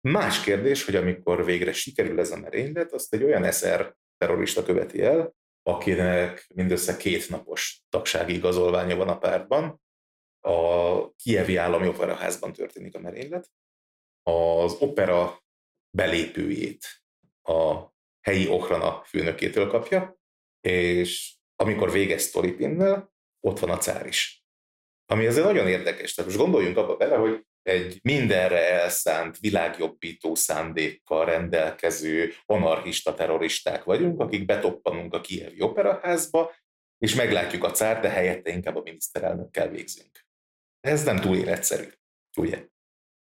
Más 0.00 0.40
kérdés, 0.40 0.84
hogy 0.84 0.96
amikor 0.96 1.44
végre 1.44 1.72
sikerül 1.72 2.20
ez 2.20 2.30
a 2.30 2.38
merénylet, 2.38 2.92
azt 2.92 3.14
egy 3.14 3.22
olyan 3.22 3.44
eszer 3.44 3.96
terrorista 4.16 4.62
követi 4.62 5.02
el, 5.02 5.34
akinek 5.62 6.46
mindössze 6.54 6.96
két 6.96 7.28
napos 7.28 7.82
tagsági 7.88 8.34
igazolványa 8.34 8.96
van 8.96 9.08
a 9.08 9.18
pártban. 9.18 9.82
A 10.40 11.14
Kievi 11.14 11.56
Állami 11.56 11.88
Operaházban 11.88 12.52
történik 12.52 12.94
a 12.94 13.00
merénylet. 13.00 13.50
Az 14.22 14.74
opera 14.78 15.44
belépőjét 15.96 17.02
a 17.42 17.86
helyi 18.20 18.48
Okrana 18.48 19.02
főnökétől 19.04 19.66
kapja, 19.66 20.18
és 20.60 21.36
amikor 21.56 21.90
végez 21.90 22.26
Storypinnel, 22.26 23.12
ott 23.40 23.58
van 23.58 23.70
a 23.70 23.78
cár 23.78 24.06
is. 24.06 24.41
Ami 25.06 25.26
azért 25.26 25.46
nagyon 25.46 25.68
érdekes. 25.68 26.14
Tehát 26.14 26.30
most 26.30 26.42
gondoljunk 26.42 26.76
abba 26.76 26.96
bele, 26.96 27.16
hogy 27.16 27.46
egy 27.62 27.98
mindenre 28.02 28.70
elszánt, 28.70 29.38
világjobbító 29.38 30.34
szándékkal 30.34 31.24
rendelkező 31.24 32.32
anarchista 32.46 33.14
terroristák 33.14 33.84
vagyunk, 33.84 34.20
akik 34.20 34.44
betoppanunk 34.44 35.14
a 35.14 35.20
Kievi 35.20 35.60
operaházba, 35.60 36.54
és 36.98 37.14
meglátjuk 37.14 37.64
a 37.64 37.70
cár, 37.70 38.00
de 38.00 38.08
helyette 38.08 38.50
inkább 38.50 38.76
a 38.76 38.82
miniszterelnökkel 38.82 39.68
végzünk. 39.68 40.26
Ez 40.80 41.04
nem 41.04 41.16
túl 41.16 41.36
életszerű, 41.36 41.88
ugye? 42.36 42.64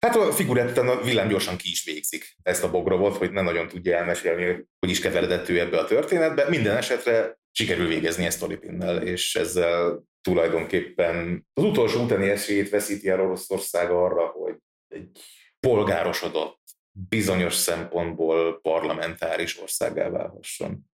Hát 0.06 0.16
a 0.16 0.32
figuretten 0.32 0.88
a 0.88 1.02
villám 1.02 1.28
gyorsan 1.28 1.56
ki 1.56 1.70
is 1.70 1.84
végzik 1.84 2.36
ezt 2.42 2.64
a 2.64 2.70
bogrovot, 2.70 3.16
hogy 3.16 3.32
nem 3.32 3.44
nagyon 3.44 3.68
tudja 3.68 3.96
elmesélni, 3.96 4.66
hogy 4.78 4.90
is 4.90 5.00
keveredett 5.00 5.48
ő 5.48 5.60
ebbe 5.60 5.78
a 5.78 5.84
történetbe. 5.84 6.48
Minden 6.48 6.76
esetre 6.76 7.38
sikerül 7.50 7.88
végezni 7.88 8.24
ezt 8.24 8.42
Olipinnel, 8.42 9.02
és 9.02 9.34
ezzel 9.34 10.02
tulajdonképpen 10.24 11.46
az 11.52 11.64
utolsó 11.64 12.02
utáni 12.02 12.28
esélyét 12.28 12.70
veszíti 12.70 13.08
el 13.08 13.20
Oroszország 13.20 13.90
arra, 13.90 14.26
hogy 14.26 14.56
egy 14.88 15.20
polgárosodott, 15.60 16.60
bizonyos 17.08 17.54
szempontból 17.54 18.60
parlamentáris 18.60 19.60
országá 19.60 20.08
válhasson. 20.08 20.90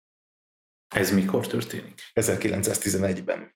Ez 0.94 1.14
mikor 1.14 1.46
történik? 1.46 2.00
1911-ben. 2.14 3.54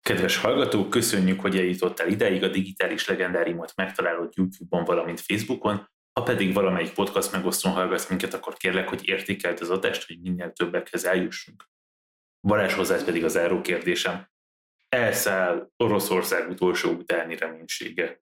Kedves 0.00 0.36
hallgatók, 0.36 0.90
köszönjük, 0.90 1.40
hogy 1.40 1.56
eljutottál 1.56 2.08
ideig 2.08 2.42
a 2.42 2.48
digitális 2.48 3.06
legendáriumot 3.08 3.72
megtalálod 3.76 4.32
YouTube-on, 4.36 4.84
valamint 4.84 5.20
Facebookon. 5.20 5.88
Ha 6.12 6.22
pedig 6.22 6.54
valamelyik 6.54 6.92
podcast 6.92 7.32
megosztón 7.32 7.72
hallgatsz 7.72 8.08
minket, 8.08 8.34
akkor 8.34 8.54
kérlek, 8.54 8.88
hogy 8.88 9.08
értékeld 9.08 9.60
az 9.60 9.70
adást, 9.70 10.06
hogy 10.06 10.20
minél 10.20 10.52
többekhez 10.52 11.04
eljussunk. 11.04 11.68
Varázs 12.46 12.74
hozzá 12.74 13.04
pedig 13.04 13.24
az 13.24 13.32
záró 13.32 13.60
kérdésem. 13.60 14.28
Elszáll 14.88 15.70
Oroszország 15.76 16.50
utolsó 16.50 16.90
utáni 16.90 17.36
reménysége. 17.36 18.20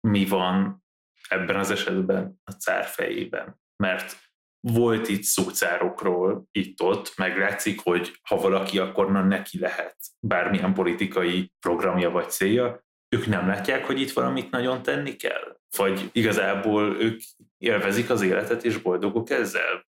Mi 0.00 0.26
van 0.26 0.84
ebben 1.28 1.56
az 1.56 1.70
esetben 1.70 2.40
a 2.44 2.50
cár 2.50 2.84
fejében? 2.84 3.60
Mert 3.76 4.16
volt 4.60 5.08
itt 5.08 5.22
szócárokról 5.22 6.44
itt-ott, 6.50 7.12
meg 7.16 7.38
látszik, 7.38 7.80
hogy 7.80 8.18
ha 8.22 8.36
valaki, 8.36 8.78
akkor 8.78 9.10
na 9.10 9.22
neki 9.22 9.58
lehet 9.58 9.96
bármilyen 10.20 10.74
politikai 10.74 11.52
programja 11.60 12.10
vagy 12.10 12.30
célja, 12.30 12.84
ők 13.08 13.26
nem 13.26 13.46
látják, 13.46 13.84
hogy 13.84 14.00
itt 14.00 14.12
valamit 14.12 14.50
nagyon 14.50 14.82
tenni 14.82 15.16
kell? 15.16 15.58
Vagy 15.76 16.10
igazából 16.12 17.00
ők 17.00 17.20
élvezik 17.58 18.10
az 18.10 18.22
életet 18.22 18.64
és 18.64 18.76
boldogok 18.76 19.30
ezzel? 19.30 19.86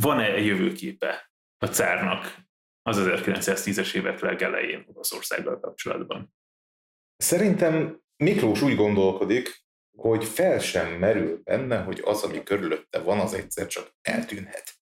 Van-e 0.00 0.40
jövőképe 0.40 1.30
a 1.58 1.66
cárnak 1.66 2.45
az 2.86 2.96
1910-es 3.00 3.94
évek 3.94 4.20
legelején 4.20 4.84
Oroszországgal 4.88 5.60
kapcsolatban? 5.60 6.34
Szerintem 7.16 8.00
Miklós 8.16 8.62
úgy 8.62 8.74
gondolkodik, 8.74 9.64
hogy 9.96 10.24
fel 10.24 10.58
sem 10.58 10.92
merül 10.92 11.40
benne, 11.42 11.82
hogy 11.82 12.00
az, 12.04 12.22
ami 12.22 12.42
körülötte 12.42 12.98
van, 12.98 13.20
az 13.20 13.34
egyszer 13.34 13.66
csak 13.66 13.94
eltűnhet. 14.02 14.74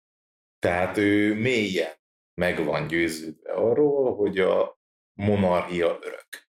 Tehát 0.59 0.97
ő 0.97 1.35
mélyen 1.35 1.93
meg 2.35 2.65
van 2.65 2.87
győződve 2.87 3.53
arról, 3.53 4.17
hogy 4.17 4.39
a 4.39 4.79
monarchia 5.13 5.99
örök. 6.03 6.49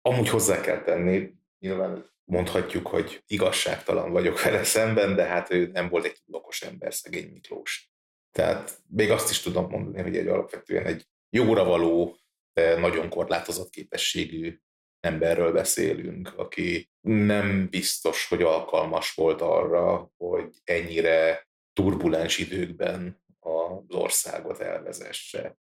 Amúgy 0.00 0.28
hozzá 0.28 0.60
kell 0.60 0.82
tenni, 0.82 1.34
nyilván 1.58 2.10
mondhatjuk, 2.24 2.86
hogy 2.86 3.22
igazságtalan 3.26 4.12
vagyok 4.12 4.42
vele 4.42 4.64
szemben, 4.64 5.14
de 5.14 5.24
hát 5.24 5.50
ő 5.50 5.66
nem 5.66 5.88
volt 5.88 6.04
egy 6.04 6.22
okos 6.30 6.62
ember, 6.62 6.94
szegény 6.94 7.30
Miklós. 7.32 7.87
Tehát 8.32 8.78
még 8.88 9.10
azt 9.10 9.30
is 9.30 9.40
tudom 9.40 9.70
mondani, 9.70 10.02
hogy 10.02 10.16
egy 10.16 10.26
alapvetően 10.26 10.86
egy 10.86 11.06
jóra 11.30 11.64
való, 11.64 12.16
de 12.52 12.78
nagyon 12.78 13.08
korlátozott 13.08 13.70
képességű 13.70 14.58
emberről 15.00 15.52
beszélünk, 15.52 16.32
aki 16.36 16.90
nem 17.00 17.68
biztos, 17.68 18.28
hogy 18.28 18.42
alkalmas 18.42 19.14
volt 19.14 19.40
arra, 19.40 20.10
hogy 20.16 20.54
ennyire 20.64 21.48
turbulens 21.72 22.38
időkben 22.38 23.22
az 23.38 23.94
országot 23.94 24.60
elvezesse. 24.60 25.58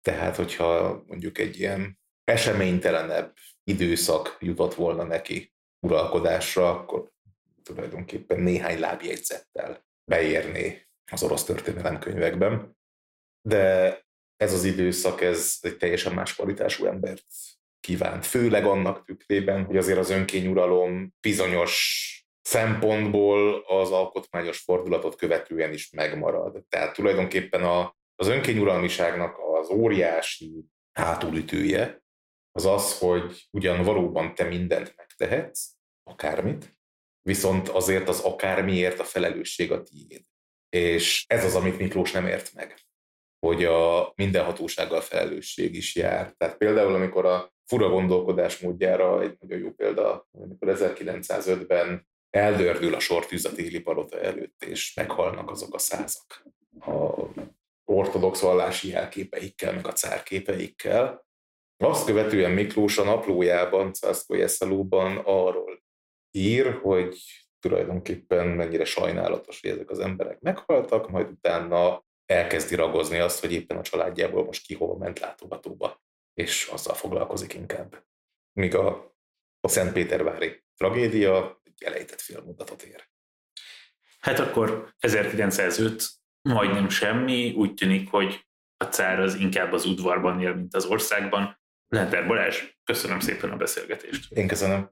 Tehát, 0.00 0.36
hogyha 0.36 1.02
mondjuk 1.06 1.38
egy 1.38 1.58
ilyen 1.58 1.98
eseménytelenebb 2.24 3.34
időszak 3.64 4.36
jutott 4.40 4.74
volna 4.74 5.02
neki 5.02 5.52
uralkodásra, 5.86 6.70
akkor 6.70 7.12
tulajdonképpen 7.62 8.40
néhány 8.40 8.78
lábjegyzettel 8.80 9.86
beérné 10.10 10.85
az 11.12 11.22
orosz 11.22 11.44
történelemkönyvekben. 11.44 12.76
De 13.48 14.00
ez 14.36 14.52
az 14.52 14.64
időszak, 14.64 15.20
ez 15.20 15.58
egy 15.60 15.76
teljesen 15.76 16.14
más 16.14 16.34
kvalitású 16.34 16.86
embert 16.86 17.24
kívánt. 17.80 18.26
Főleg 18.26 18.64
annak 18.64 19.04
tükrében, 19.04 19.64
hogy 19.64 19.76
azért 19.76 19.98
az 19.98 20.10
önkényuralom 20.10 21.14
bizonyos 21.20 22.04
szempontból 22.42 23.64
az 23.66 23.90
alkotmányos 23.90 24.58
fordulatot 24.58 25.16
követően 25.16 25.72
is 25.72 25.90
megmarad. 25.90 26.64
Tehát 26.68 26.94
tulajdonképpen 26.94 27.62
a, 27.62 27.96
az 28.14 28.28
önkényuralmiságnak 28.28 29.38
az 29.38 29.68
óriási 29.68 30.64
hátulütője 30.92 32.04
az 32.52 32.66
az, 32.66 32.98
hogy 32.98 33.48
ugyan 33.50 33.82
valóban 33.82 34.34
te 34.34 34.44
mindent 34.44 34.94
megtehetsz, 34.96 35.68
akármit, 36.02 36.76
viszont 37.22 37.68
azért 37.68 38.08
az 38.08 38.20
akármiért 38.20 38.98
a 38.98 39.04
felelősség 39.04 39.72
a 39.72 39.82
tiéd. 39.82 40.24
És 40.76 41.24
ez 41.28 41.44
az, 41.44 41.54
amit 41.54 41.78
Miklós 41.78 42.12
nem 42.12 42.26
ért 42.26 42.54
meg, 42.54 42.74
hogy 43.46 43.64
a 43.64 44.12
mindenhatósággal 44.14 45.00
felelősség 45.00 45.74
is 45.74 45.94
jár. 45.94 46.32
Tehát 46.36 46.56
például, 46.56 46.94
amikor 46.94 47.24
a 47.24 47.52
fura 47.64 47.88
gondolkodás 47.88 48.58
módjára 48.58 49.22
egy 49.22 49.36
nagyon 49.40 49.58
jó 49.58 49.70
példa, 49.70 50.28
amikor 50.30 50.76
1905-ben 50.76 52.08
eldördül 52.30 52.94
a 52.94 52.98
sortűz 52.98 53.44
a 53.44 53.52
téli 53.52 53.80
palota 53.80 54.20
előtt, 54.20 54.64
és 54.64 54.94
meghalnak 54.94 55.50
azok 55.50 55.74
a 55.74 55.78
százak. 55.78 56.46
A 56.80 57.14
ortodox 57.84 58.40
vallási 58.40 58.88
jelképeikkel, 58.88 59.72
meg 59.72 59.86
a 59.86 59.92
cárképeikkel. 59.92 61.26
Azt 61.76 62.06
követően 62.06 62.50
Miklós 62.50 62.98
a 62.98 63.04
naplójában, 63.04 63.92
Cászkoly 63.92 64.44
arról 65.24 65.82
ír, 66.30 66.78
hogy 66.82 67.18
tulajdonképpen 67.60 68.46
mennyire 68.46 68.84
sajnálatos, 68.84 69.60
hogy 69.60 69.70
ezek 69.70 69.90
az 69.90 69.98
emberek 69.98 70.40
meghaltak, 70.40 71.10
majd 71.10 71.30
utána 71.30 72.04
elkezdi 72.26 72.74
ragozni 72.74 73.18
azt, 73.18 73.40
hogy 73.40 73.52
éppen 73.52 73.76
a 73.76 73.82
családjából 73.82 74.44
most 74.44 74.66
ki 74.66 74.74
hova 74.74 74.96
ment 74.96 75.18
látogatóba, 75.18 76.02
és 76.34 76.66
azzal 76.66 76.94
foglalkozik 76.94 77.54
inkább. 77.54 78.04
Míg 78.52 78.74
a, 78.74 79.16
a 79.60 79.68
Szentpétervári 79.68 80.64
tragédia 80.76 81.60
egy 81.64 81.82
elejtett 81.82 82.20
félmondatot 82.20 82.82
ér. 82.82 83.08
Hát 84.20 84.38
akkor 84.38 84.94
1905 84.98 86.08
majdnem 86.42 86.88
semmi, 86.88 87.52
úgy 87.56 87.74
tűnik, 87.74 88.10
hogy 88.10 88.46
a 88.76 88.84
cár 88.84 89.20
az 89.20 89.34
inkább 89.34 89.72
az 89.72 89.84
udvarban 89.84 90.40
él, 90.40 90.54
mint 90.54 90.74
az 90.74 90.84
országban. 90.84 91.60
Lenter 91.88 92.26
Balázs, 92.26 92.62
köszönöm 92.84 93.20
szépen 93.20 93.50
a 93.50 93.56
beszélgetést. 93.56 94.32
Én 94.32 94.46
köszönöm. 94.46 94.90